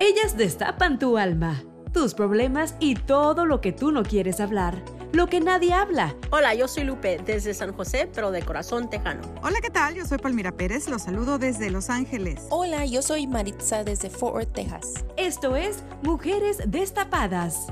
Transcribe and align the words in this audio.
Ellas 0.00 0.36
destapan 0.36 1.00
tu 1.00 1.18
alma, 1.18 1.64
tus 1.92 2.14
problemas 2.14 2.76
y 2.78 2.94
todo 2.94 3.46
lo 3.46 3.60
que 3.60 3.72
tú 3.72 3.90
no 3.90 4.04
quieres 4.04 4.38
hablar, 4.38 4.80
lo 5.12 5.26
que 5.26 5.40
nadie 5.40 5.72
habla. 5.72 6.14
Hola, 6.30 6.54
yo 6.54 6.68
soy 6.68 6.84
Lupe 6.84 7.18
desde 7.26 7.52
San 7.52 7.72
José, 7.72 8.08
pero 8.14 8.30
de 8.30 8.42
corazón 8.42 8.88
tejano. 8.88 9.22
Hola, 9.42 9.60
¿qué 9.60 9.70
tal? 9.70 9.96
Yo 9.96 10.06
soy 10.06 10.18
Palmira 10.18 10.52
Pérez, 10.52 10.88
los 10.88 11.02
saludo 11.02 11.38
desde 11.38 11.70
Los 11.70 11.90
Ángeles. 11.90 12.46
Hola, 12.50 12.86
yo 12.86 13.02
soy 13.02 13.26
Maritza 13.26 13.82
desde 13.82 14.08
Fort 14.08 14.34
Worth, 14.34 14.52
Texas. 14.52 15.04
Esto 15.16 15.56
es 15.56 15.82
Mujeres 16.04 16.58
Destapadas. 16.66 17.66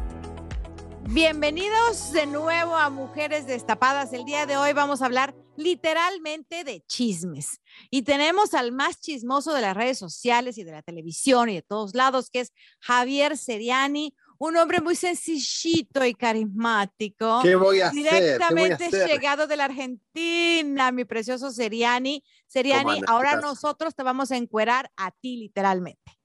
Bienvenidos 1.04 2.12
de 2.12 2.26
nuevo 2.26 2.74
a 2.74 2.90
Mujeres 2.90 3.46
Destapadas. 3.46 4.12
El 4.12 4.24
día 4.24 4.46
de 4.46 4.56
hoy 4.56 4.72
vamos 4.72 5.00
a 5.00 5.06
hablar 5.06 5.32
literalmente 5.56 6.64
de 6.64 6.82
chismes. 6.86 7.60
Y 7.90 8.02
tenemos 8.02 8.54
al 8.54 8.72
más 8.72 9.00
chismoso 9.00 9.52
de 9.52 9.62
las 9.62 9.76
redes 9.76 9.98
sociales 9.98 10.58
y 10.58 10.64
de 10.64 10.72
la 10.72 10.82
televisión 10.82 11.48
y 11.48 11.54
de 11.54 11.62
todos 11.62 11.94
lados, 11.94 12.30
que 12.30 12.40
es 12.40 12.52
Javier 12.80 13.36
Seriani, 13.36 14.14
un 14.38 14.56
hombre 14.56 14.80
muy 14.80 14.96
sencillito 14.96 16.04
y 16.04 16.14
carismático. 16.14 17.40
¿Qué 17.42 17.56
voy 17.56 17.80
a 17.80 17.90
Directamente 17.90 18.90
llegado 18.90 19.46
de 19.46 19.56
la 19.56 19.64
Argentina, 19.64 20.92
mi 20.92 21.04
precioso 21.04 21.50
Seriani. 21.50 22.22
Seriani, 22.46 23.00
ahora 23.06 23.40
nosotros 23.40 23.94
te 23.94 24.02
vamos 24.02 24.30
a 24.30 24.36
encuerar 24.36 24.90
a 24.96 25.10
ti 25.10 25.36
literalmente. 25.36 26.18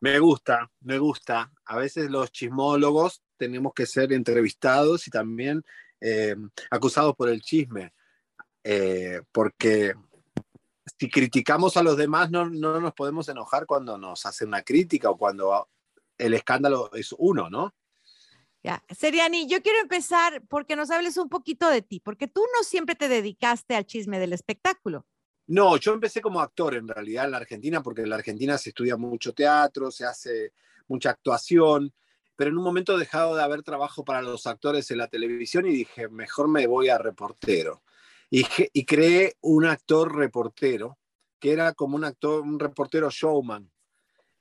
Me 0.00 0.18
gusta, 0.18 0.68
me 0.80 0.98
gusta. 0.98 1.52
A 1.64 1.76
veces 1.76 2.10
los 2.10 2.32
chismólogos 2.32 3.22
tenemos 3.36 3.72
que 3.72 3.86
ser 3.86 4.12
entrevistados 4.12 5.06
y 5.06 5.10
también 5.10 5.62
eh, 6.00 6.34
acusados 6.70 7.14
por 7.14 7.28
el 7.28 7.40
chisme, 7.40 7.92
eh, 8.64 9.22
porque 9.32 9.94
si 10.98 11.10
criticamos 11.10 11.76
a 11.76 11.82
los 11.82 11.96
demás 11.96 12.30
no, 12.30 12.48
no, 12.48 12.80
nos 12.80 12.94
podemos 12.94 13.28
enojar 13.28 13.66
cuando 13.66 13.98
nos 13.98 14.24
hacen 14.26 14.48
una 14.48 14.62
crítica 14.62 15.10
o 15.10 15.16
cuando 15.16 15.68
el 16.18 16.34
escándalo 16.34 16.90
es 16.94 17.14
uno, 17.18 17.50
¿no? 17.50 17.74
Ya, 18.62 18.84
Seriani, 18.96 19.48
yo 19.48 19.60
quiero 19.60 19.80
empezar 19.80 20.42
porque 20.48 20.76
nos 20.76 20.90
hables 20.92 21.16
un 21.16 21.28
poquito 21.28 21.68
de 21.68 21.82
ti, 21.82 21.98
porque 21.98 22.28
tú 22.28 22.42
no 22.56 22.62
siempre 22.62 22.94
te 22.94 23.08
dedicaste 23.08 23.74
al 23.74 23.86
chisme 23.86 24.20
del 24.20 24.32
espectáculo. 24.32 25.04
No, 25.48 25.76
yo 25.76 25.92
empecé 25.92 26.20
como 26.20 26.40
actor 26.40 26.76
en 26.76 26.86
realidad 26.86 27.24
en 27.24 27.32
la 27.32 27.38
Argentina, 27.38 27.82
porque 27.82 28.02
en 28.02 28.10
la 28.10 28.16
Argentina 28.16 28.56
se 28.58 28.70
estudia 28.70 28.96
mucho 28.96 29.32
teatro, 29.32 29.90
se 29.90 30.04
hace 30.04 30.52
mucha 30.86 31.10
actuación, 31.10 31.92
pero 32.36 32.50
en 32.50 32.58
un 32.58 32.64
momento 32.64 32.94
he 32.94 33.00
dejado 33.00 33.34
de 33.34 33.42
haber 33.42 33.64
trabajo 33.64 34.04
para 34.04 34.22
los 34.22 34.46
actores 34.46 34.90
en 34.92 34.98
la 34.98 35.08
televisión 35.08 35.66
y 35.66 35.72
dije, 35.72 36.08
mejor 36.08 36.48
me 36.48 36.66
voy 36.68 36.88
a 36.88 36.98
reportero. 36.98 37.82
Y, 38.34 38.46
y 38.72 38.86
creé 38.86 39.34
un 39.42 39.66
actor 39.66 40.16
reportero, 40.16 40.98
que 41.38 41.52
era 41.52 41.74
como 41.74 41.96
un 41.96 42.04
actor, 42.04 42.40
un 42.40 42.58
reportero 42.58 43.10
showman. 43.10 43.70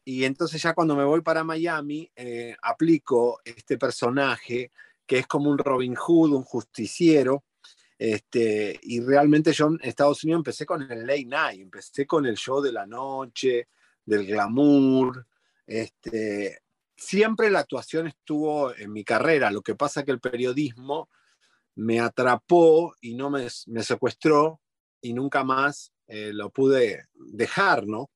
Y 0.06 0.24
entonces 0.24 0.62
ya 0.62 0.74
cuando 0.74 0.96
me 0.96 1.04
voy 1.04 1.20
para 1.20 1.44
Miami, 1.44 2.10
eh, 2.16 2.56
aplico 2.62 3.42
este 3.44 3.78
personaje 3.78 4.72
que 5.06 5.20
es 5.20 5.28
como 5.28 5.50
un 5.50 5.58
Robin 5.58 5.94
Hood, 5.96 6.32
un 6.32 6.44
justiciero. 6.44 7.44
Este, 8.00 8.80
y 8.82 9.02
realmente 9.02 9.52
yo 9.52 9.68
en 9.68 9.80
Estados 9.84 10.24
Unidos 10.24 10.40
empecé 10.40 10.66
con 10.66 10.90
el 10.90 11.06
late 11.06 11.26
night, 11.26 11.60
empecé 11.60 12.08
con 12.08 12.26
el 12.26 12.38
show 12.38 12.62
de 12.62 12.72
la 12.72 12.86
noche, 12.86 13.68
del 14.06 14.26
glamour, 14.26 15.28
este, 15.68 16.62
siempre 16.96 17.52
la 17.52 17.60
actuación 17.60 18.08
estuvo 18.08 18.74
en 18.74 18.94
mi 18.94 19.04
carrera. 19.04 19.52
Lo 19.52 19.62
que 19.62 19.76
pasa 19.76 20.04
que 20.04 20.12
el 20.12 20.22
periodismo 20.22 21.10
me 21.76 22.00
atrapó 22.00 22.96
y 23.02 23.16
no 23.16 23.30
me, 23.30 23.50
secuestró 23.50 24.60
y 25.02 25.14
nunca 25.14 25.44
más 25.44 25.92
eh, 26.08 26.32
lo 26.34 26.50
pude 26.50 27.06
dejar, 27.14 27.88
¿no? 27.88 28.10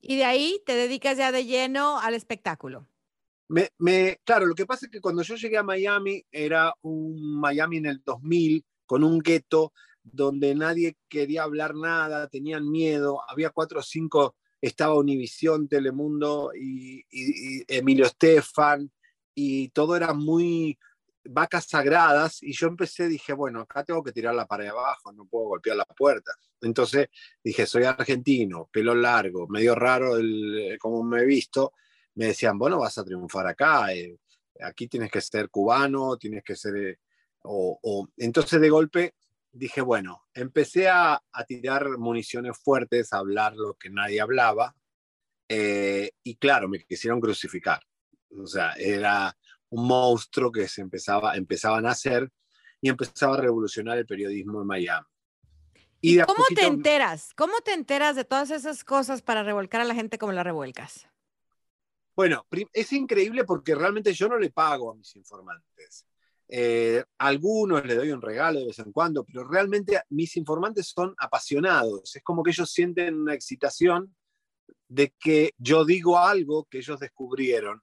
Y 0.00 0.16
de 0.16 0.24
ahí 0.24 0.60
te 0.66 0.74
dedicas 0.74 1.16
ya 1.16 1.30
de 1.30 1.44
lleno 1.44 2.00
al 2.00 2.14
espectáculo. 2.14 2.88
Me, 3.48 3.68
me, 3.78 4.20
claro, 4.24 4.46
lo 4.46 4.54
que 4.54 4.66
pasa 4.66 4.86
es 4.86 4.92
que 4.92 5.00
cuando 5.00 5.22
yo 5.22 5.36
llegué 5.36 5.58
a 5.58 5.62
Miami 5.62 6.24
era 6.30 6.74
un 6.82 7.40
Miami 7.40 7.76
en 7.76 7.86
el 7.86 8.02
2000 8.02 8.64
con 8.86 9.04
un 9.04 9.20
gueto 9.20 9.72
donde 10.02 10.54
nadie 10.54 10.96
quería 11.08 11.44
hablar 11.44 11.74
nada, 11.74 12.28
tenían 12.28 12.68
miedo, 12.68 13.20
había 13.28 13.50
cuatro 13.50 13.80
o 13.80 13.82
cinco 13.82 14.34
estaba 14.62 14.94
Univisión, 14.94 15.68
Telemundo 15.68 16.52
y, 16.54 17.04
Emilio 17.66 18.06
Estefan, 18.06 18.90
y 19.34 19.68
todo 19.70 19.96
era 19.96 20.14
muy 20.14 20.78
vacas 21.24 21.66
sagradas, 21.66 22.42
y 22.42 22.52
yo 22.52 22.68
empecé, 22.68 23.08
dije, 23.08 23.32
bueno, 23.32 23.60
acá 23.60 23.84
tengo 23.84 24.02
que 24.02 24.12
tirar 24.12 24.34
la 24.34 24.46
pared 24.46 24.68
abajo, 24.68 25.12
no 25.12 25.26
puedo 25.26 25.46
golpear 25.46 25.76
la 25.76 25.84
puerta. 25.84 26.32
Entonces 26.60 27.08
dije, 27.42 27.66
soy 27.66 27.84
argentino, 27.84 28.68
pelo 28.72 28.94
largo, 28.94 29.46
medio 29.48 29.74
raro 29.74 30.16
el, 30.16 30.76
como 30.80 31.02
me 31.02 31.20
he 31.20 31.26
visto, 31.26 31.72
me 32.14 32.26
decían, 32.26 32.58
bueno, 32.58 32.78
vas 32.78 32.98
a 32.98 33.04
triunfar 33.04 33.46
acá, 33.46 33.92
eh, 33.92 34.16
aquí 34.60 34.88
tienes 34.88 35.10
que 35.10 35.20
ser 35.20 35.48
cubano, 35.50 36.16
tienes 36.16 36.42
que 36.44 36.56
ser... 36.56 36.76
Eh, 36.76 36.98
o, 37.44 38.08
entonces 38.18 38.60
de 38.60 38.70
golpe 38.70 39.14
dije, 39.50 39.80
bueno, 39.80 40.22
empecé 40.32 40.88
a, 40.88 41.20
tirar 41.46 41.98
municiones 41.98 42.56
fuertes, 42.58 43.12
a 43.12 43.18
hablar 43.18 43.54
lo 43.56 43.74
que 43.74 43.90
nadie 43.90 44.20
hablaba, 44.20 44.74
eh, 45.48 46.12
y 46.22 46.36
claro, 46.36 46.68
me 46.68 46.84
quisieron 46.84 47.20
crucificar. 47.20 47.82
O 48.30 48.46
sea, 48.46 48.72
era 48.78 49.36
un 49.72 49.86
monstruo 49.86 50.52
que 50.52 50.68
se 50.68 50.82
empezaba, 50.82 51.34
empezaban 51.34 51.86
a 51.86 51.90
hacer 51.90 52.30
y 52.80 52.90
empezaba 52.90 53.34
a 53.34 53.40
revolucionar 53.40 53.96
el 53.96 54.06
periodismo 54.06 54.60
en 54.60 54.66
Miami. 54.66 55.06
¿Y, 56.02 56.18
cómo 56.20 56.44
te 56.54 56.66
enteras? 56.66 57.32
¿Cómo 57.34 57.60
te 57.64 57.72
enteras 57.72 58.16
de 58.16 58.24
todas 58.24 58.50
esas 58.50 58.84
cosas 58.84 59.22
para 59.22 59.42
revolcar 59.42 59.80
a 59.80 59.84
la 59.84 59.94
gente 59.94 60.18
como 60.18 60.32
la 60.32 60.42
revuelcas? 60.42 61.08
Bueno, 62.14 62.44
es 62.72 62.92
increíble 62.92 63.44
porque 63.44 63.74
realmente 63.74 64.12
yo 64.12 64.28
no 64.28 64.38
le 64.38 64.50
pago 64.50 64.90
a 64.90 64.94
mis 64.94 65.16
informantes. 65.16 66.06
Eh, 66.48 67.02
algunos 67.16 67.86
le 67.86 67.94
doy 67.94 68.10
un 68.10 68.20
regalo 68.20 68.60
de 68.60 68.66
vez 68.66 68.78
en 68.80 68.92
cuando, 68.92 69.24
pero 69.24 69.48
realmente 69.48 70.02
mis 70.10 70.36
informantes 70.36 70.88
son 70.88 71.14
apasionados. 71.16 72.14
Es 72.14 72.22
como 72.22 72.42
que 72.42 72.50
ellos 72.50 72.70
sienten 72.70 73.14
una 73.14 73.32
excitación 73.32 74.14
de 74.88 75.14
que 75.18 75.54
yo 75.56 75.86
digo 75.86 76.18
algo 76.18 76.64
que 76.64 76.78
ellos 76.78 77.00
descubrieron 77.00 77.80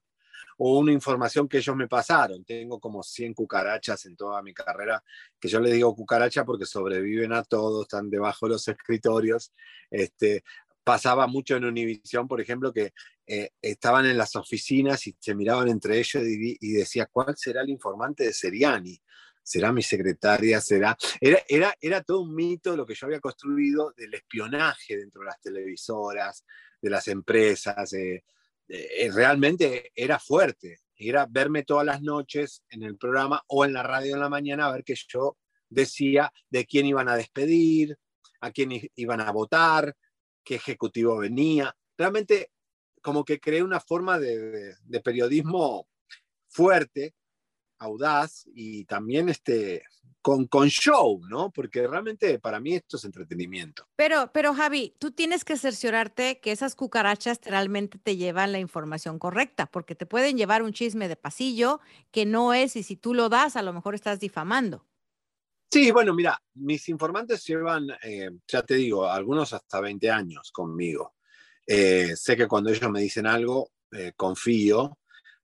o 0.61 0.77
una 0.77 0.91
información 0.91 1.47
que 1.47 1.59
ellos 1.59 1.75
me 1.75 1.87
pasaron. 1.87 2.43
Tengo 2.43 2.79
como 2.81 3.01
100 3.01 3.33
cucarachas 3.33 4.05
en 4.05 4.17
toda 4.17 4.41
mi 4.41 4.53
carrera, 4.53 5.01
que 5.39 5.47
yo 5.47 5.61
le 5.61 5.71
digo 5.71 5.95
cucaracha 5.95 6.43
porque 6.43 6.65
sobreviven 6.65 7.31
a 7.31 7.43
todos, 7.43 7.83
están 7.83 8.09
debajo 8.09 8.45
de 8.45 8.53
los 8.53 8.67
escritorios. 8.67 9.53
Este, 9.89 10.43
pasaba 10.83 11.27
mucho 11.27 11.55
en 11.55 11.63
Univisión, 11.63 12.27
por 12.27 12.41
ejemplo, 12.41 12.73
que 12.73 12.91
eh, 13.25 13.51
estaban 13.61 14.05
en 14.05 14.17
las 14.17 14.35
oficinas 14.35 15.07
y 15.07 15.15
se 15.17 15.33
miraban 15.33 15.69
entre 15.69 15.97
ellos 15.97 16.23
y, 16.25 16.73
decía, 16.73 17.05
¿cuál 17.05 17.37
será 17.37 17.61
el 17.61 17.69
informante 17.69 18.25
de 18.25 18.33
Seriani? 18.33 19.01
¿Será 19.41 19.71
mi 19.71 19.81
secretaria? 19.81 20.59
¿Será? 20.59 20.97
Era, 21.21 21.39
era, 21.47 21.73
era 21.79 22.03
todo 22.03 22.19
un 22.19 22.35
mito 22.35 22.75
lo 22.75 22.85
que 22.85 22.95
yo 22.95 23.07
había 23.07 23.21
construido 23.21 23.93
del 23.95 24.13
espionaje 24.13 24.97
dentro 24.97 25.21
de 25.21 25.27
las 25.27 25.39
televisoras, 25.39 26.43
de 26.81 26.89
las 26.89 27.07
empresas. 27.07 27.93
Eh, 27.93 28.25
eh, 28.69 29.11
realmente 29.11 29.91
era 29.95 30.19
fuerte. 30.19 30.79
Era 30.95 31.25
verme 31.29 31.63
todas 31.63 31.85
las 31.85 32.01
noches 32.01 32.63
en 32.69 32.83
el 32.83 32.97
programa 32.97 33.41
o 33.47 33.65
en 33.65 33.73
la 33.73 33.83
radio 33.83 34.13
en 34.13 34.19
la 34.19 34.29
mañana 34.29 34.67
a 34.67 34.71
ver 34.71 34.83
que 34.83 34.95
yo 35.07 35.37
decía 35.69 36.31
de 36.49 36.65
quién 36.65 36.85
iban 36.85 37.09
a 37.09 37.15
despedir, 37.15 37.97
a 38.41 38.51
quién 38.51 38.71
iban 38.95 39.21
a 39.21 39.31
votar, 39.31 39.95
qué 40.43 40.55
ejecutivo 40.55 41.17
venía. 41.17 41.75
Realmente 41.97 42.51
como 43.01 43.23
que 43.23 43.39
creé 43.39 43.63
una 43.63 43.79
forma 43.79 44.19
de, 44.19 44.75
periodismo 45.03 45.87
fuerte, 46.47 47.15
audaz 47.79 48.45
y 48.53 48.85
también 48.85 49.29
este, 49.29 49.83
con, 50.21 50.47
con 50.47 50.67
show, 50.67 51.21
¿no? 51.29 51.51
Porque 51.51 51.87
realmente 51.87 52.39
para 52.39 52.59
mí 52.59 52.75
esto 52.75 52.97
es 52.97 53.05
entretenimiento. 53.05 53.87
Pero, 53.95 54.31
pero 54.33 54.53
Javi, 54.53 54.95
tú 54.99 55.11
tienes 55.11 55.45
que 55.45 55.57
cerciorarte 55.57 56.39
que 56.39 56.51
esas 56.51 56.75
cucarachas 56.75 57.39
realmente 57.43 57.97
te 57.97 58.17
llevan 58.17 58.51
la 58.51 58.59
información 58.59 59.19
correcta, 59.19 59.65
porque 59.65 59.95
te 59.95 60.05
pueden 60.05 60.37
llevar 60.37 60.61
un 60.61 60.73
chisme 60.73 61.07
de 61.07 61.15
pasillo 61.15 61.79
que 62.11 62.25
no 62.25 62.53
es 62.53 62.75
y 62.75 62.83
si 62.83 62.95
tú 62.95 63.13
lo 63.13 63.29
das, 63.29 63.55
a 63.55 63.61
lo 63.61 63.73
mejor 63.73 63.95
estás 63.95 64.19
difamando. 64.19 64.85
Sí, 65.71 65.91
bueno, 65.91 66.15
mira, 66.15 66.41
mis 66.55 66.89
informantes 66.89 67.45
llevan, 67.45 67.87
eh, 68.03 68.31
ya 68.47 68.63
te 68.63 68.73
digo, 68.73 69.07
algunos 69.07 69.53
hasta 69.53 69.79
20 69.79 70.09
años 70.09 70.51
conmigo. 70.51 71.13
Eh, 71.65 72.15
sé 72.15 72.35
que 72.35 72.47
cuando 72.47 72.71
ellos 72.71 72.89
me 72.89 73.01
dicen 73.01 73.27
algo, 73.27 73.71
eh, 73.91 74.13
confío. 74.15 74.97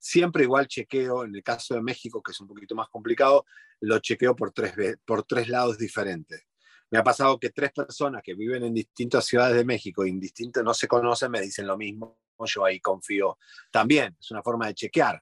Siempre 0.08 0.44
igual 0.44 0.68
chequeo, 0.68 1.24
en 1.24 1.34
el 1.34 1.42
caso 1.42 1.74
de 1.74 1.82
México, 1.82 2.22
que 2.22 2.30
es 2.30 2.40
un 2.40 2.46
poquito 2.46 2.76
más 2.76 2.88
complicado, 2.88 3.44
lo 3.80 3.98
chequeo 3.98 4.36
por 4.36 4.52
tres, 4.52 4.72
por 5.04 5.24
tres 5.24 5.48
lados 5.48 5.78
diferentes. 5.78 6.46
Me 6.92 6.98
ha 6.98 7.02
pasado 7.02 7.40
que 7.40 7.50
tres 7.50 7.72
personas 7.72 8.22
que 8.22 8.34
viven 8.34 8.62
en 8.62 8.72
distintas 8.72 9.26
ciudades 9.26 9.56
de 9.56 9.64
México, 9.64 10.06
indistintos, 10.06 10.62
no 10.62 10.74
se 10.74 10.86
conocen, 10.86 11.32
me 11.32 11.40
dicen 11.40 11.66
lo 11.66 11.76
mismo. 11.76 12.20
Yo 12.38 12.64
ahí 12.64 12.78
confío 12.78 13.36
también. 13.72 14.16
Es 14.20 14.30
una 14.30 14.44
forma 14.44 14.68
de 14.68 14.74
chequear. 14.74 15.20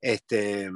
Este, 0.00 0.70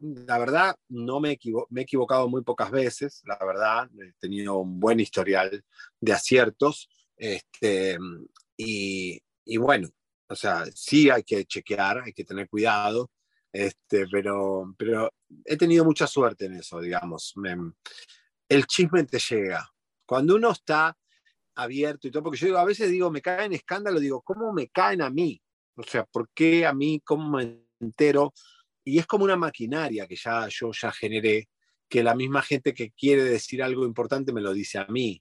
la 0.00 0.38
verdad, 0.38 0.76
no 0.90 1.20
me, 1.20 1.30
he 1.30 1.80
equivocado 1.80 2.28
muy 2.28 2.42
pocas 2.42 2.70
veces, 2.70 3.22
la 3.24 3.38
verdad, 3.42 3.88
he 3.98 4.12
tenido 4.20 4.58
un 4.58 4.78
buen 4.78 5.00
historial 5.00 5.64
de 5.98 6.12
aciertos. 6.12 6.90
Este, 7.16 7.96
y, 8.58 9.22
bueno, 9.56 9.88
O 10.30 10.36
sea, 10.36 10.64
sí 10.72 11.10
hay 11.10 11.24
que 11.24 11.44
chequear, 11.44 12.02
hay 12.04 12.12
que 12.12 12.24
tener 12.24 12.48
cuidado, 12.48 13.10
este, 13.52 14.06
pero, 14.06 14.72
pero 14.78 15.12
he 15.44 15.56
tenido 15.56 15.84
mucha 15.84 16.06
suerte 16.06 16.46
en 16.46 16.54
eso, 16.54 16.80
digamos. 16.80 17.34
el 18.48 18.66
chisme 18.66 19.04
te 19.04 19.18
llega. 19.18 19.68
Cuando 20.06 20.36
uno 20.36 20.52
está 20.52 20.96
abierto 21.56 22.06
y 22.06 22.12
todo, 22.12 22.22
porque 22.22 22.38
yo 22.38 22.46
digo, 22.46 22.58
a 22.58 22.64
veces 22.64 22.90
digo, 22.90 23.10
me 23.10 23.20
caen 23.20 23.52
escándalo, 23.52 23.98
digo, 23.98 24.22
¿cómo 24.22 24.52
me 24.52 24.68
caen 24.68 25.02
a 25.02 25.10
mí? 25.10 25.42
O 25.74 25.82
sea, 25.82 26.04
¿por 26.04 26.30
qué 26.32 26.64
a 26.64 26.72
mí? 26.72 27.00
¿Cómo 27.04 27.36
me 27.36 27.64
entero? 27.80 28.32
Y 28.84 29.00
es 29.00 29.06
como 29.06 29.24
una 29.24 29.36
maquinaria 29.36 30.06
que 30.06 30.16
ya 30.16 30.46
yo 30.48 30.70
ya 30.72 30.92
generé, 30.92 31.48
que 31.88 32.04
la 32.04 32.14
misma 32.14 32.42
gente 32.42 32.72
que 32.72 32.92
quiere 32.92 33.24
decir 33.24 33.64
algo 33.64 33.84
importante 33.84 34.32
me 34.32 34.40
lo 34.40 34.52
dice 34.52 34.78
a 34.78 34.86
mí. 34.86 35.20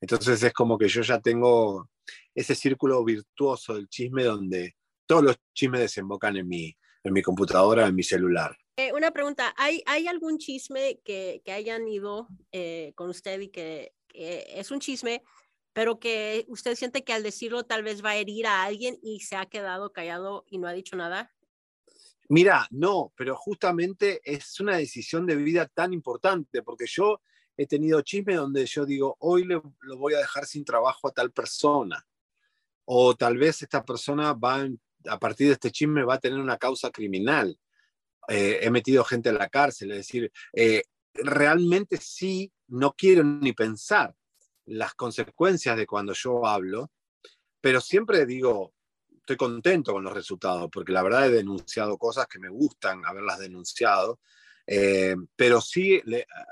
Entonces 0.00 0.42
es 0.42 0.52
como 0.52 0.76
que 0.76 0.88
yo 0.88 1.02
ya 1.02 1.20
tengo 1.20 1.88
ese 2.34 2.54
círculo 2.54 3.04
virtuoso 3.04 3.74
del 3.74 3.88
chisme 3.88 4.24
donde 4.24 4.76
todos 5.06 5.24
los 5.24 5.36
chismes 5.54 5.80
desembocan 5.80 6.36
en 6.36 6.48
mi, 6.48 6.76
en 7.02 7.12
mi 7.12 7.22
computadora, 7.22 7.86
en 7.86 7.94
mi 7.94 8.02
celular. 8.02 8.56
Eh, 8.76 8.92
una 8.92 9.10
pregunta, 9.10 9.52
¿hay, 9.56 9.82
¿hay 9.86 10.06
algún 10.06 10.38
chisme 10.38 11.00
que, 11.04 11.42
que 11.44 11.50
hayan 11.50 11.88
ido 11.88 12.28
eh, 12.52 12.92
con 12.94 13.10
usted 13.10 13.40
y 13.40 13.48
que, 13.48 13.92
es 14.14 14.70
un 14.70 14.80
chisme, 14.80 15.22
pero 15.72 16.00
que 16.00 16.44
usted 16.48 16.74
siente 16.74 17.04
que 17.04 17.12
al 17.12 17.22
decirlo 17.22 17.64
tal 17.64 17.84
vez 17.84 18.04
va 18.04 18.10
a 18.10 18.16
herir 18.16 18.46
a 18.46 18.64
alguien 18.64 18.98
y 19.02 19.20
se 19.20 19.36
ha 19.36 19.46
quedado 19.46 19.92
callado 19.92 20.44
y 20.48 20.58
no 20.58 20.66
ha 20.66 20.72
dicho 20.72 20.96
nada? 20.96 21.32
Mira, 22.28 22.66
no, 22.70 23.12
pero 23.16 23.36
justamente 23.36 24.20
es 24.24 24.60
una 24.60 24.76
decisión 24.76 25.24
de 25.24 25.36
vida 25.36 25.66
tan 25.66 25.92
importante, 25.92 26.62
porque 26.62 26.86
yo 26.86 27.20
he 27.58 27.66
tenido 27.66 28.00
chisme 28.02 28.36
donde 28.36 28.64
yo 28.64 28.86
digo, 28.86 29.16
hoy 29.18 29.44
le, 29.44 29.60
lo 29.80 29.98
voy 29.98 30.14
a 30.14 30.18
dejar 30.18 30.46
sin 30.46 30.64
trabajo 30.64 31.08
a 31.08 31.10
tal 31.10 31.32
persona, 31.32 32.06
o 32.84 33.16
tal 33.16 33.36
vez 33.36 33.60
esta 33.62 33.84
persona 33.84 34.32
va, 34.32 34.66
a 35.06 35.18
partir 35.18 35.48
de 35.48 35.54
este 35.54 35.72
chisme 35.72 36.04
va 36.04 36.14
a 36.14 36.20
tener 36.20 36.38
una 36.38 36.56
causa 36.56 36.90
criminal. 36.90 37.58
Eh, 38.28 38.60
he 38.62 38.70
metido 38.70 39.04
gente 39.04 39.30
en 39.30 39.38
la 39.38 39.48
cárcel, 39.48 39.90
es 39.90 39.98
decir, 39.98 40.30
eh, 40.52 40.84
realmente 41.14 41.96
sí, 41.96 42.52
no 42.68 42.92
quiero 42.92 43.24
ni 43.24 43.52
pensar 43.52 44.14
las 44.66 44.94
consecuencias 44.94 45.76
de 45.76 45.86
cuando 45.86 46.12
yo 46.12 46.46
hablo, 46.46 46.92
pero 47.60 47.80
siempre 47.80 48.24
digo, 48.24 48.72
estoy 49.16 49.36
contento 49.36 49.92
con 49.92 50.04
los 50.04 50.14
resultados, 50.14 50.70
porque 50.72 50.92
la 50.92 51.02
verdad 51.02 51.26
he 51.26 51.30
denunciado 51.30 51.98
cosas 51.98 52.28
que 52.28 52.38
me 52.38 52.50
gustan 52.50 53.04
haberlas 53.04 53.40
denunciado, 53.40 54.20
eh, 54.70 55.16
pero 55.34 55.62
sí, 55.62 56.00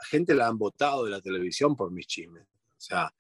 gente 0.09 0.35
la 0.35 0.49
han 0.49 0.57
votado 0.57 1.05
de 1.05 1.11
la 1.11 1.21
televisión 1.21 1.77
por 1.77 1.91
mis 1.91 2.07
chismes. 2.07 2.45
O 2.45 2.81
sea, 2.81 3.13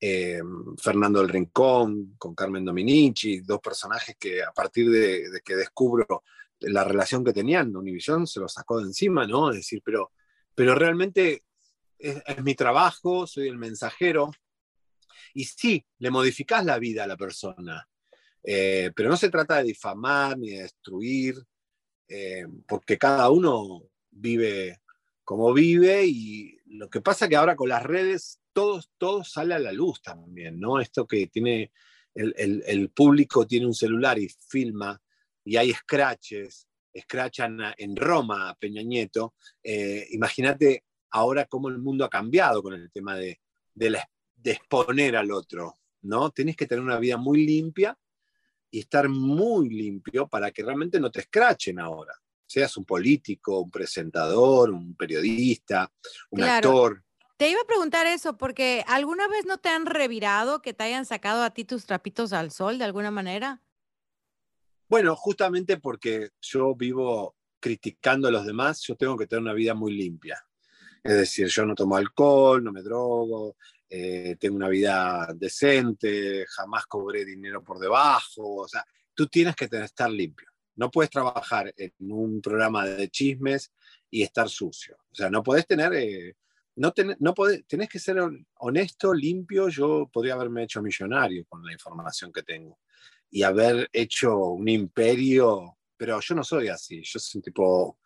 eh, 0.00 0.40
Fernando 0.78 1.20
del 1.20 1.28
Rincón, 1.28 2.16
con 2.18 2.34
Carmen 2.34 2.64
Dominici, 2.64 3.40
dos 3.40 3.60
personajes 3.60 4.16
que 4.18 4.42
a 4.42 4.50
partir 4.50 4.90
de, 4.90 5.40
que 5.44 5.54
descubro 5.54 6.24
la 6.58 6.82
relación 6.82 7.24
que 7.24 7.32
tenían, 7.32 7.76
Univision 7.76 8.26
se 8.26 8.40
lo 8.40 8.48
sacó 8.48 8.78
de 8.78 8.86
encima, 8.86 9.26
¿no? 9.26 9.50
Es 9.50 9.56
decir, 9.56 9.80
pero, 9.84 10.10
pero 10.54 10.74
realmente 10.74 11.44
es, 11.96 12.20
es 12.26 12.42
mi 12.42 12.56
trabajo, 12.56 13.28
soy 13.28 13.46
el 13.46 13.58
mensajero, 13.58 14.32
y 15.34 15.44
sí, 15.44 15.86
le 15.98 16.10
modificás 16.10 16.64
la 16.64 16.78
vida 16.78 17.04
a 17.04 17.06
la 17.06 17.16
persona. 17.16 17.88
Eh, 18.42 18.90
pero 18.94 19.08
no 19.08 19.16
se 19.16 19.30
trata 19.30 19.58
de 19.58 19.64
difamar 19.64 20.36
ni 20.36 20.50
de 20.50 20.62
destruir, 20.62 21.36
eh, 22.08 22.44
porque 22.66 22.98
cada 22.98 23.30
uno 23.30 23.84
vive 24.12 24.80
como 25.24 25.52
vive 25.52 26.04
y 26.06 26.58
lo 26.66 26.88
que 26.88 27.00
pasa 27.00 27.28
que 27.28 27.36
ahora 27.36 27.56
con 27.56 27.68
las 27.68 27.82
redes 27.82 28.40
todo, 28.52 28.80
todo 28.98 29.24
sale 29.24 29.54
a 29.54 29.58
la 29.58 29.72
luz 29.72 30.02
también, 30.02 30.60
¿no? 30.60 30.80
Esto 30.80 31.06
que 31.06 31.26
tiene 31.26 31.72
el, 32.14 32.90
público 32.90 33.46
tiene 33.46 33.66
un 33.66 33.74
celular 33.74 34.18
y 34.18 34.28
filma 34.28 35.00
y 35.44 35.56
hay 35.56 35.72
scratches, 35.72 36.68
scratchan 36.98 37.58
en 37.78 37.96
Roma 37.96 38.50
a 38.50 38.54
Peña 38.54 38.82
Nieto. 38.82 39.34
Eh, 39.62 40.06
imagínate 40.10 40.84
ahora 41.10 41.46
cómo 41.46 41.68
el 41.68 41.78
mundo 41.78 42.04
ha 42.04 42.10
cambiado 42.10 42.62
con 42.62 42.74
el 42.74 42.90
tema 42.90 43.16
de, 43.16 43.40
de, 43.74 43.98
exponer 44.44 45.16
al 45.16 45.30
otro, 45.30 45.74
¿no? 46.02 46.30
Tienes 46.30 46.56
que 46.56 46.66
tener 46.66 46.84
una 46.84 46.98
vida 46.98 47.16
muy 47.16 47.46
limpia 47.46 47.96
y 48.70 48.80
estar 48.80 49.08
muy 49.08 49.68
limpio 49.70 50.28
para 50.28 50.50
que 50.50 50.62
realmente 50.62 51.00
no 51.00 51.10
te 51.10 51.20
escrachen 51.20 51.78
ahora. 51.78 52.12
Seas 52.52 52.76
un 52.76 52.84
político, 52.84 53.60
un 53.60 53.70
presentador, 53.70 54.68
un 54.68 54.94
periodista, 54.94 55.90
un 56.28 56.42
actor. 56.42 57.02
Te 57.38 57.48
iba 57.48 57.62
a 57.62 57.66
preguntar 57.66 58.06
eso, 58.06 58.36
porque 58.36 58.84
¿alguna 58.88 59.26
vez 59.26 59.46
no 59.46 59.56
te 59.56 59.70
han 59.70 59.86
revirado 59.86 60.60
que 60.60 60.74
te 60.74 60.84
hayan 60.84 61.06
sacado 61.06 61.44
a 61.44 61.54
ti 61.54 61.64
tus 61.64 61.86
trapitos 61.86 62.34
al 62.34 62.50
sol 62.50 62.76
de 62.76 62.84
alguna 62.84 63.10
manera? 63.10 63.62
Bueno, 64.86 65.16
justamente 65.16 65.78
porque 65.78 66.28
yo 66.42 66.74
vivo 66.74 67.36
criticando 67.58 68.28
a 68.28 68.30
los 68.30 68.44
demás, 68.44 68.82
yo 68.82 68.96
tengo 68.96 69.16
que 69.16 69.26
tener 69.26 69.40
una 69.40 69.54
vida 69.54 69.72
muy 69.72 69.94
limpia. 69.94 70.46
Es 71.02 71.14
decir, 71.14 71.46
yo 71.46 71.64
no 71.64 71.74
tomo 71.74 71.96
alcohol, 71.96 72.62
no 72.62 72.70
me 72.70 72.82
drogo, 72.82 73.56
eh, 73.88 74.36
tengo 74.38 74.56
una 74.56 74.68
vida 74.68 75.26
decente, 75.34 76.44
jamás 76.50 76.84
cobré 76.84 77.24
dinero 77.24 77.64
por 77.64 77.78
debajo, 77.78 78.56
o 78.56 78.68
sea, 78.68 78.84
tú 79.14 79.26
tienes 79.26 79.56
que 79.56 79.68
tener, 79.68 79.86
estar 79.86 80.10
limpio. 80.10 80.51
No 80.76 80.90
puedes 80.90 81.10
trabajar 81.10 81.72
en 81.76 81.92
un 82.12 82.40
programa 82.40 82.86
de 82.86 83.08
chismes 83.08 83.72
y 84.10 84.22
estar 84.22 84.48
sucio. 84.48 84.96
O 85.10 85.14
sea, 85.14 85.30
no 85.30 85.42
puedes 85.42 85.66
tener, 85.66 85.92
eh, 85.94 86.36
no, 86.76 86.92
no 87.18 87.34
podés, 87.34 87.66
tenés 87.66 87.88
que 87.88 87.98
ser 87.98 88.18
honesto, 88.58 89.12
limpio. 89.12 89.68
Yo 89.68 90.08
podría 90.12 90.34
haberme 90.34 90.64
hecho 90.64 90.82
millonario 90.82 91.44
con 91.48 91.64
la 91.64 91.72
información 91.72 92.32
que 92.32 92.42
tengo 92.42 92.78
y 93.30 93.42
haber 93.42 93.88
hecho 93.92 94.36
un 94.38 94.68
imperio, 94.68 95.78
pero 95.96 96.20
yo 96.20 96.34
no 96.34 96.44
soy 96.44 96.68
así. 96.68 97.02
Yo 97.02 97.18
soy 97.18 97.38
un 97.38 97.42
tipo 97.42 97.98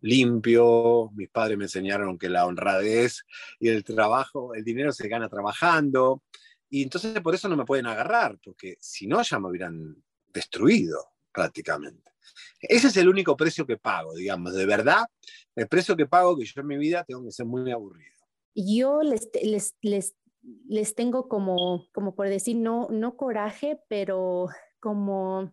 limpio, 0.00 1.10
mis 1.14 1.30
padres 1.30 1.56
me 1.56 1.64
enseñaron 1.64 2.18
que 2.18 2.28
la 2.28 2.46
honradez 2.46 3.24
y 3.58 3.68
el 3.68 3.82
trabajo, 3.82 4.54
el 4.54 4.64
dinero 4.64 4.92
se 4.92 5.08
gana 5.08 5.28
trabajando, 5.28 6.22
y 6.68 6.82
entonces 6.82 7.20
por 7.20 7.34
eso 7.34 7.48
no 7.48 7.56
me 7.56 7.64
pueden 7.64 7.86
agarrar, 7.86 8.38
porque 8.42 8.76
si 8.80 9.06
no 9.06 9.22
ya 9.22 9.38
me 9.38 9.48
hubieran 9.48 9.96
destruido 10.32 11.15
prácticamente. 11.36 12.10
Ese 12.60 12.88
es 12.88 12.96
el 12.96 13.08
único 13.08 13.36
precio 13.36 13.66
que 13.66 13.76
pago, 13.76 14.14
digamos, 14.14 14.54
de 14.54 14.64
verdad, 14.64 15.04
el 15.54 15.68
precio 15.68 15.94
que 15.96 16.06
pago 16.06 16.36
que 16.36 16.46
yo 16.46 16.60
en 16.62 16.66
mi 16.66 16.78
vida 16.78 17.04
tengo 17.04 17.22
que 17.24 17.30
ser 17.30 17.44
muy 17.44 17.70
aburrido. 17.70 18.16
Yo 18.54 19.02
les, 19.02 19.28
les, 19.42 19.74
les, 19.82 20.14
les 20.66 20.94
tengo 20.94 21.28
como, 21.28 21.86
como 21.92 22.14
por 22.14 22.28
decir, 22.28 22.56
no, 22.56 22.88
no 22.90 23.16
coraje, 23.16 23.78
pero 23.88 24.48
como 24.80 25.52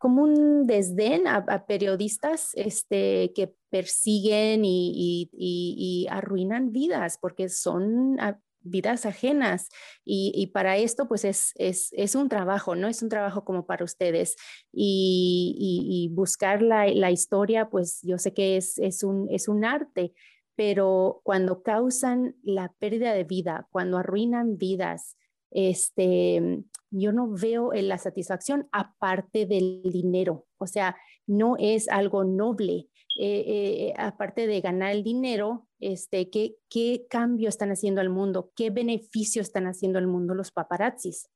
como 0.00 0.22
un 0.22 0.66
desdén 0.66 1.26
a, 1.26 1.66
periodistas 1.66 2.52
este, 2.54 3.34
que 3.34 3.52
persiguen 3.68 4.62
y, 4.64 6.06
arruinan 6.08 6.72
vidas 6.72 7.18
porque 7.20 7.50
son 7.50 8.16
vidas 8.62 9.06
ajenas 9.06 9.68
y, 10.04 10.48
para 10.48 10.76
esto 10.76 11.08
pues 11.08 11.24
es, 11.24 11.52
es, 11.56 12.14
un 12.14 12.28
trabajo, 12.28 12.74
¿no? 12.74 12.88
Es 12.88 13.02
un 13.02 13.08
trabajo 13.08 13.44
como 13.44 13.66
para 13.66 13.84
ustedes 13.84 14.36
y, 14.72 16.10
buscar 16.12 16.62
la, 16.62 16.86
la, 16.88 17.10
historia 17.10 17.70
pues 17.70 18.00
yo 18.02 18.18
sé 18.18 18.34
que 18.34 18.56
es, 18.56 18.78
es, 18.78 19.02
un, 19.02 19.28
es 19.30 19.48
un 19.48 19.64
arte, 19.64 20.12
pero 20.56 21.20
cuando 21.24 21.62
causan 21.62 22.36
la 22.42 22.72
pérdida 22.78 23.14
de 23.14 23.24
vida, 23.24 23.66
cuando 23.70 23.98
arruinan 23.98 24.58
vidas, 24.58 25.16
este, 25.50 26.62
yo 26.90 27.12
no 27.12 27.28
veo 27.30 27.72
la 27.72 27.98
satisfacción 27.98 28.68
aparte 28.72 29.46
del 29.46 29.82
dinero. 29.84 30.46
O 30.58 30.66
sea, 30.66 30.96
no 31.26 31.56
es 31.58 31.88
algo 31.88 32.24
noble. 32.24 32.88
Eh, 33.18 33.44
eh, 33.46 33.94
aparte 33.96 34.46
de 34.46 34.60
ganar 34.60 34.92
el 34.92 35.02
dinero, 35.02 35.68
este, 35.80 36.30
¿qué, 36.30 36.56
¿qué 36.68 37.06
cambio 37.08 37.48
están 37.48 37.70
haciendo 37.70 38.00
al 38.00 38.10
mundo? 38.10 38.52
¿Qué 38.54 38.70
beneficio 38.70 39.42
están 39.42 39.66
haciendo 39.66 39.98
al 39.98 40.06
mundo 40.06 40.34
los 40.34 40.50
paparazzis? 40.50 41.28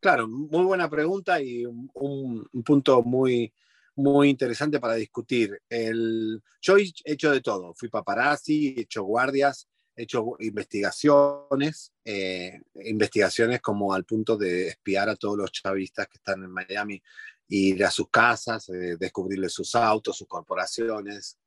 Claro, 0.00 0.28
muy 0.28 0.64
buena 0.64 0.88
pregunta 0.88 1.40
y 1.40 1.64
un, 1.64 2.48
punto 2.64 3.02
muy, 3.02 3.52
muy 3.96 4.28
interesante 4.28 4.78
para 4.78 4.94
discutir. 4.94 5.60
El, 5.68 6.42
yo 6.60 6.76
he 6.76 6.92
hecho 7.04 7.32
de 7.32 7.40
todo, 7.40 7.74
fui 7.74 7.88
paparazzi, 7.88 8.74
he 8.76 8.82
hecho 8.82 9.02
guardias, 9.02 9.68
he 9.96 10.02
hecho 10.02 10.36
investigaciones, 10.38 11.92
eh, 12.04 12.60
investigaciones 12.84 13.60
como 13.62 13.94
al 13.94 14.04
punto 14.04 14.36
de 14.36 14.68
espiar 14.68 15.08
a 15.08 15.16
todos 15.16 15.38
los 15.38 15.50
chavistas 15.50 16.06
que 16.06 16.18
están 16.18 16.44
en 16.44 16.52
Miami, 16.52 17.02
ir 17.48 17.84
a 17.84 17.90
sus 17.90 18.10
casas, 18.10 18.68
eh, 18.68 18.96
descubrirles 18.98 19.52
sus 19.54 19.74
autos, 19.74 20.18
sus 20.18 20.28
corporaciones, 20.28 21.38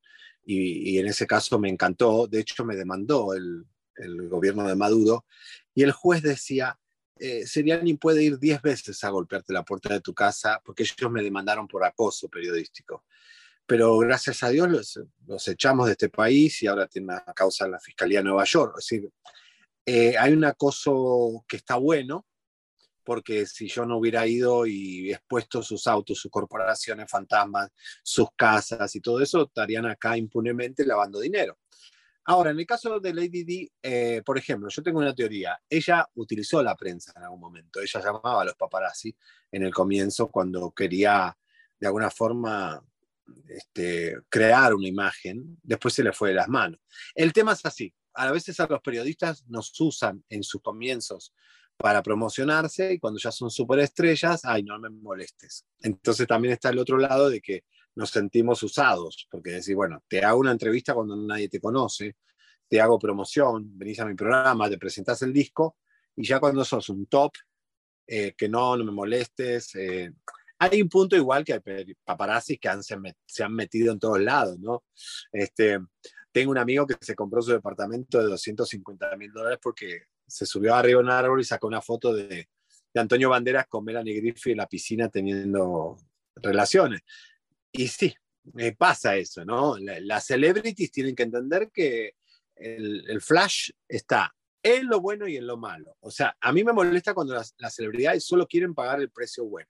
y, 0.52 0.98
en 0.98 1.08
ese 1.08 1.28
caso 1.28 1.60
me 1.60 1.70
encantó, 1.70 2.28
de 2.28 2.40
hecho 2.40 2.66
me 2.66 2.76
demandó 2.76 3.34
el, 3.34 3.66
gobierno 4.30 4.68
de 4.68 4.76
Maduro, 4.76 5.26
y 5.76 5.84
el 5.84 5.92
juez 5.92 6.22
decía, 6.22 6.80
eh, 7.18 7.46
Seriani 7.46 7.96
puede 7.96 8.24
ir 8.24 8.40
10 8.40 8.62
veces 8.62 9.04
a 9.04 9.10
golpearte 9.10 9.52
la 9.52 9.66
puerta 9.66 9.94
de 9.94 10.00
tu 10.00 10.14
casa 10.14 10.62
porque 10.64 10.84
ellos 10.84 11.12
me 11.12 11.22
demandaron 11.22 11.68
por 11.68 11.84
acoso 11.84 12.30
periodístico 12.30 13.04
pero 13.70 14.00
gracias 14.00 14.42
a 14.42 14.50
Dios 14.50 14.68
los, 15.28 15.48
echamos 15.48 15.86
de 15.86 15.92
este 15.92 16.10
país 16.10 16.64
y 16.64 16.68
ahora 16.68 16.88
tiene 16.88 17.14
una 17.14 17.24
causa 17.36 17.66
en 17.66 17.72
la 17.74 17.80
Fiscalía 17.80 18.18
de 18.18 18.24
Nueva 18.24 18.44
York. 18.44 18.74
Es 18.80 18.88
decir, 18.88 19.12
eh, 19.86 20.18
hay 20.18 20.34
un 20.34 20.44
acoso 20.44 21.46
que 21.48 21.58
está 21.58 21.76
bueno, 21.76 22.26
porque 23.10 23.48
si 23.48 23.68
yo 23.68 23.88
no 23.88 23.98
hubiera 23.98 24.28
ido 24.28 24.68
y 24.68 25.12
expuesto 25.12 25.64
sus 25.64 25.88
autos, 25.88 26.20
sus 26.20 26.30
corporaciones 26.30 27.10
fantasmas, 27.10 27.72
sus 28.04 28.28
casas 28.36 28.96
y 28.96 29.02
todo 29.02 29.20
eso, 29.20 29.48
estarían 29.48 29.88
acá 29.88 30.16
impunemente 30.16 30.86
lavando 30.86 31.20
dinero. 31.20 31.58
Ahora, 32.26 32.52
en 32.52 32.60
el 32.60 32.68
caso 32.68 33.00
de 33.00 33.12
Lady 33.12 33.44
Di, 33.44 33.72
eh, 33.82 34.22
por 34.24 34.38
ejemplo, 34.38 34.70
yo 34.70 34.84
tengo 34.84 35.00
una 35.00 35.16
teoría. 35.16 35.60
Ella 35.68 36.08
utilizó 36.14 36.62
la 36.62 36.76
prensa 36.76 37.12
en 37.16 37.24
algún 37.24 37.40
momento. 37.40 37.82
Ella 37.82 38.00
llamaba 38.00 38.44
a 38.44 38.46
los 38.46 38.54
paparazzi 38.54 39.18
en 39.52 39.64
el 39.64 39.74
comienzo 39.74 40.28
cuando 40.28 40.70
quería, 40.70 41.36
de 41.80 41.88
alguna 41.88 42.12
forma, 42.12 42.80
este, 43.48 44.18
crear 44.30 44.76
una 44.76 44.88
imagen. 44.88 45.58
Después 45.64 45.96
se 45.96 46.04
le 46.04 46.14
fue 46.14 46.30
de 46.30 46.36
las 46.36 46.48
manos. 46.48 46.80
El 47.16 47.34
tema 47.34 47.54
es 47.54 47.66
así. 47.66 47.92
A 48.14 48.32
veces 48.32 48.60
a 48.60 48.68
los 48.68 48.82
periodistas 48.82 49.48
nos 49.48 49.72
usan 49.82 50.24
en 50.30 50.44
sus 50.44 50.62
comienzos 50.62 51.34
para 51.80 52.04
promocionarse 52.04 52.94
y 52.94 53.00
cuando 53.00 53.20
ya 53.20 53.32
son 53.32 53.50
superestrellas, 53.50 54.44
ay, 54.44 54.64
no 54.64 54.78
me 54.80 54.90
molestes. 54.90 55.66
Entonces 55.80 56.28
también 56.28 56.54
está 56.54 56.70
el 56.70 56.78
otro 56.78 56.98
lado 56.98 57.30
de 57.30 57.40
que 57.40 57.64
nos 57.96 58.10
sentimos 58.10 58.62
usados, 58.64 59.28
porque 59.32 59.52
decir, 59.52 59.76
bueno, 59.76 60.04
te 60.10 60.24
hago 60.24 60.42
una 60.42 60.52
entrevista 60.52 60.94
cuando 60.94 61.16
nadie 61.16 61.48
te 61.48 61.62
conoce, 61.62 62.18
te 62.68 62.82
hago 62.82 63.00
promoción, 63.00 63.78
venís 63.78 63.98
a 64.02 64.06
mi 64.06 64.14
programa, 64.14 64.70
te 64.70 64.78
presentas 64.78 65.22
el 65.22 65.32
disco 65.32 65.78
y 66.18 66.28
ya 66.28 66.42
cuando 66.42 66.66
sos 66.66 66.90
un 66.90 67.06
top, 67.06 67.32
eh, 68.06 68.34
que 68.38 68.50
no, 68.50 68.76
no 68.76 68.84
me 68.84 68.92
molestes. 68.92 69.74
Eh, 69.76 70.12
hay 70.60 70.82
un 70.82 70.90
punto 70.90 71.16
igual 71.16 71.46
que 71.46 71.54
hay 71.54 71.96
paparazzis 72.04 72.60
que 72.60 72.68
han, 72.68 72.84
se, 72.84 72.98
se, 73.26 73.44
han 73.44 73.54
metido 73.54 73.94
en 73.94 74.00
todos 74.00 74.20
lados, 74.20 74.60
¿no? 74.60 74.84
Este, 75.32 75.80
tengo 76.32 76.52
un 76.52 76.58
amigo 76.58 76.86
que 76.86 76.96
se 77.00 77.16
compró 77.16 77.42
su 77.42 77.52
departamento 77.52 78.20
de 78.20 78.26
250 78.26 79.16
mil 79.18 79.32
dólares 79.32 79.60
porque 79.62 80.04
se 80.28 80.46
subió 80.46 80.76
arriba 80.76 81.00
a 81.00 81.04
un 81.04 81.10
árbol 81.10 81.42
y 81.42 81.44
sacó 81.44 81.68
una 81.68 81.82
foto 81.82 82.14
de, 82.14 82.50
Antonio 82.96 83.30
Banderas 83.30 83.68
con 83.68 83.86
Melanie 83.86 84.16
Griffith 84.16 84.52
en 84.52 84.58
la 84.58 84.68
piscina 84.68 85.10
teniendo 85.10 85.96
relaciones. 86.36 87.02
Y 87.72 87.88
sí, 87.88 88.14
me 88.54 88.74
pasa 88.74 89.16
eso, 89.16 89.46
¿no? 89.46 89.78
Las 89.78 90.26
celebrities 90.26 90.92
tienen 90.92 91.16
que 91.16 91.24
entender 91.24 91.70
que 91.72 92.16
el, 92.56 93.22
flash 93.22 93.70
está 93.88 94.36
en 94.62 94.88
lo 94.88 95.00
bueno 95.00 95.28
y 95.28 95.38
en 95.38 95.48
lo 95.48 95.56
malo. 95.56 95.96
O 96.02 96.12
sea, 96.12 96.36
a 96.42 96.52
mí 96.52 96.64
me 96.64 96.74
molesta 96.74 97.14
cuando 97.14 97.36
las, 97.36 97.54
las, 97.60 97.76
celebridades 97.76 98.26
solo 98.26 98.48
quieren 98.48 98.74
pagar 98.74 99.00
el 99.00 99.12
precio 99.12 99.46
bueno. 99.46 99.70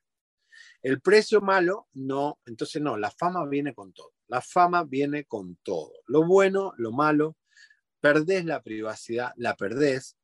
El 0.82 1.01
precio 1.01 1.42
malo, 1.42 1.88
no, 1.94 2.39
entonces 2.46 2.82
no, 2.82 2.98
la 2.98 3.12
fama 3.12 3.46
viene 3.48 3.74
con 3.74 3.92
todo. 3.94 4.13
La 4.30 4.42
fama 4.42 4.84
viene 4.84 5.26
con 5.26 5.58
todo. 5.58 5.92
Lo 6.08 6.26
bueno, 6.26 6.74
lo 6.78 6.92
malo, 6.92 7.38
perdés 8.00 8.46
la 8.46 8.62
privacidad, 8.62 9.34
la 9.36 9.56
perdés, 9.56 10.16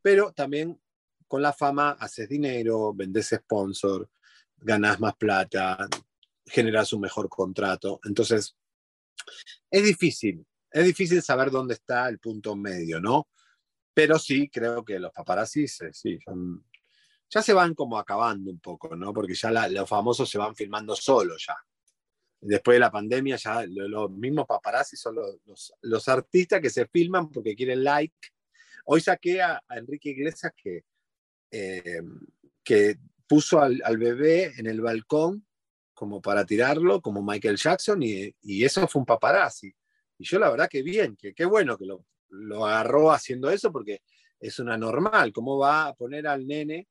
pero 0.00 0.32
también 0.32 0.80
con 1.26 1.42
la 1.42 1.52
fama 1.52 1.90
haces 1.98 2.28
dinero, 2.28 2.94
vendes 2.94 3.28
sponsor, 3.34 4.08
ganas 4.56 5.00
más 5.00 5.16
plata, 5.16 5.88
generas 6.46 6.92
un 6.92 7.00
mejor 7.00 7.28
contrato. 7.28 8.00
Entonces, 8.04 8.56
es 9.70 9.82
difícil, 9.82 10.46
es 10.70 10.84
difícil 10.84 11.22
saber 11.22 11.50
dónde 11.50 11.74
está 11.74 12.08
el 12.08 12.18
punto 12.18 12.56
medio, 12.56 13.00
¿no? 13.00 13.28
Pero 13.92 14.18
sí, 14.18 14.48
creo 14.48 14.84
que 14.84 14.98
los 14.98 15.12
paparazzis, 15.12 15.80
eh, 15.82 15.92
sí, 15.92 16.18
ya 17.30 17.42
se 17.42 17.52
van 17.52 17.74
como 17.74 17.98
acabando 17.98 18.50
un 18.50 18.60
poco, 18.60 18.96
¿no? 18.96 19.12
Porque 19.12 19.34
ya 19.34 19.50
los 19.68 19.88
famosos 19.88 20.30
se 20.30 20.38
van 20.38 20.54
filmando 20.54 20.94
solos 20.94 21.44
ya. 21.46 21.56
Después 22.40 22.76
de 22.76 22.80
la 22.80 22.90
pandemia, 22.90 23.36
ya 23.36 23.64
los 23.66 24.10
mismos 24.10 24.46
paparazzis 24.46 25.00
son 25.00 25.16
los, 25.16 25.72
los 25.82 26.08
artistas 26.08 26.60
que 26.60 26.70
se 26.70 26.86
filman 26.86 27.30
porque 27.30 27.56
quieren 27.56 27.82
like 27.82 28.14
Hoy 28.90 29.02
saqué 29.02 29.42
a, 29.42 29.62
Enrique 29.68 30.08
Iglesias 30.08 30.50
que, 30.56 30.82
eh, 31.50 32.00
que 32.64 32.96
puso 33.26 33.60
al, 33.60 33.98
bebé 33.98 34.54
en 34.56 34.66
el 34.66 34.80
balcón 34.80 35.46
como 35.92 36.22
para 36.22 36.46
tirarlo, 36.46 37.02
como 37.02 37.22
Michael 37.22 37.58
Jackson, 37.58 38.02
y, 38.02 38.32
eso 38.64 38.88
fue 38.88 39.00
un 39.00 39.04
paparazzi. 39.04 39.70
Y 40.16 40.24
yo 40.24 40.38
la 40.38 40.48
verdad 40.48 40.70
que 40.70 40.82
bien, 40.82 41.16
que 41.16 41.34
qué 41.34 41.44
bueno 41.44 41.76
que 41.76 41.84
lo, 41.84 42.06
lo 42.30 42.64
agarró 42.64 43.12
haciendo 43.12 43.50
eso, 43.50 43.70
porque 43.70 44.00
es 44.40 44.58
una 44.58 44.78
normal. 44.78 45.34
¿Cómo 45.34 45.58
va 45.58 45.88
a 45.88 45.94
poner 45.94 46.26
al 46.26 46.46
nene 46.46 46.88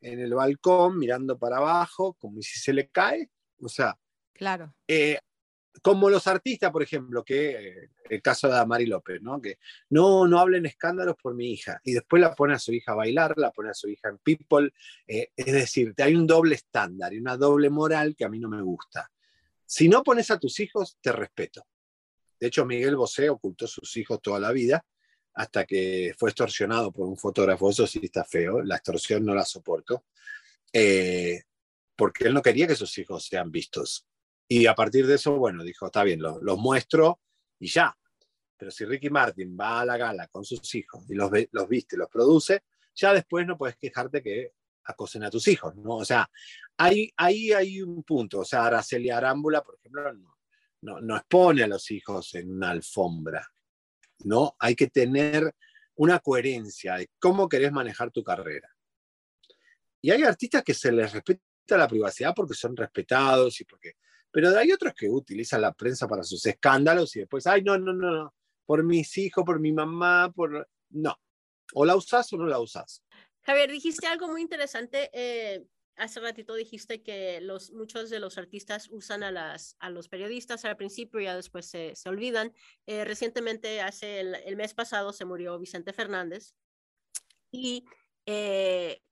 en 0.00 0.18
el 0.18 0.34
balcón 0.34 0.98
mirando 0.98 1.38
para 1.38 1.58
abajo, 1.58 2.14
como 2.14 2.42
si 2.42 2.58
se 2.58 2.72
le 2.72 2.88
cae? 2.88 3.30
O 3.60 3.68
sea, 3.68 3.96
claro. 4.38 4.72
Eh, 4.86 5.18
como 5.82 6.08
los 6.08 6.26
artistas, 6.26 6.70
por 6.70 6.82
ejemplo, 6.82 7.24
que 7.24 7.50
eh, 7.50 7.90
el 8.08 8.22
caso 8.22 8.48
de 8.48 8.56
Amari 8.56 8.86
López, 8.86 9.20
¿no? 9.20 9.40
Que 9.40 9.58
no, 9.90 10.26
no 10.26 10.38
hablen 10.38 10.66
escándalos 10.66 11.16
por 11.20 11.34
mi 11.34 11.52
hija. 11.52 11.80
Y 11.84 11.92
después 11.92 12.20
la 12.20 12.34
pone 12.34 12.54
a 12.54 12.58
su 12.58 12.72
hija 12.72 12.92
a 12.92 12.96
bailar, 12.96 13.34
la 13.36 13.50
pone 13.50 13.70
a 13.70 13.74
su 13.74 13.88
hija 13.88 14.08
en 14.08 14.18
People. 14.18 14.72
Eh, 15.06 15.30
es 15.36 15.52
decir, 15.52 15.94
hay 15.98 16.14
un 16.14 16.26
doble 16.26 16.54
estándar 16.54 17.12
y 17.12 17.18
una 17.18 17.36
doble 17.36 17.68
moral 17.68 18.14
que 18.16 18.24
a 18.24 18.28
mí 18.28 18.38
no 18.38 18.48
me 18.48 18.62
gusta. 18.62 19.10
Si 19.66 19.88
no 19.88 20.02
pones 20.02 20.30
a 20.30 20.38
tus 20.38 20.58
hijos, 20.60 20.96
te 21.00 21.12
respeto. 21.12 21.66
De 22.40 22.46
hecho, 22.46 22.64
Miguel 22.64 22.96
Bosé 22.96 23.28
ocultó 23.28 23.66
a 23.66 23.68
sus 23.68 23.96
hijos 23.96 24.22
toda 24.22 24.40
la 24.40 24.52
vida 24.52 24.84
hasta 25.34 25.64
que 25.64 26.14
fue 26.16 26.30
extorsionado 26.30 26.90
por 26.92 27.06
un 27.06 27.16
fotógrafo. 27.16 27.70
Eso 27.70 27.86
sí 27.86 28.00
está 28.02 28.24
feo, 28.24 28.62
la 28.62 28.76
extorsión 28.76 29.24
no 29.24 29.34
la 29.34 29.44
soporto. 29.44 30.04
Porque 31.96 32.24
él 32.24 32.34
no 32.34 32.42
quería 32.42 32.66
que 32.66 32.76
sus 32.76 32.96
hijos 32.98 33.26
sean 33.26 33.50
vistos. 33.50 34.07
Y 34.48 34.66
a 34.66 34.74
partir 34.74 35.06
de 35.06 35.16
eso, 35.16 35.36
bueno, 35.36 35.62
dijo, 35.62 35.86
está 35.86 36.02
bien, 36.02 36.20
los 36.22 36.58
muestro 36.58 37.20
y 37.60 37.68
ya. 37.68 37.96
Pero 38.56 38.70
si 38.70 38.84
Ricky 38.84 39.10
Martin 39.10 39.56
va 39.58 39.80
a 39.80 39.84
la 39.84 39.96
gala 39.96 40.26
con 40.28 40.44
sus 40.44 40.74
hijos 40.74 41.04
y 41.08 41.14
los, 41.14 41.30
los 41.52 41.68
viste, 41.68 41.96
los 41.96 42.08
produce, 42.08 42.64
ya 42.94 43.12
después 43.12 43.46
no 43.46 43.56
puedes 43.56 43.76
quejarte 43.76 44.22
que 44.22 44.52
acosen 44.84 45.22
a 45.22 45.30
tus 45.30 45.46
hijos, 45.48 45.76
¿no? 45.76 45.96
O 45.96 46.04
sea, 46.04 46.28
ahí, 46.78 47.12
ahí 47.16 47.52
hay 47.52 47.82
un 47.82 48.02
punto. 48.02 48.40
O 48.40 48.44
sea, 48.44 48.66
Araceli 48.66 49.10
Arámbula, 49.10 49.62
por 49.62 49.76
ejemplo, 49.76 50.12
no, 50.80 51.00
no, 51.00 51.16
expone 51.16 51.62
a 51.62 51.68
los 51.68 51.90
hijos 51.90 52.34
en 52.34 52.50
una 52.50 52.70
alfombra, 52.70 53.46
¿no? 54.20 54.56
Hay 54.58 54.74
que 54.74 54.88
tener 54.88 55.54
una 55.96 56.18
coherencia 56.20 56.94
de 56.96 57.10
cómo 57.18 57.48
querés 57.48 57.70
manejar 57.70 58.10
tu 58.10 58.24
carrera. 58.24 58.74
Y 60.00 60.10
hay 60.10 60.22
artistas 60.22 60.62
que 60.62 60.74
se 60.74 60.90
les 60.90 61.12
respeta 61.12 61.42
la 61.70 61.88
privacidad 61.88 62.32
porque 62.34 62.54
son 62.54 62.76
respetados 62.76 63.60
y 63.60 63.64
porque 63.64 63.94
pero 64.38 64.56
hay 64.56 64.70
otros 64.70 64.94
que 64.94 65.10
utilizan 65.10 65.62
la 65.62 65.72
prensa 65.72 66.06
para 66.06 66.22
sus 66.22 66.46
escándalos 66.46 67.16
y 67.16 67.18
después, 67.18 67.44
ay, 67.48 67.60
no, 67.60 67.76
no, 67.76 67.92
no, 67.92 68.12
no, 68.12 68.34
por 68.64 68.84
mis 68.84 69.18
hijos, 69.18 69.44
por 69.44 69.58
mi 69.58 69.72
mamá, 69.72 70.30
por... 70.32 70.68
No, 70.90 71.18
o 71.74 71.84
la 71.84 71.96
usás 71.96 72.32
o 72.32 72.36
no 72.36 72.46
la 72.46 72.60
usás. 72.60 73.02
Javier, 73.42 73.68
dijiste 73.68 74.06
algo 74.06 74.28
muy 74.28 74.40
interesante. 74.40 75.10
Eh, 75.12 75.66
hace 75.96 76.20
ratito 76.20 76.54
dijiste 76.54 77.02
que 77.02 77.44
muchos 77.72 78.10
de 78.10 78.20
los 78.20 78.38
artistas 78.38 78.88
usan 78.92 79.24
a, 79.24 79.56
los 79.90 80.08
periodistas 80.08 80.64
al 80.64 80.76
principio 80.76 81.18
y 81.18 81.24
ya 81.24 81.34
después 81.34 81.66
se, 81.66 81.94
olvidan. 82.06 82.54
Eh, 82.86 83.04
recientemente, 83.04 83.80
hace 83.80 84.20
el, 84.20 84.36
el, 84.36 84.54
mes 84.54 84.72
pasado, 84.72 85.12
se 85.12 85.24
murió 85.24 85.58
Vicente 85.58 85.92
Fernández 85.92 86.54
y 87.50 87.84
eh, 88.24 89.02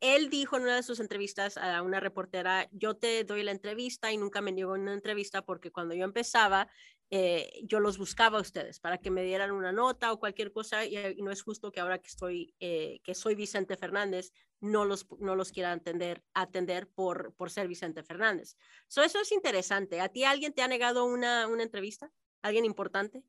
él 0.00 0.30
dijo 0.30 0.56
en 0.56 0.62
una 0.62 0.76
de 0.76 0.82
sus 0.82 1.00
entrevistas 1.00 1.56
a 1.56 1.82
una 1.82 2.00
reportera, 2.00 2.68
yo 2.72 2.94
te 2.94 3.24
doy 3.24 3.42
la 3.42 3.50
entrevista 3.50 4.12
y 4.12 4.16
nunca 4.16 4.40
me 4.40 4.52
niego 4.52 4.76
en 4.76 4.82
una 4.82 4.94
entrevista 4.94 5.42
porque 5.42 5.70
cuando 5.70 5.94
yo 5.94 6.04
empezaba, 6.04 6.68
eh, 7.10 7.50
yo 7.64 7.80
los 7.80 7.96
buscaba 7.96 8.38
a 8.38 8.42
ustedes 8.42 8.80
para 8.80 8.98
que 8.98 9.10
me 9.10 9.24
dieran 9.24 9.50
una 9.50 9.72
nota 9.72 10.12
o 10.12 10.20
cualquier 10.20 10.52
cosa 10.52 10.84
y, 10.84 11.16
no 11.22 11.30
es 11.30 11.42
justo 11.42 11.72
que 11.72 11.80
ahora 11.80 11.98
que 11.98 12.08
estoy, 12.08 12.54
eh, 12.60 13.00
que 13.02 13.14
soy 13.14 13.34
Vicente 13.34 13.76
Fernández, 13.76 14.32
no 14.60 14.84
los, 14.84 15.06
no 15.18 15.34
los 15.34 15.50
quiera 15.50 15.72
atender, 15.72 16.22
atender 16.34 16.88
por, 16.88 17.34
por 17.34 17.50
ser 17.50 17.66
Vicente 17.66 18.02
Fernández. 18.02 18.56
So, 18.88 19.02
eso 19.02 19.20
es 19.20 19.32
interesante. 19.32 20.00
¿A 20.00 20.08
ti 20.10 20.24
alguien 20.24 20.52
te 20.52 20.62
ha 20.62 20.68
negado 20.68 21.04
una, 21.04 21.46
una 21.46 21.62
entrevista? 21.62 22.12
¿Alguien 22.42 22.64
importante? 22.64 23.22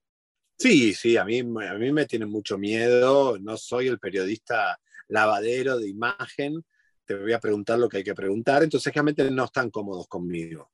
Sí, 0.57 0.93
sí, 0.93 1.15
a 1.15 1.23
mí, 1.23 1.39
a 1.39 1.73
mí 1.75 1.91
me 1.93 2.05
tiene 2.05 2.25
mucho 2.25 2.57
miedo. 2.57 3.39
No 3.39 3.55
soy 3.55 3.87
el 3.87 3.97
periodista 3.97 4.77
lavadero 5.09 5.77
de 5.77 5.89
imagen, 5.89 6.63
te 7.05 7.15
voy 7.15 7.33
a 7.33 7.39
preguntar 7.39 7.77
lo 7.77 7.89
que 7.89 7.97
hay 7.97 8.03
que 8.03 8.15
preguntar, 8.15 8.63
entonces 8.63 8.93
realmente 8.93 9.29
no 9.29 9.45
están 9.45 9.69
cómodos 9.69 10.07
conmigo. 10.07 10.71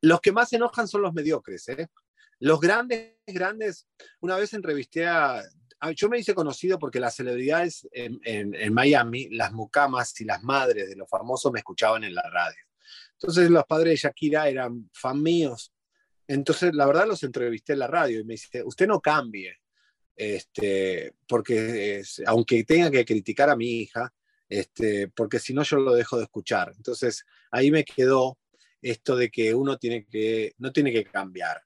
Los 0.00 0.20
que 0.20 0.32
más 0.32 0.48
se 0.48 0.56
enojan 0.56 0.88
son 0.88 1.02
los 1.02 1.14
mediocres, 1.14 1.68
¿eh? 1.68 1.88
Los 2.38 2.60
grandes, 2.60 3.14
grandes, 3.26 3.86
una 4.20 4.36
vez 4.36 4.52
entrevisté 4.52 5.06
a, 5.06 5.42
yo 5.94 6.08
me 6.08 6.18
hice 6.18 6.34
conocido 6.34 6.78
porque 6.78 7.00
las 7.00 7.16
celebridades 7.16 7.86
en, 7.92 8.18
en, 8.24 8.74
Miami, 8.74 9.28
las 9.30 9.52
mucamas 9.52 10.18
y 10.20 10.24
las 10.24 10.42
madres 10.42 10.88
de 10.88 10.96
los 10.96 11.08
famosos 11.08 11.52
me 11.52 11.60
escuchaban 11.60 12.04
en 12.04 12.14
la 12.14 12.28
radio. 12.30 12.58
Entonces 13.12 13.50
los 13.50 13.64
padres 13.64 13.92
de 13.92 14.08
Shakira 14.08 14.48
eran 14.48 14.90
fan 14.92 15.22
míos. 15.22 15.72
Entonces, 16.28 16.74
la 16.74 16.86
verdad, 16.86 17.06
los 17.06 17.22
entrevisté 17.22 17.74
en 17.74 17.78
la 17.80 17.86
radio 17.86 18.20
y 18.20 18.24
me 18.24 18.34
dice, 18.34 18.62
usted 18.64 18.86
no 18.86 19.00
cambie, 19.00 19.56
este, 20.16 21.14
porque 21.28 22.02
aunque 22.26 22.64
tenga 22.64 22.90
que 22.90 23.04
criticar 23.04 23.50
a 23.50 23.56
mi 23.56 23.80
hija, 23.80 24.12
este, 24.48 25.08
porque 25.08 25.38
si 25.38 25.52
no 25.52 25.62
yo 25.62 25.76
lo 25.78 25.94
dejo 25.94 26.16
de 26.16 26.24
escuchar. 26.24 26.72
Entonces 26.76 27.24
ahí 27.50 27.70
me 27.70 27.84
quedó 27.84 28.38
esto 28.80 29.16
de 29.16 29.30
que 29.30 29.54
uno 29.54 29.76
tiene 29.78 30.06
que, 30.06 30.54
no 30.58 30.72
tiene 30.72 30.92
que 30.92 31.04
cambiar. 31.04 31.62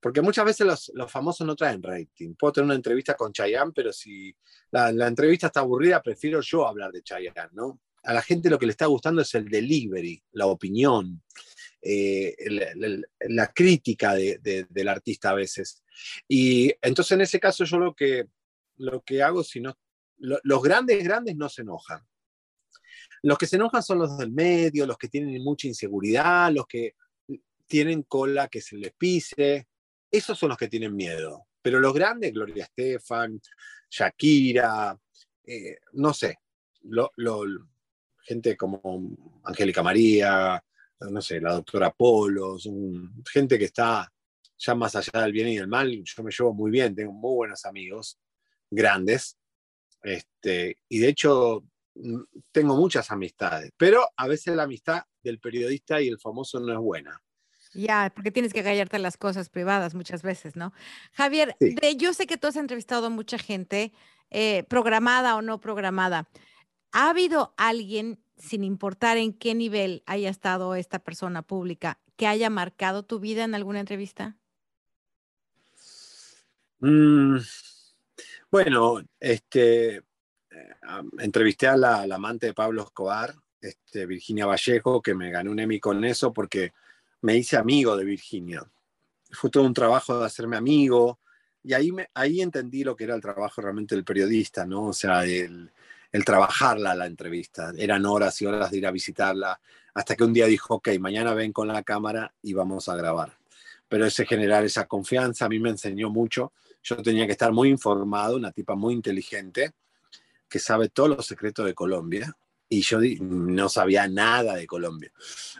Porque 0.00 0.20
muchas 0.20 0.44
veces 0.44 0.66
los, 0.66 0.90
los 0.94 1.10
famosos 1.10 1.46
no 1.46 1.54
traen 1.54 1.82
rating. 1.82 2.34
Puedo 2.34 2.52
tener 2.54 2.64
una 2.64 2.74
entrevista 2.74 3.14
con 3.14 3.32
Chayanne, 3.32 3.72
pero 3.72 3.92
si 3.92 4.34
la, 4.72 4.90
la, 4.90 5.06
entrevista 5.06 5.46
está 5.46 5.60
aburrida, 5.60 6.02
prefiero 6.02 6.40
yo 6.40 6.66
hablar 6.66 6.90
de 6.90 7.02
Chayanne, 7.02 7.50
¿no? 7.52 7.80
a 8.02 8.12
la 8.12 8.22
gente 8.22 8.50
lo 8.50 8.58
que 8.58 8.66
le 8.66 8.72
está 8.72 8.86
gustando 8.86 9.22
es 9.22 9.34
el 9.34 9.48
delivery, 9.48 10.22
la 10.32 10.46
opinión, 10.46 11.22
eh, 11.82 12.36
la, 13.28 13.52
crítica 13.52 14.14
del 14.14 14.88
artista 14.88 15.30
a 15.30 15.34
veces. 15.34 15.82
Y 16.28 16.72
entonces 16.80 17.12
en 17.12 17.22
ese 17.22 17.40
caso 17.40 17.64
yo 17.64 17.78
lo 17.78 17.94
que, 17.94 18.28
lo 18.76 19.02
que 19.02 19.22
hago, 19.22 19.42
si 19.42 19.60
no, 19.60 19.76
los 20.16 20.62
grandes, 20.62 21.02
grandes 21.02 21.36
no 21.36 21.48
se 21.48 21.62
enojan. 21.62 22.00
Los 23.22 23.38
que 23.38 23.46
se 23.46 23.56
enojan 23.56 23.82
son 23.82 23.98
los 23.98 24.16
del 24.16 24.30
medio, 24.30 24.86
los 24.86 24.96
que 24.98 25.08
tienen 25.08 25.42
mucha 25.42 25.66
inseguridad, 25.66 26.52
los 26.52 26.66
que 26.66 26.94
tienen 27.66 28.02
cola 28.02 28.48
que 28.48 28.60
se 28.60 28.76
les 28.76 28.92
pise. 28.92 29.68
Esos 30.10 30.38
son 30.38 30.50
los 30.50 30.58
que 30.58 30.68
tienen 30.68 30.94
miedo. 30.94 31.46
Pero 31.60 31.80
los 31.80 31.94
grandes, 31.94 32.32
Gloria 32.32 32.64
Estefan, 32.64 33.40
Shakira, 33.90 34.98
eh, 35.44 35.78
no 35.92 36.14
sé, 36.14 36.38
gente 38.22 38.56
como 38.56 38.80
Angélica 39.44 39.82
María, 39.82 40.62
no 41.10 41.20
sé, 41.22 41.40
la 41.40 41.54
doctora 41.54 41.90
Polo, 41.90 42.56
gente 43.30 43.58
que 43.58 43.66
está 43.66 44.10
ya 44.58 44.74
más 44.74 44.94
allá 44.94 45.22
del 45.22 45.32
bien 45.32 45.48
y 45.48 45.56
del 45.56 45.68
mal. 45.68 46.02
Yo 46.04 46.22
me 46.22 46.30
llevo 46.30 46.54
muy 46.54 46.70
bien, 46.70 46.94
tengo 46.94 47.12
muy 47.12 47.34
buenos 47.34 47.64
amigos, 47.64 48.18
grandes, 48.70 49.38
este, 50.02 50.78
y 50.88 50.98
de 50.98 51.08
hecho 51.08 51.64
mm, 51.94 52.20
tengo 52.50 52.76
muchas 52.76 53.10
amistades, 53.10 53.70
pero 53.76 54.08
a 54.16 54.26
veces 54.26 54.56
la 54.56 54.64
amistad 54.64 55.02
del 55.22 55.38
periodista 55.38 56.00
y 56.00 56.08
el 56.08 56.18
famoso 56.18 56.60
no 56.60 56.72
es 56.72 56.78
buena. 56.78 57.20
Ya, 57.74 58.12
porque 58.14 58.30
tienes 58.30 58.52
que 58.52 58.62
callarte 58.62 58.98
las 58.98 59.16
cosas 59.16 59.48
privadas 59.48 59.94
muchas 59.94 60.22
veces, 60.22 60.56
¿no? 60.56 60.74
Javier, 61.12 61.56
yo 61.96 62.12
sé 62.12 62.26
que 62.26 62.36
tú 62.36 62.46
has 62.46 62.56
entrevistado 62.56 63.06
a 63.06 63.10
mucha 63.10 63.38
gente, 63.38 63.94
eh, 64.28 64.64
programada 64.68 65.36
o 65.36 65.42
no 65.42 65.58
programada. 65.58 66.28
¿Ha 66.92 67.08
habido 67.08 67.54
alguien, 67.56 68.22
sin 68.42 68.64
importar 68.64 69.16
en 69.16 69.32
qué 69.32 69.54
nivel 69.54 70.02
haya 70.06 70.28
estado 70.28 70.74
esta 70.74 70.98
persona 70.98 71.42
pública, 71.42 72.00
que 72.16 72.26
haya 72.26 72.50
marcado 72.50 73.04
tu 73.04 73.20
vida 73.20 73.44
en 73.44 73.54
alguna 73.54 73.80
entrevista? 73.80 74.36
Mm, 76.80 77.36
bueno, 78.50 79.00
este, 79.20 79.96
eh, 79.96 80.02
entrevisté 81.20 81.68
a 81.68 81.76
la, 81.76 82.02
amante 82.02 82.46
de 82.46 82.54
Pablo 82.54 82.82
Escobar, 82.82 83.34
este, 83.60 84.06
Virginia 84.06 84.46
Vallejo, 84.46 85.00
que 85.00 85.14
me 85.14 85.30
ganó 85.30 85.52
un 85.52 85.60
Emmy 85.60 85.78
con 85.78 86.04
eso 86.04 86.32
porque 86.32 86.72
me 87.20 87.36
hice 87.36 87.56
amigo 87.56 87.96
de 87.96 88.04
Virginia. 88.04 88.68
Fue 89.30 89.50
todo 89.50 89.62
un 89.62 89.72
trabajo 89.72 90.18
de 90.18 90.26
hacerme 90.26 90.56
amigo 90.56 91.20
y 91.62 91.74
ahí, 91.74 91.92
ahí 92.14 92.40
entendí 92.40 92.82
lo 92.82 92.96
que 92.96 93.04
era 93.04 93.14
el 93.14 93.22
trabajo 93.22 93.62
realmente 93.62 93.94
del 93.94 94.04
periodista, 94.04 94.66
¿no? 94.66 94.86
O 94.86 94.92
sea, 94.92 95.24
el, 95.24 95.70
el 96.12 96.24
trabajarla 96.24 96.94
la 96.94 97.06
entrevista. 97.06 97.72
Eran 97.76 98.06
horas 98.06 98.40
y 98.42 98.46
horas 98.46 98.70
de 98.70 98.78
ir 98.78 98.86
a 98.86 98.90
visitarla, 98.90 99.58
hasta 99.94 100.14
que 100.14 100.24
un 100.24 100.32
día 100.32 100.46
dijo, 100.46 100.74
ok, 100.76 100.90
mañana 101.00 101.34
ven 101.34 101.52
con 101.52 101.68
la 101.68 101.82
cámara 101.82 102.32
y 102.42 102.52
vamos 102.52 102.88
a 102.88 102.96
grabar. 102.96 103.36
Pero 103.88 104.06
ese 104.06 104.24
generar 104.24 104.64
esa 104.64 104.86
confianza 104.86 105.46
a 105.46 105.48
mí 105.48 105.58
me 105.58 105.70
enseñó 105.70 106.10
mucho. 106.10 106.52
Yo 106.82 106.96
tenía 107.02 107.26
que 107.26 107.32
estar 107.32 107.52
muy 107.52 107.68
informado, 107.68 108.36
una 108.36 108.52
tipa 108.52 108.74
muy 108.74 108.94
inteligente, 108.94 109.72
que 110.48 110.58
sabe 110.58 110.88
todos 110.88 111.10
los 111.10 111.26
secretos 111.26 111.64
de 111.64 111.74
Colombia, 111.74 112.36
y 112.68 112.80
yo 112.80 112.98
no 113.20 113.68
sabía 113.68 114.08
nada 114.08 114.54
de 114.54 114.66
Colombia. 114.66 115.12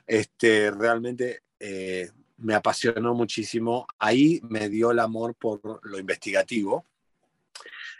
Este, 0.06 0.70
realmente 0.70 1.42
eh, 1.60 2.10
me 2.38 2.54
apasionó 2.54 3.14
muchísimo. 3.14 3.86
Ahí 3.98 4.40
me 4.48 4.70
dio 4.70 4.92
el 4.92 4.98
amor 4.98 5.34
por 5.34 5.80
lo 5.82 5.98
investigativo. 5.98 6.86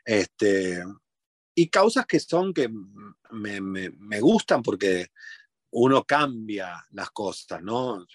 Este, 0.04 0.82
y 1.54 1.68
causas 1.68 2.06
que 2.06 2.20
son 2.20 2.52
que 2.54 2.68
me, 3.30 3.60
me, 3.60 4.20
gustan 4.20 4.62
porque 4.62 5.08
uno 5.70 6.04
cambia 6.04 6.84
las 6.90 7.10
cosas, 7.10 7.62
¿no? 7.62 8.06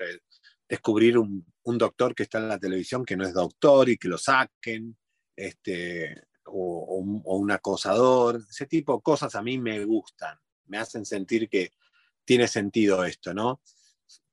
descubrir 0.68 1.18
un, 1.18 1.46
un, 1.64 1.78
doctor 1.78 2.14
que 2.14 2.24
está 2.24 2.40
en 2.40 2.50
la 2.50 2.60
televisión 2.60 3.06
que 3.06 3.16
no 3.16 3.26
es 3.26 3.34
doctor 3.34 3.90
y 3.90 3.98
que 3.98 4.10
lo 4.10 4.18
saquen, 4.18 4.98
este, 5.36 6.24
o, 6.46 7.22
o, 7.24 7.38
un 7.38 7.52
acosador, 7.52 8.42
ese 8.50 8.66
tipo 8.66 8.96
de 8.96 9.02
cosas 9.02 9.36
a 9.36 9.42
mí 9.42 9.58
me 9.58 9.86
gustan, 9.86 10.38
me 10.66 10.78
hacen 10.78 11.06
sentir 11.06 11.48
que 11.48 11.72
tiene 12.26 12.48
sentido 12.48 13.06
esto, 13.06 13.34
¿no? 13.34 13.62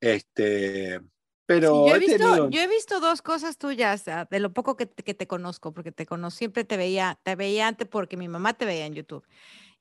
Este, 0.01 1.01
pero 1.47 1.87
yo, 1.87 1.95
he 1.95 1.99
visto, 1.99 2.51
yo 2.51 2.61
he 2.61 2.69
visto 2.69 3.01
dos 3.01 3.21
cosas 3.21 3.59
tuyas, 3.59 4.05
de 4.05 4.41
lo 4.41 4.53
poco 4.53 4.77
que, 4.77 4.89
que 4.89 5.15
te 5.15 5.27
conozco, 5.27 5.73
porque 5.73 5.93
te 5.93 6.07
conozco, 6.07 6.39
siempre 6.39 6.65
te 6.65 6.77
veía, 6.77 7.19
te 7.23 7.37
veía 7.37 7.69
antes 7.69 7.87
porque 7.87 8.17
mi 8.17 8.29
mamá 8.29 8.55
te 8.55 8.65
veía 8.65 8.87
en 8.87 8.95
YouTube. 8.95 9.25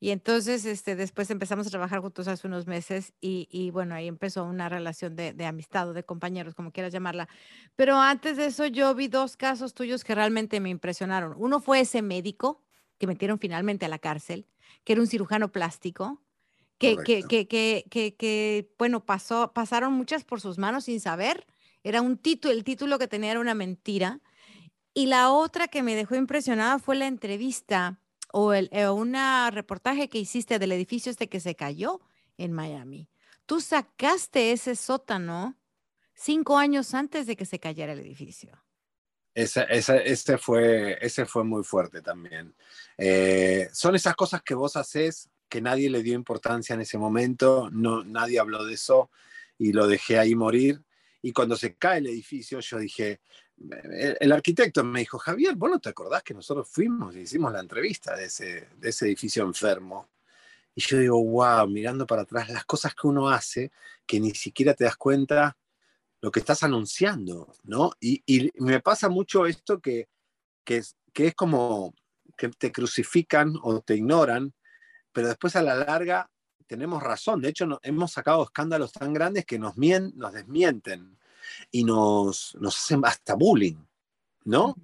Y 0.04 0.12
entonces, 0.12 0.66
este, 0.66 0.98
después 0.98 1.30
empezamos 1.30 1.66
a 1.66 1.70
trabajar 1.70 2.02
juntos 2.02 2.28
hace 2.28 2.46
unos 2.46 2.68
meses 2.68 3.14
y, 3.22 3.48
y 3.50 3.72
bueno, 3.72 3.96
ahí 3.96 4.10
empezó 4.10 4.44
una 4.44 4.68
relación 4.68 5.16
de, 5.16 5.32
de, 5.32 5.46
amistad 5.46 5.88
o 5.88 5.94
de 5.94 6.04
compañeros, 6.04 6.56
como 6.56 6.74
quieras 6.74 6.92
llamarla. 6.92 7.30
Pero 7.78 7.98
antes 7.98 8.36
de 8.36 8.48
eso, 8.48 8.66
yo 8.66 8.94
vi 8.96 9.08
dos 9.08 9.38
casos 9.38 9.74
tuyos 9.74 10.04
que 10.04 10.14
realmente 10.14 10.60
me 10.60 10.70
impresionaron. 10.70 11.34
Uno 11.38 11.62
fue 11.62 11.80
ese 11.80 12.02
médico 12.02 12.62
que 12.98 13.08
metieron 13.08 13.40
finalmente 13.40 13.86
a 13.86 13.88
la 13.88 13.98
cárcel, 13.98 14.46
que 14.84 14.92
era 14.92 15.02
un 15.02 15.08
cirujano 15.08 15.54
plástico, 15.54 16.22
que, 16.78 16.98
que, 16.98 17.24
que, 17.24 17.48
que, 17.48 18.16
que, 18.18 18.74
bueno, 18.78 19.06
pasó, 19.06 19.54
pasaron 19.54 19.94
muchas 19.94 20.26
por 20.26 20.42
sus 20.42 20.58
manos 20.58 20.84
sin 20.84 21.00
saber 21.00 21.48
era 21.84 22.02
un 22.02 22.18
título, 22.18 22.54
el 22.54 22.64
título 22.64 22.98
que 22.98 23.08
tenía 23.08 23.32
era 23.32 23.40
una 23.40 23.54
mentira. 23.54 24.22
Y 24.94 25.08
la 25.08 25.32
otra 25.32 25.68
que 25.68 25.84
me 25.84 25.96
dejó 25.96 26.16
impresionada 26.16 26.80
fue 26.80 26.96
la 26.96 27.08
entrevista 27.08 28.00
o 28.32 28.54
el 28.54 28.70
eh, 28.72 28.90
una 28.90 29.50
reportaje 29.52 30.10
que 30.10 30.20
hiciste 30.20 30.60
del 30.60 30.72
edificio 30.72 31.12
este 31.12 31.30
que 31.30 31.40
se 31.40 31.56
cayó 31.56 32.02
en 32.38 32.52
Miami. 32.52 33.10
Tú 33.46 33.60
sacaste 33.60 34.52
ese 34.52 34.76
sótano 34.76 35.58
cinco 36.14 36.58
años 36.58 36.94
antes 36.94 37.28
de 37.28 37.36
que 37.36 37.46
se 37.46 37.60
cayera 37.60 37.94
el 37.94 38.00
edificio. 38.00 38.64
Ese, 39.36 39.66
ese, 39.70 40.38
fue, 40.38 40.98
ese 41.02 41.26
fue 41.26 41.44
muy 41.44 41.64
fuerte 41.64 42.02
también. 42.02 42.56
Eh, 42.98 43.68
son 43.74 43.96
esas 43.96 44.16
cosas 44.16 44.44
que 44.44 44.54
vos 44.54 44.76
haces 44.76 45.30
que 45.50 45.62
nadie 45.62 45.90
le 45.90 46.02
dio 46.02 46.16
importancia 46.16 46.74
en 46.74 46.82
ese 46.82 46.98
momento, 46.98 47.70
no, 47.72 48.04
nadie 48.04 48.40
habló 48.40 48.66
de 48.66 48.74
eso 48.74 49.12
y 49.60 49.72
lo 49.72 49.88
dejé 49.88 50.18
ahí 50.18 50.34
morir. 50.34 50.82
Y 51.26 51.32
cuando 51.32 51.56
se 51.56 51.76
cae 51.76 52.00
el 52.00 52.08
edificio, 52.08 52.60
yo 52.60 52.78
dije, 52.78 53.22
el, 54.20 54.32
arquitecto 54.34 54.84
me 54.84 55.00
dijo, 55.00 55.18
Javier, 55.18 55.56
¿vos 55.56 55.70
no 55.70 55.80
te 55.80 55.88
acordás 55.88 56.22
que 56.22 56.34
nosotros 56.34 56.68
fuimos 56.70 57.16
y 57.16 57.22
hicimos 57.22 57.54
la 57.54 57.62
entrevista 57.62 58.16
de 58.16 58.26
ese, 58.26 58.68
de 58.76 58.90
ese 58.90 59.06
edificio 59.06 59.44
enfermo? 59.44 60.10
Y 60.76 60.82
yo 60.82 60.98
digo, 60.98 61.24
wow, 61.24 61.66
mirando 61.68 62.06
para 62.06 62.24
atrás, 62.24 62.50
las 62.50 62.66
cosas 62.66 62.94
que 62.94 63.08
uno 63.08 63.30
hace 63.30 63.72
que 64.06 64.20
ni 64.20 64.32
siquiera 64.32 64.74
te 64.74 64.84
das 64.84 64.98
cuenta 64.98 65.58
lo 66.20 66.30
que 66.30 66.42
estás 66.42 66.62
anunciando, 66.64 67.54
¿no? 67.64 67.92
Y, 68.02 68.22
y 68.26 68.52
me 68.62 68.82
pasa 68.82 69.08
mucho 69.08 69.46
esto 69.46 69.80
que, 69.80 70.10
que, 70.66 70.78
es, 70.78 70.98
que 71.14 71.28
es 71.28 71.36
como 71.36 71.96
que 72.38 72.50
te 72.50 72.74
crucifican 72.74 73.54
o 73.62 73.80
te 73.80 73.96
ignoran, 73.96 74.54
pero 75.14 75.30
después 75.30 75.56
a 75.56 75.62
la 75.62 75.76
larga 75.76 76.30
tenemos 76.68 77.02
razón. 77.02 77.42
De 77.42 77.50
hecho, 77.50 77.80
hemos 77.84 78.12
sacado 78.12 78.44
escándalos 78.44 78.92
tan 78.92 79.14
grandes 79.14 79.46
que 79.46 79.60
nos, 79.60 79.76
nos 79.78 80.34
desmienten 80.34 81.18
y 81.72 81.84
nos, 81.84 82.56
nos 82.60 82.78
hacen 82.78 83.02
hasta 83.06 83.36
bullying, 83.36 83.78
¿no? 84.46 84.76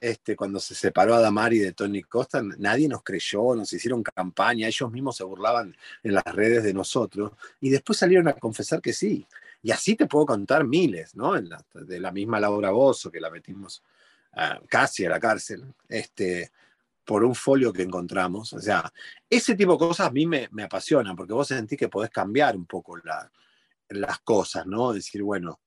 Este, 0.00 0.36
cuando 0.36 0.60
se 0.60 0.76
separó 0.76 1.14
a 1.14 1.20
Damari 1.20 1.58
de 1.58 1.72
Tony 1.72 2.02
Costa, 2.02 2.42
nadie 2.58 2.88
nos 2.88 3.02
creyó, 3.02 3.56
nos 3.56 3.72
hicieron 3.72 4.04
campaña, 4.04 4.68
ellos 4.68 4.90
mismos 4.92 5.16
se 5.16 5.24
burlaban 5.24 5.76
en 6.04 6.14
las 6.14 6.24
redes 6.24 6.62
de 6.62 6.72
nosotros 6.72 7.32
y 7.60 7.70
después 7.70 7.98
salieron 7.98 8.28
a 8.28 8.34
confesar 8.34 8.80
que 8.80 8.92
sí. 8.92 9.26
Y 9.62 9.72
así 9.72 9.96
te 9.96 10.06
puedo 10.06 10.26
contar 10.26 10.64
miles, 10.64 11.16
¿no? 11.16 11.32
de 11.34 12.00
la 12.00 12.12
misma 12.12 12.38
Laura 12.38 12.70
Bozo, 12.70 13.10
que 13.10 13.20
la 13.20 13.30
metimos 13.30 13.82
ah, 14.34 14.60
casi 14.68 15.04
a 15.04 15.10
la 15.10 15.18
cárcel. 15.18 15.64
Este, 15.88 16.52
por 17.04 17.24
un 17.24 17.34
folio 17.34 17.72
que 17.72 17.82
encontramos. 17.82 18.52
O 18.52 18.60
sea, 18.60 18.90
ese 19.28 19.54
tipo 19.54 19.72
de 19.72 19.78
cosas 19.78 20.08
a 20.08 20.10
mí 20.10 20.26
me, 20.26 20.48
me 20.52 20.64
apasionan, 20.64 21.16
porque 21.16 21.32
vos 21.32 21.48
sentís 21.48 21.78
que 21.78 21.88
podés 21.88 22.10
cambiar 22.10 22.56
un 22.56 22.66
poco 22.66 22.96
las 23.88 24.20
cosas, 24.20 24.66
¿no? 24.66 24.92
Decir, 24.92 25.22
bueno, 25.22 25.60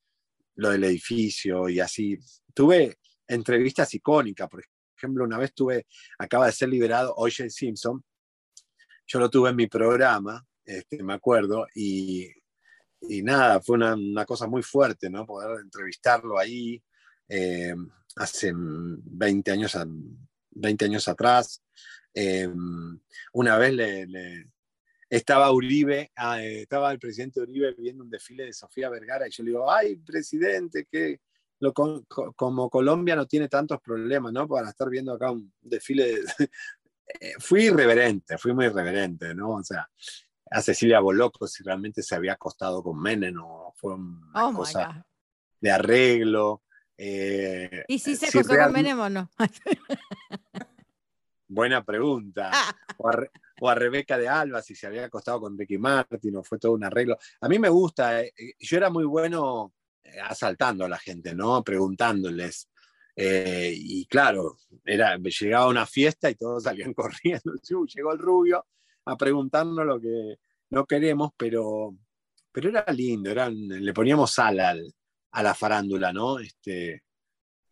lo 0.55 0.69
del 0.69 0.83
edificio 0.83 1.69
y 1.69 1.79
así. 1.79 2.17
Tuve 2.53 2.97
entrevistas 3.27 3.93
icónicas, 3.93 4.49
por 4.49 4.63
ejemplo, 4.95 5.23
una 5.23 5.37
vez 5.37 5.53
tuve, 5.53 5.87
acaba 6.17 6.45
de 6.45 6.51
ser 6.51 6.69
liberado 6.69 7.13
O.J. 7.15 7.49
Simpson, 7.49 8.03
yo 9.05 9.19
lo 9.19 9.29
tuve 9.29 9.49
en 9.49 9.55
mi 9.55 9.67
programa, 9.67 10.45
este, 10.63 11.03
me 11.03 11.13
acuerdo, 11.13 11.67
y, 11.75 12.29
nada, 13.23 13.61
fue 13.61 13.75
una, 13.75 13.95
una, 13.95 14.25
cosa 14.25 14.47
muy 14.47 14.63
fuerte, 14.63 15.09
¿no? 15.09 15.25
Poder 15.25 15.59
entrevistarlo 15.61 16.39
ahí 16.39 16.81
eh, 17.27 17.75
hace 18.15 18.53
20 18.55 19.51
años, 19.51 19.77
20 20.55 20.85
años 20.85 21.07
atrás. 21.07 21.61
Em, 22.13 22.99
una 23.33 23.57
vez 23.57 23.73
le, 23.73 24.51
estaba 25.09 25.51
Uribe, 25.51 26.11
ah, 26.15 26.41
eh, 26.41 26.61
estaba 26.61 26.91
el 26.91 26.99
presidente 26.99 27.39
Uribe 27.39 27.75
viendo 27.77 28.03
un 28.03 28.09
desfile 28.09 28.45
de 28.45 28.53
Sofía 28.53 28.89
Vergara 28.89 29.27
y 29.27 29.31
yo 29.31 29.43
le 29.43 29.51
digo, 29.51 29.71
ay, 29.71 29.97
presidente, 29.97 30.85
que 30.89 31.21
lo, 31.59 31.73
como 31.73 32.69
Colombia 32.69 33.15
no 33.15 33.25
tiene 33.25 33.47
tantos 33.47 33.79
problemas, 33.81 34.33
¿no? 34.33 34.47
Para 34.47 34.69
estar 34.69 34.89
viendo 34.89 35.13
acá 35.13 35.31
un 35.31 35.53
desfile. 35.61 36.05
De, 36.05 36.23
eh, 37.19 37.33
fui 37.39 37.65
irreverente, 37.65 38.37
fui 38.37 38.53
muy 38.53 38.65
irreverente, 38.65 39.33
¿no? 39.33 39.51
O 39.51 39.63
sea, 39.63 39.89
a 40.51 40.61
Cecilia 40.61 40.99
Boloco 40.99 41.47
si 41.47 41.63
realmente 41.63 42.03
se 42.03 42.15
había 42.15 42.33
acostado 42.33 42.83
con 42.83 43.01
Menem 43.01 43.37
o 43.41 43.73
fue 43.75 43.95
una 43.95 44.49
Oh 44.49 44.53
cosa 44.53 45.05
de 45.59 45.71
arreglo. 45.71 46.62
Eh, 46.97 47.83
¿Y 47.87 47.99
si 47.99 48.15
se 48.15 48.27
si 48.27 48.39
acostó 48.39 48.57
con 48.57 48.71
Menem 48.73 48.99
o 48.99 49.09
no? 49.09 49.29
Buena 51.47 51.83
pregunta. 51.83 52.51
O 52.97 53.09
a, 53.09 53.11
Re- 53.11 53.31
o 53.59 53.69
a 53.69 53.75
Rebeca 53.75 54.17
de 54.19 54.29
Alba, 54.29 54.61
si 54.61 54.75
se 54.75 54.85
había 54.85 55.05
acostado 55.05 55.41
con 55.41 55.57
Ricky 55.57 55.79
Martin, 55.79 56.35
o 56.37 56.43
fue 56.43 56.59
todo 56.59 56.73
un 56.73 56.83
arreglo. 56.83 57.17
A 57.41 57.49
mí 57.49 57.57
me 57.57 57.69
gusta, 57.69 58.21
eh, 58.21 58.31
eh, 58.37 58.53
yo 58.59 58.77
era 58.77 58.89
muy 58.91 59.03
bueno 59.03 59.73
asaltando 60.25 60.85
a 60.85 60.89
la 60.89 60.99
gente, 60.99 61.33
¿no? 61.33 61.63
Preguntándoles. 61.63 62.69
Eh, 63.15 63.73
y 63.75 64.05
claro, 64.05 64.57
era, 64.85 65.17
llegaba 65.17 65.67
una 65.67 65.87
fiesta 65.87 66.29
y 66.29 66.35
todos 66.35 66.63
salían 66.63 66.93
corriendo. 66.93 67.53
"Uy, 67.71 67.87
llegó 67.93 68.13
el 68.13 68.19
rubio 68.19 68.65
a 69.05 69.17
preguntarnos 69.17 69.85
lo 69.85 69.99
que 69.99 70.37
no 70.69 70.85
queremos, 70.85 71.31
pero, 71.35 71.95
pero 72.51 72.69
era 72.69 72.85
lindo, 72.93 73.31
eran, 73.31 73.55
le 73.67 73.93
poníamos 73.93 74.31
sal 74.31 74.59
al- 74.59 74.93
a 75.33 75.43
la 75.43 75.53
farándula, 75.53 76.13
¿no? 76.13 76.39
Este, 76.39 77.03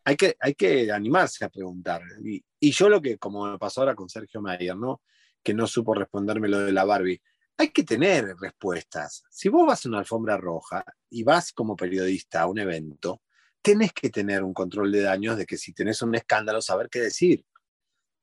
hay 0.03 0.15
que, 0.15 0.35
hay 0.39 0.55
que 0.55 0.91
animarse 0.91 1.45
a 1.45 1.49
preguntar. 1.49 2.01
Y, 2.23 2.43
y 2.59 2.71
yo 2.71 2.89
lo 2.89 3.01
que, 3.01 3.17
como 3.17 3.49
me 3.49 3.57
pasó 3.57 3.81
ahora 3.81 3.95
con 3.95 4.09
Sergio 4.09 4.41
Mayer, 4.41 4.75
¿no? 4.75 5.01
Que 5.43 5.53
no 5.53 5.67
supo 5.67 5.93
responderme 5.93 6.49
lo 6.49 6.59
de 6.59 6.71
la 6.71 6.85
Barbie. 6.85 7.21
Hay 7.57 7.69
que 7.69 7.83
tener 7.83 8.35
respuestas. 8.39 9.23
Si 9.29 9.47
vos 9.49 9.67
vas 9.67 9.85
a 9.85 9.89
una 9.89 9.99
alfombra 9.99 10.37
roja 10.37 10.83
y 11.09 11.23
vas 11.23 11.53
como 11.53 11.75
periodista 11.75 12.41
a 12.41 12.47
un 12.47 12.57
evento, 12.57 13.21
tenés 13.61 13.93
que 13.93 14.09
tener 14.09 14.43
un 14.43 14.53
control 14.53 14.91
de 14.91 15.01
daños 15.01 15.37
de 15.37 15.45
que 15.45 15.57
si 15.57 15.71
tenés 15.71 16.01
un 16.01 16.15
escándalo, 16.15 16.61
saber 16.61 16.89
qué 16.89 17.01
decir. 17.01 17.45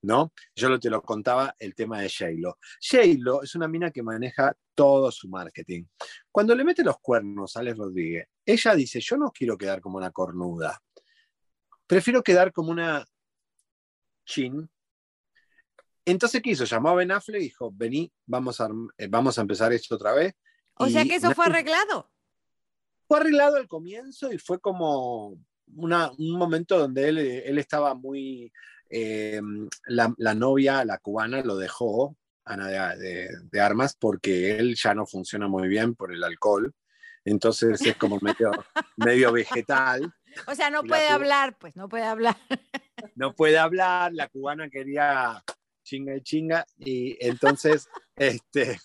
¿No? 0.03 0.33
Yo 0.55 0.69
lo, 0.69 0.79
te 0.79 0.91
lo 0.91 1.03
contaba 1.03 1.55
el 1.59 1.75
tema 1.75 2.01
de 2.01 2.09
J-Lo. 2.09 2.59
J-Lo 2.81 3.43
es 3.43 3.55
una 3.57 3.67
mina 3.67 3.91
que 3.91 4.03
maneja 4.03 4.55
todo 4.75 5.11
su 5.11 5.29
marketing. 5.29 5.85
Cuando 6.31 6.55
le 6.55 6.63
mete 6.65 6.85
los 6.85 6.99
cuernos 7.01 7.57
a 7.57 7.61
Alex 7.61 7.79
Rodríguez, 7.79 8.29
ella 8.47 8.75
dice, 8.77 9.01
yo 9.01 9.17
no 9.17 9.33
quiero 9.33 9.59
quedar 9.59 9.81
como 9.81 9.99
una 9.99 10.13
cornuda. 10.13 10.81
Prefiero 11.87 12.23
quedar 12.23 12.53
como 12.53 12.71
una 12.71 13.05
chin. 14.25 14.69
Entonces, 16.05 16.41
¿qué 16.43 16.51
hizo? 16.51 16.65
Llamó 16.65 16.91
a 16.91 16.95
Ben 16.95 17.11
Affleck 17.11 17.41
y 17.41 17.45
dijo, 17.45 17.71
vení, 17.75 18.11
vamos 18.27 18.61
a, 18.61 18.69
eh, 18.97 19.09
vamos 19.09 19.37
a 19.39 19.43
empezar 19.43 19.73
esto 19.73 19.97
otra 19.97 20.13
vez. 20.13 20.35
O 20.75 20.89
sea 20.89 21.05
que 21.05 21.17
eso 21.17 21.35
fue 21.35 21.47
arreglado. 21.47 22.11
fue 23.07 23.19
arreglado 23.19 23.57
al 23.57 23.67
comienzo 23.69 24.31
y 24.33 24.39
fue 24.39 24.61
como 24.61 25.39
una- 25.75 26.11
un 26.13 26.39
momento 26.39 26.79
donde 26.79 27.09
él, 27.09 27.19
él 27.19 27.59
estaba 27.59 27.95
muy... 27.95 28.53
eh, 28.90 29.40
la, 29.87 30.12
la 30.16 30.35
novia, 30.35 30.85
la 30.85 30.98
cubana, 30.98 31.42
lo 31.42 31.57
dejó, 31.57 32.16
Ana 32.44 32.68
de, 32.68 32.98
de- 32.98 33.29
de 33.51 33.61
Armas, 33.61 33.96
porque 33.98 34.57
él 34.59 34.74
ya 34.77 34.94
no 34.94 35.07
funciona 35.07 35.48
muy 35.48 35.68
bien 35.68 35.94
por 35.94 36.12
el 36.12 36.24
alcohol. 36.24 36.72
Entonces 37.24 37.81
es 37.83 37.96
como 37.96 38.18
medio, 38.22 38.51
medio 38.96 39.33
vegetal. 39.33 40.12
O 40.46 40.55
sea, 40.55 40.70
no 40.70 40.83
puede 40.83 41.09
hablar, 41.09 41.57
pues 41.59 41.77
no 41.77 41.88
puede 41.88 42.05
hablar. 42.05 42.37
no 43.14 43.35
puede 43.35 43.59
hablar, 43.59 44.12
la 44.14 44.29
cubana 44.29 44.70
quería 44.70 45.42
chinga 45.85 46.16
y 46.16 46.20
chinga, 46.20 46.66
y 46.77 47.16
entonces, 47.27 47.88
este, 48.16 48.79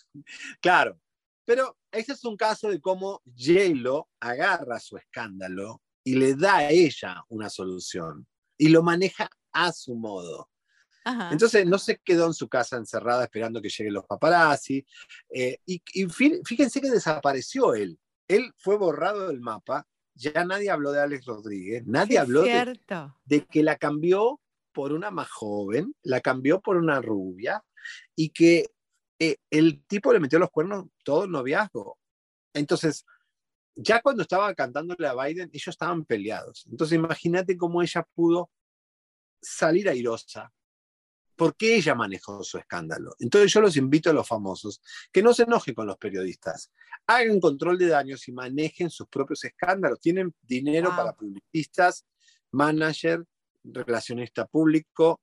claro, 0.61 0.99
pero 1.45 1.77
ese 1.91 2.13
es 2.13 2.23
un 2.23 2.37
caso 2.37 2.69
de 2.69 2.79
cómo 2.79 3.21
J-Lo 3.25 4.09
agarra 4.21 4.79
su 4.79 4.95
escándalo 4.97 5.81
y 6.05 6.15
le 6.15 6.35
da 6.35 6.57
a 6.57 6.69
ella 6.69 7.21
una 7.27 7.49
solución 7.49 8.25
y 8.57 8.69
lo 8.69 8.83
maneja 8.83 9.29
a 9.53 9.71
su 9.71 9.95
modo. 9.95 10.49
Ajá. 11.05 11.29
Entonces 11.31 11.65
no 11.65 11.77
se 11.77 11.97
quedó 11.99 12.27
en 12.27 12.33
su 12.33 12.47
casa 12.47 12.77
encerrada 12.77 13.23
esperando 13.25 13.61
que 13.61 13.69
lleguen 13.69 13.93
los 13.93 14.05
paparazzi. 14.05 14.85
eh, 15.29 15.57
y 15.65 15.81
y 15.93 16.05
fí- 16.05 16.41
fíjense 16.45 16.79
que 16.81 16.89
desapareció 16.89 17.73
él. 17.75 17.99
Él 18.27 18.53
fue 18.57 18.77
borrado 18.77 19.27
del 19.27 19.41
mapa. 19.41 19.85
Ya 20.15 20.45
nadie 20.45 20.69
habló 20.69 20.91
de 20.91 21.01
Alex 21.01 21.25
Rodríguez, 21.25 21.83
nadie 21.87 22.11
Sí, 22.11 22.17
habló 22.17 22.43
de, 22.43 22.49
de 23.25 23.45
que 23.45 23.63
la 23.63 23.77
cambió 23.77 24.39
por 24.71 24.93
una 24.93 25.09
más 25.11 25.29
joven, 25.29 25.93
la 26.03 26.21
cambió 26.21 26.61
por 26.61 26.77
una 26.77 27.01
rubia 27.01 27.63
y 28.15 28.29
que 28.29 28.67
eh, 29.19 29.37
el 29.49 29.83
tipo 29.85 30.13
le 30.13 30.19
metió 30.19 30.37
los 30.39 30.51
cuernos 30.51 30.85
todo 31.03 31.25
el 31.25 31.31
noviazgo. 31.31 31.97
Entonces, 32.53 33.05
ya 33.75 34.01
cuando 34.01 34.21
estaba 34.21 34.53
cantándole 34.53 35.07
a 35.07 35.15
Biden, 35.15 35.49
ellos 35.51 35.67
estaban 35.67 36.05
peleados. 36.05 36.65
Entonces, 36.69 36.95
imagínate 36.95 37.57
cómo 37.57 37.81
ella 37.81 38.07
pudo 38.13 38.51
salir 39.43 39.89
airosa. 39.89 40.51
porque 41.35 41.75
ella 41.75 41.95
manejó 41.95 42.43
su 42.43 42.57
escándalo? 42.59 43.15
Entonces 43.19 43.51
yo 43.51 43.59
los 43.61 43.75
invito 43.75 44.09
a 44.09 44.13
los 44.13 44.27
famosos 44.27 44.81
que 45.11 45.23
no 45.23 45.33
se 45.33 45.43
enojen 45.43 45.73
con 45.73 45.87
los 45.87 45.97
periodistas, 45.97 46.71
hagan 47.07 47.39
control 47.39 47.77
de 47.79 47.87
daños 47.87 48.27
y 48.27 48.31
manejen 48.31 48.89
sus 48.91 49.07
propios 49.07 49.43
escándalos. 49.43 49.99
Tienen 49.99 50.33
dinero 50.43 50.89
Wow. 50.89 50.97
para 50.97 51.13
publicistas, 51.13 52.05
manager, 52.51 53.25
relacionista 53.63 54.45
público 54.45 55.21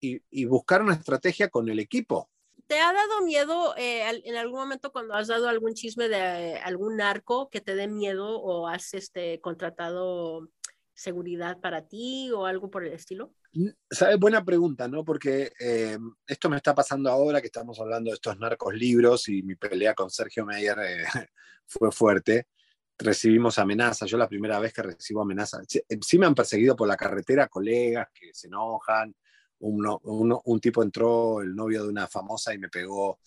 y, 0.00 0.18
y 0.30 0.46
buscar 0.46 0.82
una 0.82 0.94
estrategia 0.94 1.48
con 1.50 1.68
el 1.68 1.78
equipo. 1.78 2.30
¿Te 2.66 2.80
ha 2.80 2.92
dado 2.92 3.22
miedo 3.22 3.74
eh, 3.76 4.02
en 4.24 4.36
algún 4.36 4.60
momento 4.60 4.92
cuando 4.92 5.14
has 5.14 5.28
dado 5.28 5.48
algún 5.48 5.74
chisme 5.74 6.08
de 6.08 6.56
algún 6.58 6.96
narco 6.96 7.48
que 7.50 7.60
te 7.62 7.74
dé 7.74 7.88
miedo 7.88 8.40
o 8.40 8.66
has 8.68 8.92
este, 8.94 9.40
contratado 9.40 10.48
seguridad 10.98 11.60
para 11.60 11.86
ti 11.86 12.30
o 12.32 12.44
algo 12.46 12.70
por 12.70 12.84
el 12.84 12.92
estilo? 12.92 13.32
¿Sabes? 13.90 14.18
Buena 14.18 14.44
pregunta, 14.44 14.88
¿no? 14.88 15.04
Porque 15.04 15.52
eh, 15.58 15.98
esto 16.26 16.50
me 16.50 16.56
está 16.56 16.74
pasando 16.74 17.10
ahora 17.10 17.40
que 17.40 17.46
estamos 17.46 17.78
hablando 17.80 18.10
de 18.10 18.14
estos 18.14 18.38
narcos 18.38 18.74
libros 18.74 19.28
y 19.28 19.42
mi 19.42 19.54
pelea 19.54 19.94
con 19.94 20.10
Sergio 20.10 20.44
Meyer 20.44 20.76
eh, 20.80 21.04
fue 21.66 21.90
fuerte. 21.90 22.48
Recibimos 22.98 23.58
amenazas. 23.58 24.10
Yo 24.10 24.18
la 24.18 24.28
primera 24.28 24.58
vez 24.58 24.72
que 24.72 24.82
recibo 24.82 25.22
amenazas, 25.22 25.64
sí, 25.68 25.80
eh, 25.88 25.98
sí 26.04 26.18
me 26.18 26.26
han 26.26 26.34
perseguido 26.34 26.76
por 26.76 26.88
la 26.88 26.96
carretera 26.96 27.48
colegas 27.48 28.08
que 28.12 28.34
se 28.34 28.48
enojan. 28.48 29.14
Uno- 29.60 30.00
uno- 30.04 30.42
un 30.44 30.60
tipo 30.60 30.82
entró, 30.82 31.40
el 31.40 31.54
novio 31.54 31.82
de 31.84 31.88
una 31.90 32.06
famosa, 32.06 32.52
y 32.54 32.58
me 32.58 32.68
pegó 32.68 33.18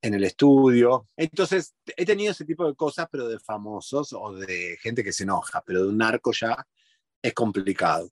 en 0.00 0.14
el 0.14 0.24
estudio. 0.24 1.08
Entonces, 1.16 1.74
he 1.96 2.04
tenido 2.04 2.32
ese 2.32 2.44
tipo 2.44 2.66
de 2.66 2.74
cosas, 2.74 3.06
pero 3.10 3.28
de 3.28 3.38
famosos 3.38 4.12
o 4.12 4.34
de 4.34 4.76
gente 4.80 5.02
que 5.04 5.12
se 5.12 5.22
enoja, 5.24 5.62
pero 5.64 5.82
de 5.84 5.88
un 5.88 5.98
narco 5.98 6.32
ya 6.32 6.56
es 7.22 7.32
complicado. 7.34 8.10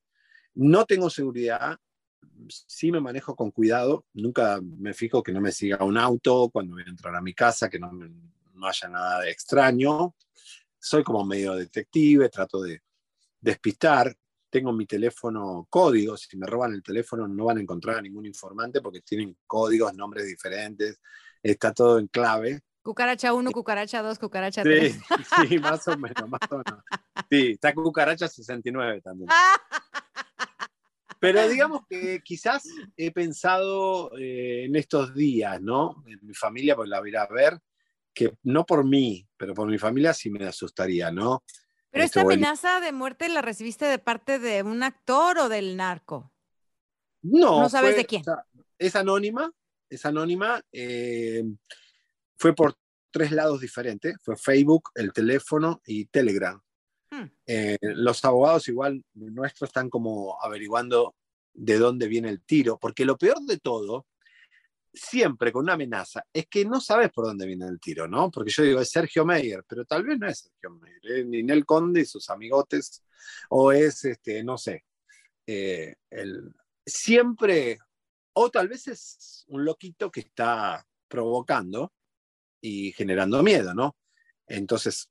No 0.55 0.85
tengo 0.85 1.11
seguridad, 1.11 1.79
sí 2.49 2.91
me 2.91 3.01
manejo 3.01 3.35
con 3.35 3.51
cuidado, 3.51 4.07
nunca 4.15 4.61
me 4.63 4.95
fijo 4.95 5.23
que 5.23 5.33
no 5.33 5.41
me 5.41 5.53
siga 5.53 5.85
un 5.85 5.99
auto 5.99 6.49
cuando 6.51 6.75
voy 6.75 6.85
a 6.87 6.91
entrar 6.91 7.15
a 7.15 7.21
mi 7.21 7.35
casa, 7.35 7.69
que 7.69 7.79
no, 7.79 7.91
no 7.93 8.67
haya 8.67 8.89
nada 8.89 9.21
de 9.21 9.31
extraño. 9.31 10.15
Soy 10.79 11.03
como 11.03 11.25
medio 11.25 11.55
detective, 11.55 12.29
trato 12.29 12.63
de 12.63 12.83
despistar. 13.41 14.15
Tengo 14.49 14.73
mi 14.73 14.87
teléfono 14.87 15.67
código, 15.71 16.17
si 16.17 16.37
me 16.37 16.47
roban 16.47 16.73
el 16.73 16.83
teléfono 16.83 17.29
no 17.29 17.45
van 17.45 17.59
a 17.59 17.61
encontrar 17.61 17.99
a 17.99 18.03
ningún 18.03 18.27
informante 18.27 18.81
porque 18.81 19.01
tienen 19.03 19.37
códigos, 19.47 19.95
nombres 19.95 20.27
diferentes, 20.27 21.01
está 21.43 21.73
todo 21.73 21.99
en 21.99 22.09
clave. 22.09 22.61
Cucaracha 22.83 23.35
1, 23.35 23.51
cucaracha 23.51 24.03
2, 24.03 24.19
cucaracha 24.19 24.63
Sí, 24.63 24.69
3. 24.69 24.99
sí, 25.49 25.59
más 25.59 25.87
o 25.89 25.97
menos, 25.99 26.29
más 26.29 26.41
o 26.51 26.57
menos. 26.59 26.83
Sí, 27.31 27.51
está 27.53 27.75
Cucaracha 27.75 28.27
69 28.29 29.01
también. 29.03 29.29
Pero 31.19 31.47
digamos 31.49 31.83
que 31.87 32.21
quizás 32.25 32.65
he 32.97 33.11
pensado 33.13 34.11
eh, 34.19 34.65
en 34.65 34.75
estos 34.77 35.15
días, 35.15 35.61
¿no? 35.61 36.03
En 36.07 36.19
mi 36.23 36.33
familia, 36.35 36.75
pues 36.75 36.89
la 36.89 37.01
voy 37.01 37.15
a 37.15 37.27
ver, 37.27 37.59
que 38.15 38.33
no 38.45 38.65
por 38.65 38.87
mí, 38.87 39.29
pero 39.37 39.53
por 39.53 39.69
mi 39.69 39.77
familia 39.77 40.15
sí 40.15 40.31
me 40.31 40.47
asustaría, 40.47 41.11
¿no? 41.11 41.45
Pero 41.91 42.05
Este, 42.05 42.21
esta 42.21 42.33
amenaza 42.33 42.81
de 42.81 42.93
muerte 42.93 43.29
la 43.29 43.43
recibiste 43.43 43.85
de 43.85 43.99
parte 43.99 44.39
de 44.39 44.63
un 44.63 44.83
actor 44.83 45.37
o 45.39 45.49
del 45.51 45.77
narco. 45.77 46.33
No, 47.23 47.61
No 47.61 47.69
sabes 47.69 47.91
fue- 47.91 47.99
de 47.99 48.07
quién. 48.07 48.23
o 48.23 48.25
sea, 48.25 48.47
es 48.79 48.97
anónima, 48.97 49.53
es 49.91 50.07
anónima. 50.07 50.63
eh, 50.73 51.45
fue 52.41 52.55
por 52.55 52.75
tres 53.11 53.33
lados 53.33 53.61
diferentes. 53.61 54.17
Fue 54.23 54.35
Facebook, 54.37 54.91
el 54.95 55.13
teléfono 55.13 55.83
y 55.85 56.07
Telegram. 56.07 56.59
Hmm. 57.11 57.27
Eh, 57.47 57.77
los 57.81 58.25
abogados 58.25 58.67
igual 58.69 59.05
nuestros 59.15 59.69
están 59.69 59.91
como 59.91 60.43
averiguando 60.43 61.15
de 61.53 61.79
dónde 61.79 62.09
viene 62.09 62.31
el 62.31 62.43
tiro, 62.43 62.79
porque 62.79 63.05
lo 63.05 63.19
peor 63.19 63.41
de 63.43 63.59
todo, 63.59 64.07
siempre 64.93 65.53
con 65.53 65.65
una 65.65 65.75
amenaza, 65.75 66.25
es 66.33 66.47
que 66.47 66.65
no 66.65 66.81
sabes 66.81 67.11
por 67.11 67.27
dónde 67.27 67.47
viene 67.47 67.67
el 67.67 67.79
tiro, 67.79 68.09
¿no? 68.09 68.31
Porque 68.31 68.51
yo 68.51 68.63
digo, 68.63 68.81
es 68.81 68.91
Sergio 68.91 69.27
Meyer, 69.27 69.63
pero 69.69 69.85
tal 69.85 70.05
vez 70.05 70.19
no 70.19 70.27
es 70.27 70.39
Sergio 70.39 70.71
Meyer, 70.71 71.19
es 71.19 71.27
Ninel 71.27 71.67
Conde 71.67 72.01
y 72.01 72.05
sus 72.07 72.31
amigotes, 72.31 73.05
o 73.51 73.73
es, 73.73 74.05
este, 74.05 74.43
no 74.43 74.57
sé, 74.57 74.85
eh, 75.47 75.97
el, 76.09 76.55
siempre, 76.87 77.79
o 78.33 78.49
tal 78.51 78.69
vez 78.69 78.89
es 78.89 79.45
un 79.49 79.65
loquito 79.65 80.11
que 80.11 80.21
está 80.21 80.87
provocando 81.09 81.93
y 82.61 82.93
generando 82.93 83.43
miedo, 83.43 83.75
¿no? 83.75 83.97
Entonces, 84.47 85.09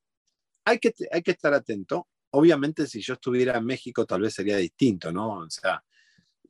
hay 0.64 0.78
que, 0.78 0.94
hay 1.10 1.22
que 1.22 1.32
estar 1.32 1.52
atento. 1.54 2.08
Obviamente, 2.30 2.86
si 2.86 3.00
yo 3.00 3.14
estuviera 3.14 3.58
en 3.58 3.64
México, 3.64 4.06
tal 4.06 4.22
vez 4.22 4.34
sería 4.34 4.56
distinto, 4.56 5.10
¿no? 5.10 5.38
O 5.38 5.50
sea, 5.50 5.82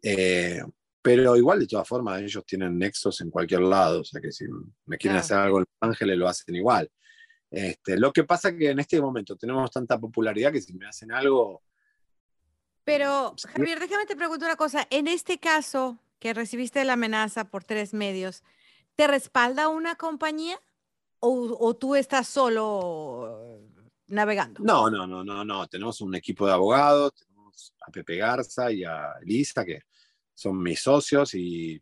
eh, 0.02 0.62
pero 1.02 1.36
igual 1.36 1.60
de 1.60 1.66
todas 1.66 1.88
formas 1.88 2.20
ellos 2.20 2.44
tienen 2.44 2.78
nexos 2.78 3.20
en 3.20 3.30
cualquier 3.30 3.62
lado, 3.62 4.00
o 4.00 4.04
sea 4.04 4.20
que 4.20 4.32
si 4.32 4.44
me 4.86 4.98
quieren 4.98 5.18
hacer 5.18 5.38
algo 5.38 5.58
en 5.58 5.64
Los 5.80 5.90
Ángeles 5.90 6.18
lo 6.18 6.28
hacen 6.28 6.54
igual. 6.54 6.90
Este, 7.50 7.98
lo 7.98 8.12
que 8.12 8.24
pasa 8.24 8.56
que 8.56 8.70
en 8.70 8.78
este 8.78 9.00
momento 9.00 9.36
tenemos 9.36 9.70
tanta 9.70 9.98
popularidad 9.98 10.52
que 10.52 10.60
si 10.60 10.74
me 10.74 10.86
hacen 10.86 11.10
algo, 11.12 11.62
Pero. 12.84 13.34
Javier, 13.54 13.80
déjame 13.80 14.06
te 14.06 14.16
pregunto 14.16 14.44
una 14.44 14.56
cosa. 14.56 14.86
En 14.90 15.08
este 15.08 15.38
caso, 15.38 15.98
que 16.18 16.34
recibiste 16.34 16.84
la 16.84 16.92
amenaza 16.92 17.44
por 17.44 17.64
tres 17.64 17.94
medios, 17.94 18.44
¿te 18.94 19.06
respalda 19.06 19.68
una 19.68 19.96
compañía 19.96 20.60
o, 21.20 21.56
o 21.60 21.76
tú 21.76 21.94
estás 21.94 22.28
solo 22.28 23.56
eh, 23.56 23.68
navegando? 24.08 24.62
no, 24.62 24.90
no, 24.90 25.06
no, 25.06 25.22
no, 25.24 25.44
no, 25.44 25.66
tenemos 25.68 26.00
un 26.00 26.14
equipo 26.14 26.46
de 26.46 26.52
abogados, 26.52 27.14
tenemos 27.14 27.74
a 27.86 27.90
Pepe 27.90 28.16
Garza 28.16 28.70
y 28.72 28.84
a 28.84 29.12
Elisa, 29.22 29.64
que 29.64 29.82
son 30.34 30.62
mis 30.62 30.80
socios, 30.80 31.34
y 31.34 31.80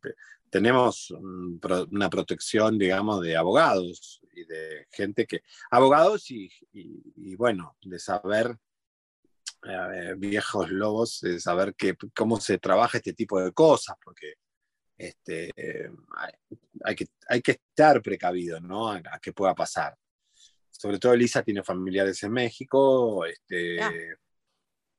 tenemos 0.51 1.11
una 1.13 2.09
protección, 2.11 2.79
digamos, 2.79 3.21
de 3.23 3.37
abogados 3.37 4.21
y 4.33 4.45
de 4.45 4.87
gente 4.91 5.27
que, 5.27 5.43
abogados 5.71 6.31
y, 6.31 6.51
y- 6.73 7.03
y, 7.17 7.37
bueno, 7.37 7.77
de 7.83 7.99
saber, 7.99 8.59
eh, 9.65 10.15
viejos 10.17 10.71
lobos, 10.71 11.21
de 11.21 11.39
saber 11.41 11.75
que, 11.75 11.97
cómo 12.17 12.41
se 12.41 12.59
trabaja 12.59 12.99
este 12.99 13.13
tipo 13.13 13.41
de 13.41 13.53
cosas, 13.53 13.97
porque 14.03 14.35
este, 14.99 15.51
eh, 15.57 15.91
hay, 16.85 16.97
que, 16.97 17.07
hay 17.29 17.43
que 17.43 17.53
estar 17.53 18.03
precavido, 18.03 18.61
¿no? 18.61 18.91
A, 18.91 18.97
a 19.13 19.19
que 19.21 19.33
pueda 19.33 19.55
pasar. 19.55 19.97
Sobre 20.71 20.99
todo 20.99 21.15
Elisa 21.15 21.43
tiene 21.43 21.63
familiares 21.63 22.23
en 22.25 22.33
México, 22.33 23.25
este, 23.27 23.77
Ya. 23.77 23.93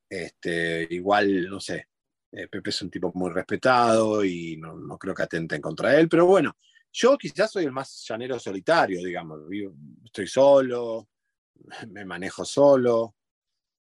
este, 0.09 0.88
igual, 0.91 1.47
no 1.49 1.59
sé, 1.59 1.88
eh, 2.31 2.47
Pepe 2.47 2.69
es 2.71 2.81
un 2.81 2.89
tipo 2.89 3.12
muy 3.15 3.31
respetado 3.31 4.23
y 4.23 4.57
no, 4.57 4.75
no 4.75 4.97
creo 4.97 5.13
que 5.13 5.23
atenten 5.23 5.62
contra 5.62 5.97
él, 5.99 6.09
pero 6.09 6.25
bueno, 6.25 6.55
yo 6.91 7.17
quizás 7.17 7.51
soy 7.51 7.65
el 7.65 7.71
más 7.71 8.05
llanero 8.07 8.39
solitario, 8.39 9.03
digamos, 9.03 9.47
vivo- 9.47 9.75
estoy 10.05 10.27
solo, 10.27 11.07
me 11.89 12.05
manejo 12.05 12.45
solo. 12.45 13.15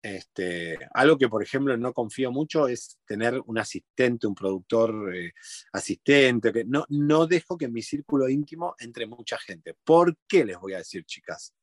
Este, 0.02 0.80
algo 0.96 1.16
que, 1.18 1.30
por 1.30 1.44
ejemplo, 1.44 1.78
no 1.78 1.94
confío 1.94 2.32
mucho 2.32 2.68
es 2.68 2.98
tener 3.06 3.40
un 3.46 3.60
asistente, 3.60 4.26
un 4.26 4.34
productor 4.34 5.16
eh, 5.16 5.34
asistente. 5.74 6.52
Que 6.52 6.66
no, 6.66 6.86
no 6.90 7.28
dejo 7.28 7.58
que 7.58 7.66
en 7.66 7.74
mi 7.74 7.84
círculo 7.84 8.28
íntimo 8.28 8.76
entre 8.80 9.06
mucha 9.06 9.38
gente. 9.38 9.76
¿Por 9.84 10.18
qué 10.28 10.44
les 10.46 10.58
voy 10.58 10.74
a 10.74 10.80
decir, 10.80 11.06
chicas? 11.06 11.54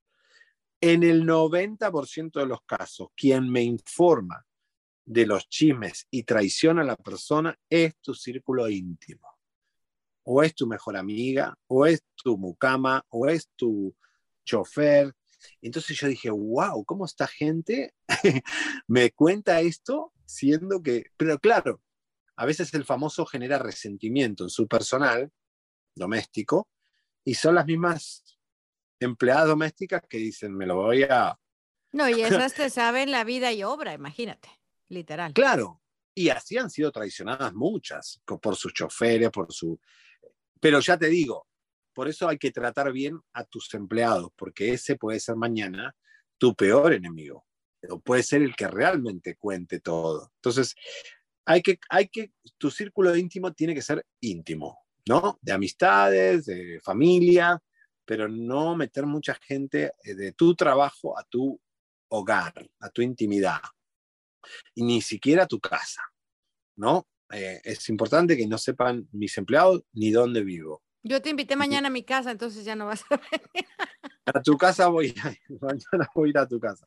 En 0.81 1.03
el 1.03 1.27
90% 1.27 2.39
de 2.39 2.47
los 2.47 2.63
casos, 2.63 3.09
quien 3.17 3.51
me 3.51 3.63
informa 3.63 4.47
de 5.05 5.27
los 5.27 5.49
chismes 5.49 6.07
y 6.11 6.23
traiciona 6.23 6.83
a 6.83 6.85
la 6.85 6.97
persona 6.97 7.59
es 7.69 7.97
tu 7.97 8.15
círculo 8.15 8.69
íntimo. 8.69 9.27
O 10.25 10.43
es 10.43 10.55
tu 10.55 10.67
mejor 10.67 10.97
amiga, 10.97 11.59
o 11.67 11.87
es 11.87 12.05
tu 12.15 12.37
mucama, 12.37 13.03
o 13.09 13.27
es 13.27 13.49
tu 13.57 13.97
chofer. 14.45 15.13
Entonces 15.63 15.97
yo 15.99 16.09
dije, 16.09 16.31
wow, 16.31 16.85
¿cómo 16.85 17.05
esta 17.05 17.27
gente 17.27 17.95
me 18.87 19.11
cuenta 19.13 19.61
esto 19.61 20.13
siendo 20.25 20.83
que... 20.83 21.07
Pero 21.17 21.39
claro, 21.39 21.81
a 22.37 22.47
veces 22.47 22.73
el 22.75 22.85
famoso 22.85 23.27
genera 23.27 23.59
resentimiento 23.59 24.45
en 24.45 24.51
su 24.51 24.69
personal 24.69 25.31
doméstico 25.95 26.69
y 27.25 27.35
son 27.35 27.57
las 27.57 27.67
mismas 27.67 28.39
empleadas 29.01 29.49
domésticas 29.49 30.03
que 30.09 30.19
dicen, 30.19 30.57
me 30.57 30.67
lo 30.67 30.77
voy 30.77 31.03
a... 31.03 31.39
No, 31.91 32.07
y 32.07 32.21
esas 32.21 32.53
te 32.53 32.69
saben 32.69 33.11
la 33.11 33.25
vida 33.25 33.51
y 33.51 33.65
obra, 33.65 33.95
imagínate, 33.95 34.51
literal. 34.91 35.33
Claro, 35.33 35.81
y 36.15 36.29
así 36.29 36.59
han 36.59 36.69
sido 36.69 36.93
traicionadas 36.93 37.55
muchas, 37.55 38.21
por 38.25 38.57
sus 38.57 38.75
choferes, 38.75 39.31
por 39.31 39.51
su... 39.53 39.81
Pero 40.61 40.81
ya 40.81 40.99
te 40.99 41.07
digo, 41.07 41.47
por 41.99 42.09
eso 42.09 42.29
hay 42.29 42.39
que 42.39 42.53
tratar 42.53 42.93
bien 42.93 43.19
a 43.33 43.43
tus 43.43 43.75
empleados, 43.75 44.31
porque 44.37 44.73
ese 44.73 44.95
puede 44.95 45.19
ser 45.19 45.35
mañana 45.35 45.97
tu 46.39 46.55
peor 46.55 46.93
enemigo, 46.93 47.45
o 47.91 47.99
puede 47.99 48.23
ser 48.23 48.41
el 48.43 48.55
que 48.55 48.69
realmente 48.69 49.35
cuente 49.35 49.81
todo. 49.81 50.31
Entonces, 50.37 50.77
hay 51.45 51.61
que, 51.61 51.81
hay 51.91 52.07
que, 52.07 52.31
tu 52.57 52.71
círculo 52.71 53.17
íntimo 53.17 53.53
tiene 53.53 53.75
que 53.75 53.83
ser 53.83 54.07
íntimo, 54.21 54.79
¿no? 55.09 55.41
De 55.43 55.51
amistades, 55.51 56.47
de 56.47 56.79
familia, 56.85 57.61
pero 58.05 58.29
no 58.29 58.77
meter 58.77 59.05
mucha 59.05 59.35
gente 59.35 59.91
eh, 60.05 60.15
de 60.15 60.31
tu 60.35 60.55
trabajo 60.55 61.19
a 61.19 61.25
tu 61.25 61.61
hogar, 62.13 62.71
a 62.79 62.91
tu 62.91 63.03
intimidad, 63.03 63.61
y 64.73 64.85
ni 64.85 65.03
siquiera 65.03 65.43
a 65.43 65.49
tu 65.49 65.59
casa, 65.59 66.05
¿no? 66.77 67.09
Eh, 67.33 67.61
es 67.65 67.89
importante 67.89 68.37
que 68.37 68.47
no 68.47 68.57
sepan 68.57 69.09
mis 69.11 69.37
empleados 69.37 69.83
ni 69.95 70.13
dónde 70.13 70.45
vivo. 70.45 70.85
Yo 71.09 71.23
te 71.23 71.31
invité 71.31 71.57
mañana 71.57 71.89
a 71.89 71.91
mi 71.91 72.03
casa, 72.03 72.31
entonces 72.31 72.65
ya 72.67 72.77
no 72.77 72.87
vas 72.87 73.03
a 73.11 73.17
ver. 73.33 73.67
A 74.27 74.43
tu 74.43 74.59
casa 74.59 74.89
voy 74.89 75.15
a 75.25 75.31
ir, 75.31 75.59
mañana 75.61 76.11
voy 76.15 76.29
a 76.29 76.31
ir 76.31 76.39
a 76.39 76.47
tu 76.47 76.61
casa. 76.61 76.87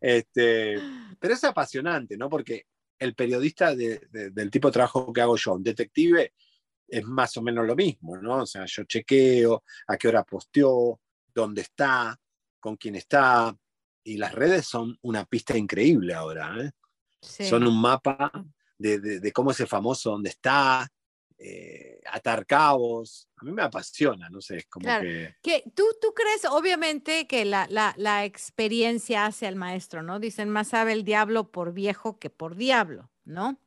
Este, 0.00 0.78
pero 1.18 1.34
es 1.34 1.42
apasionante, 1.44 2.16
¿no? 2.16 2.28
Porque 2.28 2.66
el 2.98 3.14
periodista 3.14 3.74
de- 3.74 4.06
de- 4.10 4.30
del 4.30 4.50
tipo 4.50 4.68
de 4.68 4.72
trabajo 4.72 5.12
que 5.12 5.20
hago 5.20 5.36
yo, 5.36 5.54
un 5.54 5.62
detective, 5.64 6.32
es 6.88 7.04
más 7.04 7.36
o 7.36 7.42
menos 7.42 7.66
lo 7.66 7.74
mismo, 7.74 8.16
¿no? 8.18 8.42
O 8.42 8.46
sea, 8.46 8.64
yo 8.66 8.84
chequeo 8.84 9.64
a 9.88 9.96
qué 9.96 10.08
hora 10.08 10.22
posteó, 10.22 11.00
dónde 11.34 11.62
está, 11.62 12.16
con 12.60 12.76
quién 12.76 12.94
está, 12.94 13.54
y 14.04 14.16
las 14.16 14.32
redes 14.32 14.66
son 14.66 14.96
una 15.02 15.24
pista 15.24 15.58
increíble 15.58 16.14
ahora, 16.14 16.56
¿eh? 16.60 16.70
Sí. 17.20 17.44
Son 17.48 17.66
un 17.66 17.80
mapa 17.80 18.30
de, 18.78 19.00
de- 19.00 19.18
de 19.20 19.32
cómo 19.32 19.50
ese 19.50 19.66
famoso 19.66 20.10
dónde 20.12 20.30
está, 20.30 20.86
eh, 21.38 22.00
atar 22.10 22.46
cabos. 22.46 23.28
A 23.36 23.44
mí 23.44 23.52
me 23.52 23.62
apasiona, 23.62 24.28
no 24.30 24.40
sé, 24.40 24.58
es 24.58 24.66
como 24.66 24.84
Claro. 24.84 25.02
que... 25.04 25.34
Que 25.42 25.64
tú, 25.74 25.84
tú 26.00 26.14
crees, 26.14 26.44
obviamente, 26.46 27.26
que 27.26 27.44
la, 27.44 27.66
la, 27.70 27.94
la 27.98 28.24
experiencia 28.24 29.26
hace 29.26 29.46
al 29.46 29.56
maestro, 29.56 30.02
¿no? 30.02 30.18
Dicen, 30.18 30.48
más 30.48 30.68
sabe 30.68 30.92
el 30.92 31.04
diablo 31.04 31.50
por 31.52 31.72
viejo 31.72 32.18
que 32.18 32.30
por 32.30 32.56
diablo, 32.56 33.10
¿no? 33.24 33.58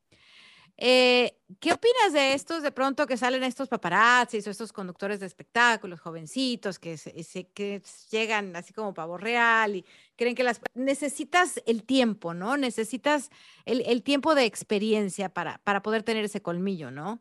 Eh, 0.82 1.38
¿Qué 1.60 1.74
opinas 1.74 2.14
de 2.14 2.34
estos 2.34 2.64
de 2.64 2.72
pronto 2.72 3.06
que 3.06 3.18
salen 3.18 3.44
estos 3.44 3.68
paparazzis 3.68 4.48
o 4.48 4.50
estos 4.50 4.72
conductores 4.72 5.20
de 5.20 5.26
espectáculos 5.26 6.00
jovencitos 6.00 6.80
que, 6.80 6.96
se, 6.98 7.22
se- 7.24 7.50
que 7.50 7.82
llegan 8.10 8.56
así 8.56 8.72
como 8.74 8.94
pavo 8.94 9.18
real 9.18 9.76
y 9.76 9.86
creen 10.16 10.36
que 10.36 10.44
las 10.46 10.62
necesitas 10.76 11.62
el 11.66 11.84
tiempo, 11.84 12.34
¿no? 12.34 12.56
Necesitas 12.56 13.30
el, 13.66 13.82
el 13.82 14.04
tiempo 14.04 14.36
de 14.36 14.46
experiencia 14.46 15.28
para, 15.34 15.58
para 15.66 15.82
poder 15.82 16.04
tener 16.04 16.24
ese 16.24 16.42
colmillo, 16.42 16.92
¿no? 16.92 17.20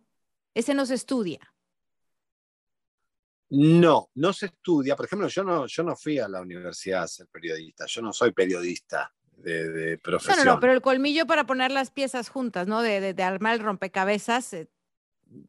Ese 0.58 0.74
no 0.74 0.84
se 0.86 0.94
estudia. 0.94 1.38
No, 3.50 4.10
no 4.16 4.32
se 4.32 4.46
estudia. 4.46 4.96
Por 4.96 5.06
ejemplo, 5.06 5.28
yo 5.28 5.44
no, 5.44 5.66
yo 5.68 5.84
no 5.84 5.94
fui 5.94 6.18
a 6.18 6.26
la 6.26 6.40
universidad 6.40 7.04
a 7.04 7.08
ser 7.08 7.28
periodista. 7.28 7.86
Yo 7.86 8.02
no 8.02 8.12
soy 8.12 8.32
periodista 8.32 9.14
de, 9.36 9.68
de 9.70 9.96
No, 9.98 10.02
profesión. 10.02 10.36
no, 10.46 10.54
no, 10.54 10.60
pero 10.60 10.72
el 10.72 10.82
colmillo 10.82 11.26
para 11.28 11.46
poner 11.46 11.70
las 11.70 11.92
piezas 11.92 12.28
juntas, 12.28 12.66
¿no? 12.66 12.82
De, 12.82 13.00
de, 13.00 13.14
de 13.14 13.22
armar 13.22 13.54
el 13.54 13.60
rompecabezas. 13.60 14.52
eh, 14.52 14.68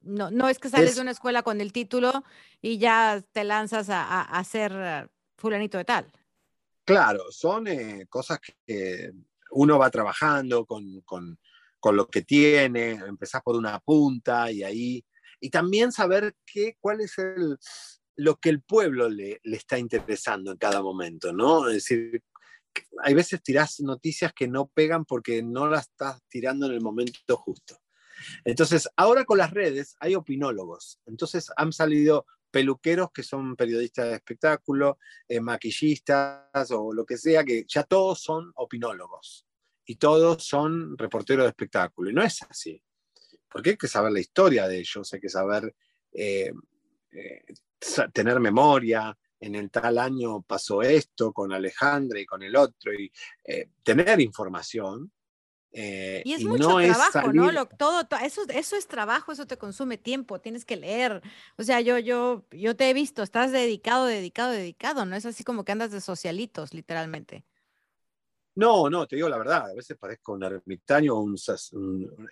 no, 0.04 0.30
no 0.30 0.48
es 0.48 0.60
que 0.60 0.70
sales 0.70 0.92
Es- 0.92 0.96
de 0.98 1.02
una 1.02 1.12
escuela 1.12 1.42
con 1.42 1.60
el 1.60 1.74
título 1.74 2.24
y 2.62 2.78
ya 2.78 3.24
te 3.32 3.44
lanzas 3.44 3.90
a, 3.90 4.04
a, 4.04 4.22
a 4.22 4.44
ser 4.44 4.72
eh, 4.76 5.08
fulanito 5.38 5.80
de 5.80 5.86
tal. 5.86 6.06
Claro, 6.86 7.32
son 7.32 7.66
eh, 7.68 8.06
cosas 8.08 8.40
que 8.68 9.12
uno 9.52 9.80
va 9.80 9.90
trabajando 9.90 10.68
con, 10.68 11.02
con- 11.02 11.40
con 11.80 11.96
lo 11.96 12.08
que 12.08 12.22
tiene, 12.22 12.92
empezás 12.92 13.42
por 13.42 13.56
una 13.56 13.80
punta 13.80 14.52
y 14.52 14.64
ahí, 14.64 15.06
y 15.40 15.50
también 15.50 15.92
saber 15.92 16.36
qué, 16.46 16.76
cuál 16.80 17.02
es 17.02 17.18
el, 17.18 17.58
lo 18.16 18.36
que 18.36 18.50
el 18.50 18.62
pueblo 18.62 19.10
le, 19.10 19.40
le 19.44 19.58
está 19.58 19.80
interesando 19.80 20.52
en 20.52 20.58
cada 20.58 20.82
momento, 20.82 21.32
¿no? 21.32 21.68
Es 21.70 21.76
decir, 21.76 22.24
hay 23.04 23.14
veces 23.14 23.42
tirás 23.42 23.80
noticias 23.80 24.34
que 24.34 24.48
no 24.48 24.68
pegan 24.68 25.06
porque 25.06 25.42
no 25.42 25.68
las 25.68 25.88
estás 25.88 26.22
tirando 26.28 26.66
en 26.66 26.74
el 26.74 26.82
momento 26.82 27.38
justo. 27.38 27.78
Entonces, 28.44 28.90
ahora 28.98 29.24
con 29.24 29.38
las 29.38 29.52
redes 29.52 29.96
hay 30.00 30.16
opinólogos, 30.16 31.00
entonces 31.06 31.50
han 31.56 31.72
salido 31.72 32.26
peluqueros 32.52 33.12
que 33.14 33.24
son 33.24 33.56
periodistas 33.56 34.10
de 34.10 34.16
espectáculo, 34.16 34.98
eh, 35.28 35.40
maquillistas 35.40 36.72
o 36.72 36.92
lo 36.92 37.06
que 37.06 37.18
sea, 37.18 37.46
que 37.46 37.64
ya 37.68 37.84
todos 37.84 38.22
son 38.22 38.52
opinólogos 38.56 39.46
y 39.92 39.96
todos 39.96 40.44
son 40.44 40.96
reporteros 40.98 41.46
de 41.46 41.50
espectáculo. 41.50 42.12
Y 42.12 42.14
no 42.14 42.22
es 42.22 42.44
así, 42.44 42.80
porque 43.52 43.72
hay 43.72 43.78
que 43.78 43.88
saber 43.88 44.12
la 44.12 44.20
historia 44.20 44.68
de 44.68 44.78
ellos, 44.78 45.12
hay 45.14 45.20
que 45.20 45.30
saber 45.30 45.76
eh, 46.14 46.52
eh, 47.12 47.44
tener 48.14 48.40
memoria. 48.40 49.18
En 49.42 49.56
el 49.56 49.72
tal 49.72 49.98
año 49.98 50.42
pasó 50.44 50.82
esto 50.84 51.32
con 51.34 51.52
Alejandra 51.54 52.20
y 52.20 52.26
con 52.26 52.44
el 52.44 52.56
otro, 52.56 52.94
y 52.94 53.12
eh, 53.46 53.70
tener 53.84 54.20
información. 54.22 55.12
eh, 55.72 56.22
Y 56.26 56.34
es 56.34 56.42
y 56.42 56.46
mucho 56.46 56.70
no 56.70 56.80
es 56.82 56.90
trabajo, 56.90 57.34
¿no? 57.34 57.52
Lo, 57.52 57.66
todo, 57.66 58.04
to- 58.06 58.18
eso, 58.18 58.42
eso 58.50 58.76
es 58.76 58.86
trabajo, 58.88 59.32
eso 59.32 59.48
te 59.48 59.58
consume 59.58 59.98
tiempo, 59.98 60.40
tienes 60.40 60.66
que 60.66 60.76
leer. 60.76 61.22
O 61.58 61.64
sea, 61.64 61.82
yo, 61.82 61.98
yo, 61.98 62.46
yo 62.52 62.76
te 62.76 62.90
he 62.90 62.94
visto, 62.94 63.24
estás 63.24 63.52
dedicado, 63.52 64.06
dedicado, 64.06 64.52
dedicado, 64.52 65.06
¿no? 65.06 65.16
Es 65.16 65.26
así 65.26 65.44
como 65.44 65.64
que 65.64 65.72
andas 65.72 65.92
de 65.92 66.02
socialitos, 66.02 66.74
literalmente. 66.74 67.44
No, 68.56 68.90
no, 68.90 69.08
te 69.08 69.16
digo 69.16 69.30
la 69.30 69.38
verdad, 69.38 69.70
a 69.72 69.74
veces 69.74 69.98
parezco 69.98 70.34
un 70.34 70.44
ermitaño, 70.44 71.20
un, 71.20 71.36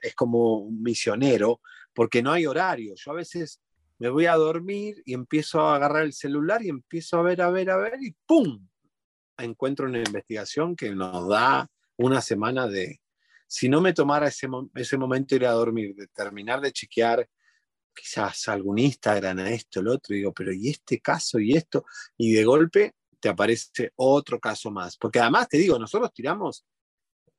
es 0.02 0.16
como 0.16 0.60
un 0.60 0.82
misionero, 0.82 1.62
porque 1.94 2.22
no 2.22 2.32
hay 2.32 2.46
horario. 2.46 2.96
Yo 2.96 3.12
a 3.12 3.16
veces 3.16 3.62
me 4.00 4.10
voy 4.10 4.26
a 4.26 4.36
dormir 4.36 5.02
y 5.06 5.14
empiezo 5.14 5.62
a 5.62 5.76
agarrar 5.76 6.04
el 6.04 6.14
celular 6.14 6.64
y 6.64 6.70
empiezo 6.70 7.18
a 7.18 7.24
ver, 7.24 7.42
a 7.42 7.50
ver, 7.50 7.70
a 7.70 7.78
ver, 7.78 7.94
y 8.02 8.16
¡pum! 8.26 8.68
Encuentro 9.38 9.88
una 9.88 10.00
investigación 10.00 10.76
que 10.76 10.94
nos 10.94 11.28
da 11.30 11.68
una 11.98 12.22
semana 12.22 12.68
de... 12.68 13.02
Si 13.48 13.70
no 13.70 13.80
me 13.80 13.94
tomara 13.94 14.28
ese, 14.28 14.48
ese 14.76 14.98
momento 14.98 15.36
ir 15.36 15.46
a 15.46 15.52
dormir, 15.52 15.96
de 15.96 16.08
terminar 16.08 16.60
de 16.60 16.74
chequear 16.74 17.28
quizás 17.96 18.48
algún 18.48 18.78
Instagram, 18.78 19.40
a 19.40 19.50
esto, 19.50 19.80
el 19.80 19.88
otro, 19.88 20.14
y 20.14 20.20
digo, 20.20 20.34
pero 20.34 20.54
¿y 20.54 20.70
este 20.70 21.00
caso 21.00 21.40
y 21.40 21.56
esto? 21.56 21.86
Y 22.18 22.34
de 22.34 22.44
golpe 22.44 22.94
aparece 23.28 23.92
otro 23.96 24.40
caso 24.40 24.72
más. 24.72 24.98
Porque 24.98 25.20
además 25.20 25.48
te 25.50 25.58
digo, 25.58 25.78
nosotros 25.78 26.14
tiramos 26.14 26.66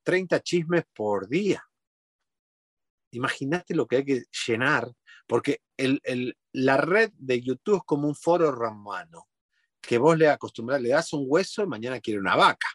30 0.03 0.41
chismes 0.41 0.85
por 0.95 1.29
día. 1.29 1.63
Imagínate 3.13 3.75
lo 3.75 3.87
que 3.87 3.97
hay 3.97 4.05
que 4.05 4.25
llenar, 4.47 4.93
porque 5.27 5.63
la 6.53 6.77
red 6.77 7.11
de 7.15 7.41
YouTube 7.41 7.77
es 7.77 7.83
como 7.85 8.07
un 8.07 8.15
foro 8.15 8.51
romano, 8.53 9.29
que 9.81 9.97
vos 9.99 10.19
le 10.19 10.29
acostumbras, 10.29 10.81
le 10.81 10.91
das 10.91 11.13
un 11.13 11.25
hueso 11.27 11.63
y 11.63 11.67
mañana 11.67 12.01
quiere 12.01 12.21
una 12.21 12.37
vaca. 12.37 12.69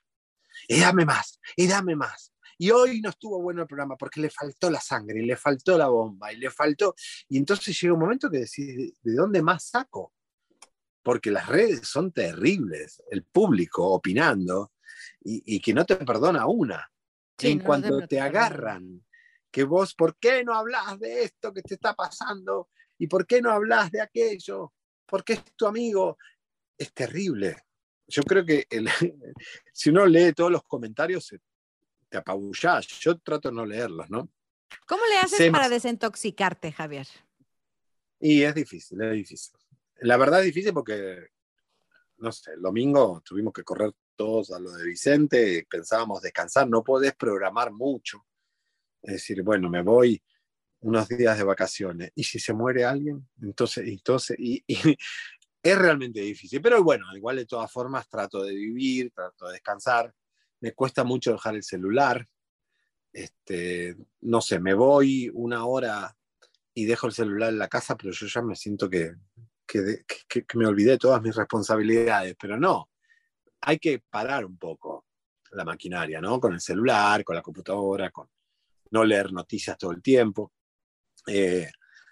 Y 0.68 0.80
dame 0.80 1.06
más, 1.06 1.40
y 1.56 1.68
dame 1.68 1.96
más. 1.96 2.34
Y 2.58 2.72
hoy 2.72 3.02
no 3.02 3.10
estuvo 3.10 3.42
bueno 3.42 3.64
el 3.64 3.68
programa 3.68 3.98
porque 3.98 4.22
le 4.22 4.30
faltó 4.30 4.70
la 4.70 4.80
sangre, 4.80 5.20
y 5.22 5.26
le 5.26 5.36
faltó 5.36 5.78
la 5.78 5.88
bomba, 5.88 6.32
y 6.32 6.38
le 6.38 6.50
faltó. 6.50 6.96
Y 7.28 7.38
entonces 7.38 7.80
llega 7.80 7.94
un 7.94 8.00
momento 8.00 8.30
que 8.30 8.40
decís, 8.40 8.94
¿de 9.02 9.14
dónde 9.14 9.42
más 9.42 9.66
saco? 9.66 10.13
Porque 11.04 11.32
las 11.32 11.48
redes 11.48 11.88
son 11.88 12.12
terribles, 12.12 13.04
el 13.12 13.24
público 13.24 13.86
opinando, 13.86 14.72
y, 15.22 15.60
que 15.60 15.74
no 15.74 15.86
te 15.86 15.98
perdona 15.98 16.48
una. 16.48 16.90
en 17.40 17.60
cuanto 17.60 18.08
te, 18.08 18.20
agarran, 18.20 19.04
que 19.52 19.64
vos, 19.64 19.94
¿por 19.94 20.18
qué 20.18 20.44
no 20.44 20.54
hablas 20.54 21.00
de 21.00 21.24
esto 21.24 21.54
que 21.54 21.62
te 21.62 21.76
está 21.76 21.94
pasando? 21.94 22.70
¿Y 22.98 23.08
por 23.08 23.26
qué 23.28 23.42
no 23.42 23.52
hablas 23.52 23.92
de 23.92 24.02
aquello? 24.02 24.74
Porque 25.06 25.34
es 25.34 25.44
tu 25.56 25.68
amigo. 25.68 26.18
Es 26.78 26.94
terrible. 26.94 27.64
Yo 28.08 28.24
creo 28.24 28.46
que 28.46 28.66
si 29.74 29.90
uno 29.90 30.06
lee 30.06 30.34
todos 30.34 30.52
los 30.52 30.64
comentarios, 30.64 31.36
te 32.10 32.18
apabullás. 32.18 32.88
Yo 33.00 33.18
trato 33.20 33.50
de 33.50 33.56
no 33.56 33.66
leerlos, 33.66 34.10
¿no? 34.10 34.30
¿Cómo 34.88 35.04
le 35.06 35.18
haces 35.20 35.52
para 35.52 35.70
desintoxicarte, 35.70 36.72
Javier? 36.72 37.08
Y 38.20 38.44
es 38.44 38.56
difícil, 38.56 39.02
es 39.02 39.14
difícil. 39.14 39.54
La 40.02 40.18
verdad 40.18 40.40
es 40.40 40.48
difícil 40.48 40.74
porque, 40.74 41.28
no 42.18 42.32
sé, 42.32 42.54
el 42.54 42.62
domingo 42.62 43.22
tuvimos 43.26 43.54
que 43.54 43.64
correr 43.64 43.92
todos 44.16 44.52
a 44.52 44.60
lo 44.60 44.72
de 44.72 44.86
Vicente, 44.86 45.66
pensábamos 45.70 46.22
descansar, 46.22 46.70
no 46.70 46.84
podés 46.84 47.16
programar 47.16 47.72
mucho. 47.72 48.26
Es 49.02 49.14
decir, 49.14 49.42
bueno, 49.44 49.70
me 49.70 49.82
voy 49.82 50.22
unos 50.82 51.08
días 51.08 51.38
de 51.38 51.44
vacaciones. 51.44 52.12
¿Y 52.16 52.24
si 52.24 52.40
se 52.40 52.54
muere 52.54 52.86
alguien? 52.86 53.28
Entonces, 53.42 53.88
entonces 53.88 54.38
y, 54.40 54.64
es 55.64 55.78
realmente 55.78 56.22
difícil. 56.22 56.62
Pero 56.62 56.84
bueno, 56.84 57.06
igual 57.16 57.38
de 57.38 57.46
todas 57.46 57.72
formas 57.72 58.08
trato 58.10 58.44
de 58.44 58.54
vivir, 58.54 59.12
trato 59.12 59.48
de 59.48 59.54
descansar 59.54 60.14
me 60.64 60.72
cuesta 60.72 61.04
mucho 61.04 61.34
dejar 61.34 61.56
el 61.56 61.64
celular. 61.64 62.26
Este, 63.12 63.98
no 64.22 64.40
sé, 64.40 64.62
me 64.62 64.74
voy 64.74 65.30
una 65.34 65.66
hora 65.66 66.16
y 66.74 66.86
dejo 66.86 67.08
el 67.08 67.14
celular 67.14 67.50
en 67.50 67.60
la 67.60 67.68
casa, 67.68 67.98
pero 67.98 68.14
yo 68.14 68.28
ya 68.28 68.42
me 68.42 68.56
siento 68.56 68.90
que, 68.90 69.14
que, 69.66 70.04
me 70.56 70.66
olvidé 70.66 70.98
todas 70.98 71.22
mis 71.22 71.36
responsabilidades, 71.36 72.36
pero 72.40 72.58
no, 72.58 72.90
hay 73.62 73.80
que 73.80 74.04
parar 74.10 74.46
un 74.46 74.58
poco 74.58 75.06
la 75.52 75.64
maquinaria, 75.64 76.20
¿no? 76.20 76.40
Con 76.40 76.54
el 76.54 76.62
celular, 76.62 77.24
con 77.24 77.36
la 77.36 77.42
computadora, 77.42 78.10
con 78.12 78.28
no 78.92 79.04
leer 79.04 79.32
noticias 79.32 79.78
todo 79.78 79.92
el 79.92 80.02
tiempo. 80.02 80.54
Eh, 81.28 81.70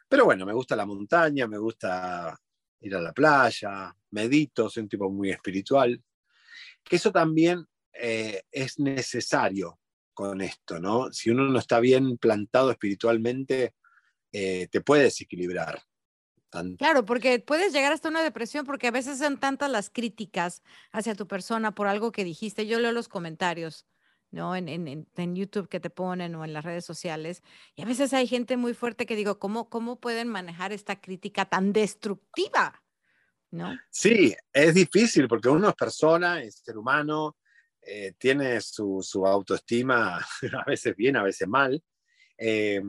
pero 0.08 0.26
bueno, 0.26 0.46
me 0.46 0.54
gusta 0.54 0.76
la 0.76 0.86
montaña, 0.86 1.48
me 1.48 1.58
gusta 1.58 2.38
ir 2.82 2.96
a 2.96 3.02
la 3.02 3.14
playa, 3.14 3.96
medito, 4.12 4.70
soy 4.70 4.84
un 4.84 4.90
tipo 4.90 5.10
muy 5.10 5.32
espiritual. 5.32 6.02
Que 6.84 6.96
eso 6.96 7.12
también 7.12 7.66
eh, 7.94 8.44
es 8.52 8.80
necesario 8.80 9.80
con 10.14 10.42
esto, 10.42 10.80
¿no? 10.80 11.12
Si 11.12 11.30
uno 11.30 11.44
no 11.46 11.60
está 11.60 11.80
bien 11.80 12.18
plantado 12.18 12.72
espiritualmente, 12.72 13.76
eh, 14.32 14.68
te 14.72 14.82
puede 14.82 15.04
desequilibrar. 15.04 15.82
Claro, 16.78 17.06
porque 17.06 17.40
puedes 17.40 17.72
llegar 17.72 17.94
hasta 17.94 18.10
una 18.10 18.24
depresión 18.24 18.66
porque 18.66 18.88
a 18.88 18.92
veces 18.92 19.20
son 19.20 19.40
tantas 19.40 19.70
las 19.70 19.90
críticas 19.90 20.64
hacia 20.92 21.16
tu 21.16 21.28
persona 21.28 21.74
por 21.74 21.88
algo 21.88 22.12
que 22.12 22.26
dijiste. 22.26 22.68
Yo 22.68 22.80
leo 22.80 22.92
los 22.92 23.08
comentarios, 23.08 23.86
¿no? 24.32 24.56
En, 24.56 24.68
en, 24.68 25.08
en, 25.16 25.36
YouTube 25.36 25.70
que 25.70 25.80
te 25.80 25.90
ponen 25.90 26.36
o 26.36 26.44
en 26.44 26.52
las 26.52 26.66
redes 26.66 26.84
sociales. 26.84 27.42
Y 27.76 27.84
a 27.84 27.86
veces 27.86 28.14
hay 28.14 28.28
gente 28.28 28.58
muy 28.58 28.74
fuerte 28.74 29.06
que 29.06 29.16
digo, 29.16 29.40
¿cómo, 29.40 29.70
cómo 29.70 30.00
pueden 30.00 30.28
manejar 30.28 30.74
esta 30.74 31.00
crítica 31.00 31.46
tan 31.46 31.72
destructiva? 31.72 32.84
¿No? 33.52 33.78
Sí, 33.90 34.36
es 34.52 34.74
difícil 34.74 35.28
porque 35.28 35.50
uno 35.50 35.70
es 35.70 35.76
persona, 35.76 36.42
es 36.42 36.56
ser 36.56 36.78
humano, 36.78 37.38
eh, 37.82 38.14
tiene 38.18 38.60
su, 38.62 39.02
autoestima 39.26 40.18
a 40.54 40.64
veces 40.66 40.96
bien, 40.96 41.16
a 41.16 41.24
veces 41.24 41.48
mal. 41.48 41.82
Eh, 42.38 42.82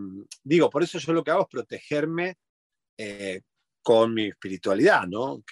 digo, 0.42 0.68
por 0.68 0.82
eso 0.82 0.98
yo 0.98 1.12
lo 1.12 1.22
que 1.22 1.30
hago 1.30 1.42
es 1.42 1.48
protegerme 1.48 2.36
eh, 2.96 3.42
con 3.82 4.14
mi 4.14 4.28
espiritualidad, 4.28 5.06
¿no? 5.06 5.42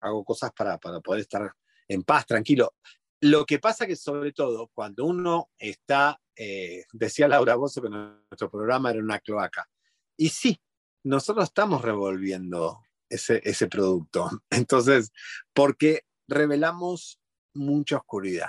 hago 0.00 0.24
cosas 0.24 0.50
para, 0.56 0.78
para, 0.78 1.00
poder 1.00 1.22
estar 1.22 1.52
en 1.88 2.02
paz, 2.02 2.26
tranquilo. 2.26 2.74
Lo 3.20 3.44
que 3.44 3.58
pasa 3.58 3.86
que 3.86 3.96
sobre 3.96 4.32
todo 4.32 4.70
cuando 4.72 5.04
uno 5.04 5.50
está, 5.58 6.20
decía 6.92 7.28
Laura 7.28 7.54
Bozo 7.56 7.82
que 7.82 7.90
nuestro 7.90 8.50
programa 8.50 8.90
era 8.90 9.00
una 9.00 9.18
cloaca, 9.18 9.68
y 10.16 10.28
sí, 10.28 10.60
nosotros 11.04 11.44
estamos 11.44 11.82
revolviendo 11.82 12.82
ese, 13.08 13.40
ese 13.44 13.68
producto. 13.68 14.30
Entonces, 14.50 15.12
porque 15.52 16.02
revelamos 16.28 17.18
mucha 17.54 17.96
oscuridad. 17.96 18.48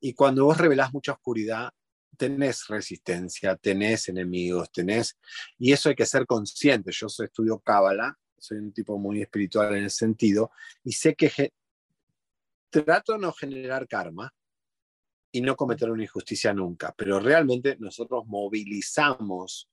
Y 0.00 0.14
cuando 0.14 0.44
vos 0.44 0.58
revelás 0.58 0.92
mucha 0.92 1.12
oscuridad, 1.12 1.72
tenés 2.14 2.66
resistencia, 2.68 3.56
tenés 3.56 4.08
enemigos, 4.08 4.70
tenés... 4.72 5.18
Y 5.58 5.72
eso 5.72 5.88
hay 5.88 5.94
que 5.94 6.06
ser 6.06 6.26
consciente. 6.26 6.90
Yo 6.92 7.08
soy, 7.08 7.26
estudio 7.26 7.58
Cábala, 7.60 8.18
soy 8.38 8.58
un 8.58 8.72
tipo 8.72 8.98
muy 8.98 9.22
espiritual 9.22 9.74
en 9.74 9.84
ese 9.84 9.98
sentido, 9.98 10.50
y 10.82 10.92
sé 10.92 11.14
que 11.14 11.52
trato 12.70 13.14
de 13.14 13.18
no 13.20 13.32
generar 13.32 13.88
karma 13.88 14.34
y 15.32 15.40
no 15.40 15.56
cometer 15.56 15.90
una 15.90 16.02
injusticia 16.02 16.52
nunca, 16.52 16.94
pero 16.96 17.18
realmente 17.20 17.76
nosotros 17.78 18.24
movilizamos 18.26 19.68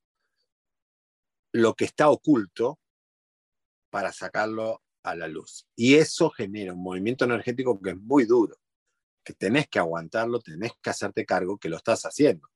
lo 1.51 1.73
que 1.75 1.86
está 1.86 2.10
oculto 2.10 2.80
para 3.89 4.12
sacarlo 4.13 4.82
a 5.04 5.15
la 5.15 5.27
luz. 5.27 5.67
Y 5.75 5.95
eso 5.95 6.30
genera 6.30 6.73
un 6.73 6.82
movimiento 6.82 7.25
energético 7.25 7.80
que 7.82 7.91
es 7.91 7.97
muy 7.97 8.25
duro, 8.25 8.61
que 9.23 9.34
tenés 9.34 9.67
que 9.67 9.79
aguantarlo, 9.79 10.39
tenés 10.39 10.73
que 10.81 10.89
hacerte 10.89 11.25
cargo 11.25 11.57
que 11.57 11.69
lo 11.69 11.77
estás 11.77 12.05
haciendo. 12.05 12.49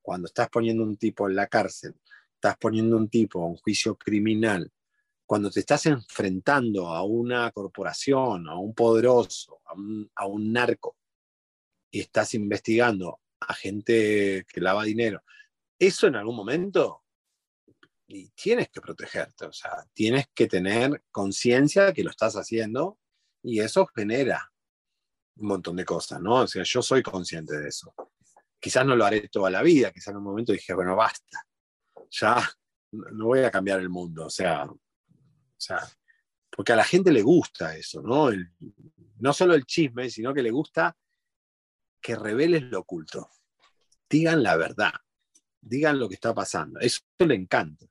Cuando 0.00 0.26
estás 0.26 0.48
poniendo 0.48 0.82
un 0.82 0.96
tipo 0.96 1.28
en 1.28 1.36
la 1.36 1.46
cárcel, 1.46 1.94
estás 2.34 2.56
poniendo 2.58 2.96
un 2.96 3.08
tipo 3.08 3.42
a 3.42 3.46
un 3.46 3.56
juicio 3.56 3.96
criminal, 3.96 4.70
cuando 5.24 5.50
te 5.50 5.60
estás 5.60 5.86
enfrentando 5.86 6.88
a 6.88 7.02
una 7.04 7.50
corporación, 7.52 8.48
a 8.48 8.58
un 8.58 8.74
poderoso, 8.74 9.62
a 9.64 10.26
un, 10.26 10.52
narco, 10.52 10.96
y 11.90 12.00
estás 12.00 12.34
investigando 12.34 13.20
a 13.40 13.54
gente 13.54 14.44
que 14.46 14.60
lava 14.60 14.84
dinero, 14.84 15.22
eso 15.78 16.06
en 16.06 16.16
algún 16.16 16.36
momento 16.36 17.04
tienes 18.34 18.68
que 18.68 18.80
protegerte, 18.80 19.46
o 19.46 19.52
sea, 19.52 19.86
tienes 19.94 20.26
que 20.34 20.46
tener 20.46 21.02
conciencia 21.10 21.92
que 21.92 22.04
lo 22.04 22.10
estás 22.10 22.34
haciendo 22.34 22.98
y 23.42 23.60
eso 23.60 23.86
genera 23.86 24.51
un 25.36 25.48
montón 25.48 25.76
de 25.76 25.84
cosas, 25.84 26.20
¿no? 26.20 26.42
O 26.42 26.46
sea, 26.46 26.62
yo 26.64 26.82
soy 26.82 27.02
consciente 27.02 27.58
de 27.58 27.68
eso. 27.68 27.94
Quizás 28.60 28.86
no 28.86 28.94
lo 28.94 29.04
haré 29.04 29.28
toda 29.28 29.50
la 29.50 29.62
vida, 29.62 29.90
quizás 29.90 30.08
en 30.08 30.18
un 30.18 30.24
momento 30.24 30.52
dije, 30.52 30.74
bueno, 30.74 30.94
basta, 30.94 31.44
ya 32.10 32.48
no 32.92 33.26
voy 33.26 33.40
a 33.40 33.50
cambiar 33.50 33.80
el 33.80 33.88
mundo, 33.88 34.26
o 34.26 34.30
sea, 34.30 34.64
o 34.64 34.78
sea 35.56 35.80
porque 36.54 36.72
a 36.72 36.76
la 36.76 36.84
gente 36.84 37.10
le 37.10 37.22
gusta 37.22 37.74
eso, 37.76 38.02
¿no? 38.02 38.30
no 39.18 39.32
solo 39.32 39.54
el 39.54 39.64
chisme, 39.64 40.10
sino 40.10 40.34
que 40.34 40.42
le 40.42 40.50
gusta 40.50 40.94
que 42.00 42.14
reveles 42.14 42.64
lo 42.64 42.80
oculto. 42.80 43.30
Digan 44.08 44.42
la 44.42 44.56
verdad, 44.56 44.92
digan 45.60 45.98
lo 45.98 46.08
que 46.08 46.16
está 46.16 46.34
pasando. 46.34 46.78
Eso 46.80 47.00
le 47.20 47.34
encanta. 47.34 47.86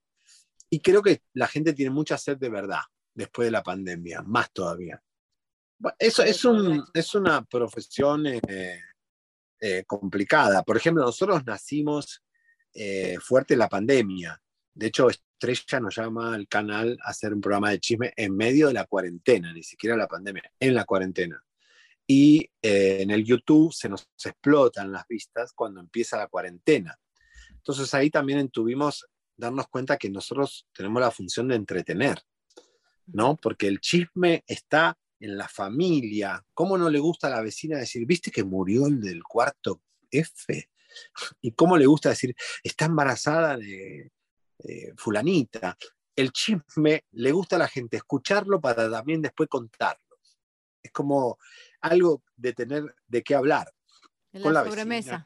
Y 0.69 0.79
creo 0.79 1.01
que 1.01 1.23
la 1.33 1.47
gente 1.47 1.73
tiene 1.73 1.89
mucha 1.89 2.17
sed 2.17 2.37
de 2.37 2.49
verdad 2.49 2.81
después 3.15 3.47
de 3.47 3.51
la 3.51 3.63
pandemia, 3.63 4.21
más 4.21 4.51
todavía. 4.53 5.01
Eso 5.97 6.23
es, 6.23 6.45
un, 6.45 6.83
es 6.93 7.15
una 7.15 7.43
profesión 7.43 8.25
eh, 8.27 8.39
eh, 9.59 9.83
complicada. 9.85 10.63
Por 10.63 10.77
ejemplo, 10.77 11.03
nosotros 11.03 11.45
nacimos 11.45 12.23
eh, 12.73 13.17
fuerte 13.19 13.55
la 13.55 13.69
pandemia. 13.69 14.41
De 14.73 14.87
hecho, 14.87 15.07
Estrella 15.09 15.79
nos 15.79 15.95
llama 15.95 16.33
al 16.33 16.47
canal 16.47 16.97
a 17.03 17.09
hacer 17.09 17.33
un 17.33 17.41
programa 17.41 17.69
de 17.69 17.79
chisme 17.79 18.13
en 18.15 18.35
medio 18.35 18.67
de 18.69 18.73
la 18.73 18.85
cuarentena, 18.85 19.53
ni 19.53 19.61
siquiera 19.61 19.95
la 19.95 20.07
pandemia, 20.07 20.43
en 20.59 20.73
la 20.73 20.85
cuarentena. 20.85 21.43
y 22.07 22.49
eh, 22.61 23.01
en 23.01 23.11
el 23.11 23.23
YouTube 23.23 23.71
se 23.71 23.87
nos 23.87 24.09
explotan 24.25 24.91
las 24.91 25.07
vistas 25.07 25.53
cuando 25.53 25.79
empieza 25.79 26.17
la 26.17 26.27
cuarentena. 26.27 26.97
Entonces 27.49 27.93
ahí 27.93 28.09
también 28.09 28.49
tuvimos 28.49 29.05
darnos 29.37 29.67
cuenta 29.67 29.97
que 29.97 30.09
nosotros 30.09 30.67
tenemos 30.73 31.01
la 31.01 31.11
función 31.11 31.47
de 31.47 31.55
entretener, 31.55 32.19
¿no? 33.05 33.37
Porque 33.37 33.67
el 33.67 33.79
chisme 33.79 34.43
está 34.47 34.97
en 35.21 35.37
la 35.37 35.47
familia. 35.47 36.43
¿Cómo 36.53 36.77
no 36.77 36.89
le 36.89 36.99
gusta 36.99 37.27
a 37.27 37.29
la 37.29 37.41
vecina 37.41 37.77
decir, 37.77 38.05
viste 38.05 38.31
que 38.31 38.43
murió 38.43 38.87
el 38.87 38.99
del 38.99 39.23
cuarto 39.23 39.81
F? 40.09 40.69
¿Y 41.41 41.51
cómo 41.51 41.77
le 41.77 41.85
gusta 41.85 42.09
decir, 42.09 42.35
está 42.63 42.85
embarazada 42.85 43.55
de, 43.57 44.11
fulanita? 44.97 45.77
El 46.15 46.31
chisme 46.31 47.05
le 47.11 47.31
gusta 47.31 47.55
a 47.55 47.59
la 47.59 47.67
gente 47.67 47.97
escucharlo 47.97 48.59
para 48.59 48.89
también 48.89 49.21
después 49.21 49.47
contarlo. 49.47 50.17
Es 50.83 50.91
como 50.91 51.37
algo 51.81 52.23
de 52.35 52.53
tener 52.53 52.95
de 53.07 53.23
qué 53.23 53.35
hablar. 53.35 53.71
con 54.41 54.53
la 54.53 54.65
sobremesa. 54.65 55.25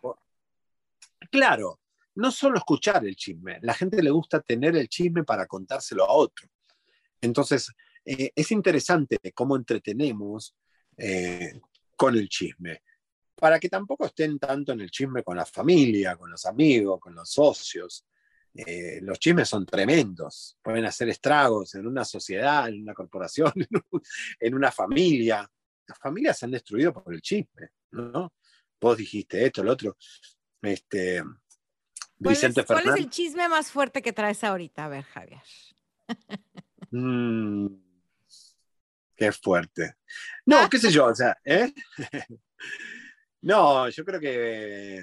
Claro, 1.32 1.80
no 2.16 2.32
solo 2.32 2.58
escuchar 2.58 3.06
el 3.06 3.16
chisme, 3.16 3.60
la 3.62 3.74
gente 3.74 4.04
le 4.04 4.12
gusta 4.12 4.42
tener 4.42 4.76
el 4.76 4.88
chisme 4.90 5.24
para 5.24 5.48
contárselo 5.48 6.04
a 6.04 6.14
otro. 6.14 6.48
Entonces, 7.22 7.72
eh, 8.06 8.32
es 8.36 8.52
interesante 8.52 9.20
cómo 9.34 9.56
entretenemos 9.56 10.56
eh, 10.96 11.60
con 11.96 12.16
el 12.16 12.30
chisme, 12.30 12.84
para 13.36 13.60
que 13.60 13.68
tampoco 13.68 14.06
estén 14.06 14.38
tanto 14.38 14.74
en 14.74 14.82
el 14.82 14.92
chisme 14.92 15.24
con 15.24 15.36
la 15.36 15.46
familia, 15.46 16.16
con 16.16 16.30
los 16.30 16.46
amigos, 16.46 17.00
con 17.00 17.16
los 17.16 17.30
socios. 17.30 18.06
Eh, 18.54 19.00
los 19.02 19.20
chismes 19.20 19.50
son 19.50 19.66
tremendos, 19.66 20.58
pueden 20.62 20.86
hacer 20.86 21.10
estragos 21.10 21.76
en 21.76 21.88
una 21.88 22.06
sociedad, 22.06 22.70
en 22.70 22.84
una 22.84 22.94
corporación, 22.94 23.52
en 24.40 24.54
una 24.54 24.72
familia. 24.72 25.50
Las 25.88 25.98
familias 25.98 26.38
se 26.38 26.46
han 26.46 26.52
destruido 26.52 26.94
por 26.94 27.14
el 27.14 27.22
chisme, 27.22 27.70
¿no? 27.92 28.34
Vos 28.80 28.98
dijiste 28.98 29.46
esto, 29.46 29.62
el 29.62 29.70
otro. 29.70 29.98
Este, 30.62 31.24
Vicente 32.18 32.64
Fernández. 32.64 32.86
¿Cuál 32.86 32.98
es 32.98 33.04
el 33.04 33.10
chisme 33.10 33.50
más 33.50 33.72
fuerte 33.72 34.02
que 34.02 34.14
traes 34.14 34.44
ahorita? 34.44 34.86
A 34.86 34.90
ver, 34.90 35.04
Javier. 35.04 35.42
Mm, 36.92 37.68
qué 39.16 39.32
fuerte. 39.32 39.96
No, 40.46 40.70
qué 40.70 40.78
sé 40.78 40.92
yo, 40.92 41.06
o 41.06 41.16
sea, 41.16 41.38
¿eh? 41.44 41.72
no, 43.42 43.90
yo 43.90 44.06
creo 44.06 44.20
que 44.20 45.02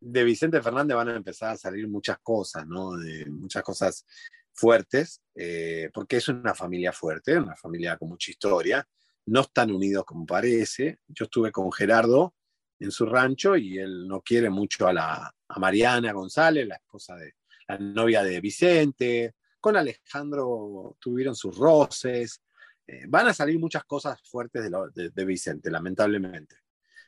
de 0.00 0.24
Vicente 0.24 0.60
Fernández 0.62 0.96
van 0.96 1.08
a 1.08 1.16
empezar 1.16 1.52
a 1.52 1.56
salir 1.56 1.88
muchas 1.88 2.18
cosas, 2.22 2.66
¿no? 2.66 2.92
De 2.92 3.24
muchas 3.26 3.62
cosas 3.62 4.06
fuertes, 4.52 5.20
eh, 5.34 5.90
porque 5.92 6.18
es 6.18 6.28
una 6.28 6.54
familia 6.54 6.92
fuerte, 6.92 7.36
una 7.36 7.56
familia 7.56 7.96
con 7.96 8.10
mucha 8.10 8.30
historia. 8.30 8.86
No 9.26 9.40
están 9.40 9.72
unidos 9.72 10.04
como 10.04 10.26
parece. 10.26 10.98
Yo 11.08 11.24
estuve 11.24 11.50
con 11.50 11.72
Gerardo 11.72 12.34
en 12.78 12.90
su 12.90 13.06
rancho 13.06 13.56
y 13.56 13.78
él 13.78 14.06
no 14.06 14.20
quiere 14.20 14.50
mucho 14.50 14.86
a, 14.86 14.92
la, 14.92 15.34
a 15.48 15.58
Mariana 15.58 16.12
González, 16.12 16.66
la 16.66 16.76
esposa 16.76 17.16
de 17.16 17.34
la 17.68 17.78
novia 17.78 18.22
de 18.22 18.40
Vicente. 18.40 19.34
Con 19.58 19.76
Alejandro 19.76 20.96
tuvieron 21.00 21.34
sus 21.34 21.56
roces. 21.56 22.42
Eh, 22.86 23.04
van 23.08 23.28
a 23.28 23.34
salir 23.34 23.58
muchas 23.58 23.84
cosas 23.84 24.20
fuertes 24.22 24.70
de, 24.70 25.10
de, 25.10 25.24
Vicente, 25.24 25.70
lamentablemente. 25.70 26.56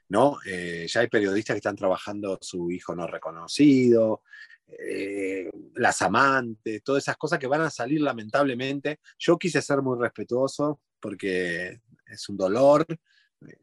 ¿no? 0.08 0.38
Eh, 0.46 0.86
ya 0.88 1.00
hay 1.00 1.08
periodistas 1.08 1.54
que 1.54 1.58
están 1.58 1.76
trabajando 1.76 2.38
su 2.40 2.70
hijo 2.70 2.94
no 2.94 3.06
reconocido, 3.06 4.22
eh, 4.68 5.50
las 5.74 6.00
amantes, 6.02 6.82
todas 6.82 7.04
esas 7.04 7.16
cosas 7.16 7.38
que 7.38 7.46
van 7.46 7.62
a 7.62 7.70
salir 7.70 8.00
lamentablemente. 8.00 9.00
Yo 9.18 9.38
quise 9.38 9.60
ser 9.62 9.82
muy 9.82 9.98
respetuoso 9.98 10.80
porque 11.00 11.80
es 12.06 12.28
un 12.28 12.36
dolor, 12.36 12.86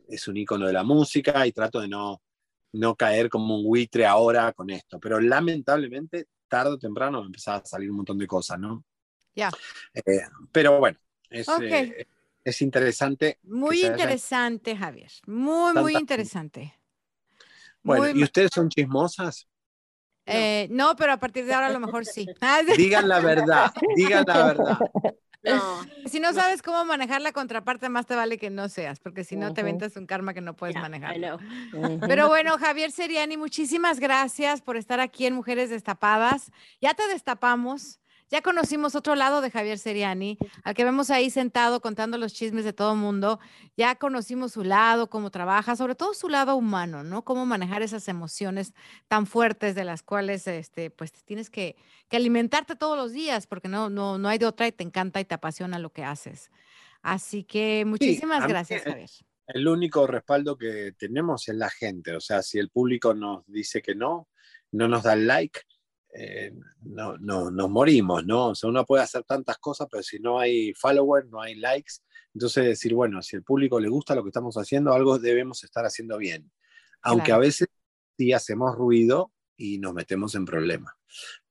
es 0.08 0.28
un 0.28 0.38
icono 0.38 0.68
de 0.68 0.74
la 0.74 0.84
música 0.84 1.46
y 1.48 1.52
trato 1.52 1.80
de 1.80 1.88
no, 1.88 2.22
no 2.74 2.96
caer 2.96 3.30
como 3.30 3.58
un 3.58 3.66
buitre 3.66 4.06
ahora 4.06 4.52
con 4.54 4.70
esto, 4.70 5.00
pero 5.00 5.20
lamentablemente 5.20 6.28
tarde 6.48 6.72
o 6.72 6.80
temprano 6.80 7.24
empezaba 7.26 7.58
a 7.58 7.66
salir 7.66 7.90
un 7.90 7.98
montón 7.98 8.18
de 8.18 8.28
cosas, 8.28 8.60
¿no? 8.60 8.84
Ya. 9.36 9.50
Eh, 9.94 10.22
pero 10.52 10.80
bueno, 10.80 11.00
es, 11.34 11.48
eh, 11.62 12.08
es 12.44 12.62
interesante. 12.62 13.40
Muy 13.44 13.86
interesante, 13.86 14.76
Javier. 14.76 15.12
Muy, 15.26 15.74
muy 15.74 15.96
interesante. 15.96 16.74
Bueno, 17.82 18.18
¿y 18.18 18.24
ustedes 18.24 18.52
son 18.54 18.70
chismosas? 18.70 19.48
Eh, 20.26 20.68
no, 20.72 20.96
pero 20.96 21.12
a 21.12 21.18
partir 21.18 21.46
de 21.46 21.54
ahora 21.54 21.68
a 21.68 21.72
lo 21.72 21.80
mejor 21.80 22.06
sí. 22.06 22.28
digan 22.78 23.10
la 23.10 23.20
verdad, 23.20 23.74
digan 23.96 24.24
la 24.28 24.46
verdad. 24.46 24.80
Si 26.06 26.22
no 26.22 26.32
sabes 26.32 26.62
cómo 26.62 26.86
manejar 26.86 27.22
la 27.22 27.34
contraparte, 27.34 27.90
más 27.90 28.06
te 28.06 28.16
vale 28.16 28.38
que 28.38 28.50
no 28.50 28.70
seas, 28.70 29.02
porque 29.02 29.26
si 29.26 29.36
no 29.36 29.54
te 29.54 29.62
ventas 29.62 29.98
un 29.98 30.06
karma 30.06 30.34
que 30.34 30.40
no 30.40 30.56
puedes 30.56 30.76
manejar. 30.78 31.18
Pero 32.08 32.30
bueno, 32.30 32.58
Javier 32.58 32.92
Seriani, 32.92 33.36
muchísimas 33.36 34.00
gracias 34.00 34.62
por 34.62 34.78
estar 34.78 35.02
aquí 35.02 35.26
en 35.26 35.34
Mujeres 35.34 35.70
Destapadas. 35.70 36.50
Ya 36.80 36.94
te 36.94 37.06
destapamos. 37.10 38.00
Ya 38.30 38.42
conocimos 38.42 38.96
otro 38.96 39.16
lado 39.16 39.42
de 39.42 39.52
Javier 39.52 39.78
Seriani, 39.78 40.38
al 40.64 40.74
que 40.74 40.84
vemos 40.84 41.10
ahí 41.10 41.30
sentado 41.30 41.82
contando 41.82 42.18
los 42.18 42.34
chismes 42.34 42.66
de 42.66 42.74
todo 42.74 42.94
el 42.94 43.00
mundo. 43.00 43.40
Ya 43.78 43.96
conocimos 43.96 44.54
su 44.54 44.64
lado, 44.64 45.10
cómo 45.10 45.30
trabaja, 45.30 45.76
sobre 45.76 45.96
todo 45.96 46.14
su 46.14 46.30
lado 46.30 46.56
humano, 46.56 47.04
¿no? 47.04 47.24
Cómo 47.24 47.46
manejar 47.46 47.82
esas 47.82 48.08
emociones 48.08 48.74
tan 49.08 49.28
fuertes 49.28 49.76
de 49.76 49.84
las 49.84 50.04
cuales, 50.04 50.48
este, 50.48 50.90
pues, 50.90 51.12
tienes 51.12 51.50
que, 51.50 51.76
alimentarte 52.12 52.76
todos 52.76 52.96
los 52.96 53.12
días, 53.12 53.48
porque 53.48 53.68
no, 53.68 53.90
no, 53.90 54.20
no 54.20 54.30
hay 54.30 54.38
de 54.38 54.46
otra 54.46 54.68
y 54.68 54.72
te 54.72 54.84
encanta 54.84 55.20
y 55.20 55.26
te 55.26 55.34
apasiona 55.34 55.80
lo 55.80 55.92
que 55.92 56.04
haces. 56.04 56.52
Así 57.02 57.44
que 57.44 57.86
muchísimas 57.86 58.48
gracias, 58.48 58.84
Javier. 58.84 59.10
El 59.48 59.68
único 59.68 60.08
respaldo 60.08 60.58
que 60.58 60.94
tenemos 60.98 61.50
es 61.50 61.56
la 61.56 61.70
gente, 61.70 62.16
o 62.16 62.22
sea, 62.22 62.42
si 62.42 62.60
el 62.60 62.70
público 62.70 63.14
nos 63.14 63.46
dice 63.48 63.82
que 63.82 63.94
no, 63.94 64.30
no 64.72 64.88
nos 64.88 65.04
da 65.04 65.14
el 65.14 65.28
like, 65.28 65.60
eh, 66.16 66.54
no, 66.82 67.18
no, 67.18 67.50
nos 67.50 67.70
morimos, 67.70 68.26
¿no? 68.26 68.50
O 68.50 68.56
sea, 68.56 68.70
uno 68.70 68.86
puede 68.86 69.04
hacer 69.04 69.24
tantas 69.24 69.58
cosas, 69.58 69.88
pero 69.90 70.04
si 70.04 70.20
no 70.20 70.40
hay 70.40 70.74
followers, 70.74 71.28
no 71.30 71.42
hay 71.42 71.56
likes, 71.56 71.94
entonces 72.34 72.66
decir, 72.66 72.94
bueno, 72.94 73.22
si 73.22 73.36
el 73.36 73.44
público 73.44 73.80
le 73.80 73.90
gusta 73.90 74.16
lo 74.16 74.24
que 74.24 74.30
estamos 74.30 74.56
haciendo, 74.56 74.94
algo 74.94 75.20
debemos 75.20 75.64
estar 75.64 75.86
haciendo 75.86 76.18
bien. 76.18 76.52
Aunque 77.02 77.32
a 77.32 77.38
veces 77.38 77.68
sí 78.18 78.32
hacemos 78.32 78.76
ruido 78.76 79.32
y 79.58 79.78
nos 79.78 79.94
metemos 79.94 80.36
en 80.36 80.46
problemas. 80.46 80.94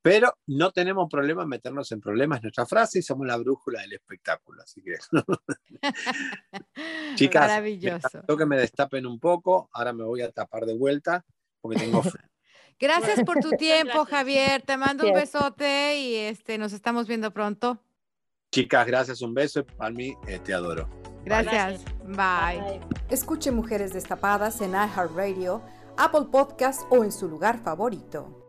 Pero 0.00 0.36
no 0.46 0.72
tenemos 0.72 1.08
problema 1.08 1.44
en 1.44 1.48
meternos 1.48 1.92
en 1.92 2.00
problemas, 2.00 2.38
es 2.38 2.42
nuestra 2.44 2.66
frase 2.66 2.98
y 2.98 3.02
somos 3.02 3.26
la 3.26 3.36
brújula 3.36 3.82
del 3.82 3.92
espectáculo. 3.92 4.62
Así 4.62 4.82
que, 4.82 4.96
chicas, 7.14 7.42
Maravilloso. 7.42 8.24
que 8.26 8.46
me 8.46 8.58
destapen 8.58 9.06
un 9.06 9.20
poco, 9.20 9.70
ahora 9.72 9.92
me 9.92 10.02
voy 10.02 10.22
a 10.22 10.32
tapar 10.32 10.66
de 10.66 10.74
vuelta 10.74 11.24
porque 11.60 11.78
tengo 11.78 12.02
Gracias 12.78 13.22
por 13.24 13.38
tu 13.38 13.50
tiempo, 13.52 14.04
Javier. 14.04 14.62
Te 14.62 14.76
mando 14.76 15.06
un 15.06 15.14
besote 15.14 15.98
y 15.98 16.16
este, 16.16 16.58
nos 16.58 16.72
estamos 16.72 17.06
viendo 17.06 17.32
pronto. 17.32 17.78
Chicas, 18.50 18.86
gracias, 18.86 19.22
un 19.22 19.34
beso. 19.34 19.64
Para 19.64 19.90
mí, 19.90 20.14
eh, 20.26 20.38
te 20.38 20.52
adoro. 20.52 20.88
Gracias. 21.24 21.82
Bye. 22.04 22.80
Escuche 23.08 23.50
Mujeres 23.50 23.92
Destapadas 23.92 24.60
en 24.60 24.72
iHeartRadio, 24.72 25.62
Apple 25.96 26.26
Podcast 26.30 26.82
o 26.90 27.04
en 27.04 27.12
su 27.12 27.28
lugar 27.28 27.62
favorito. 27.62 28.41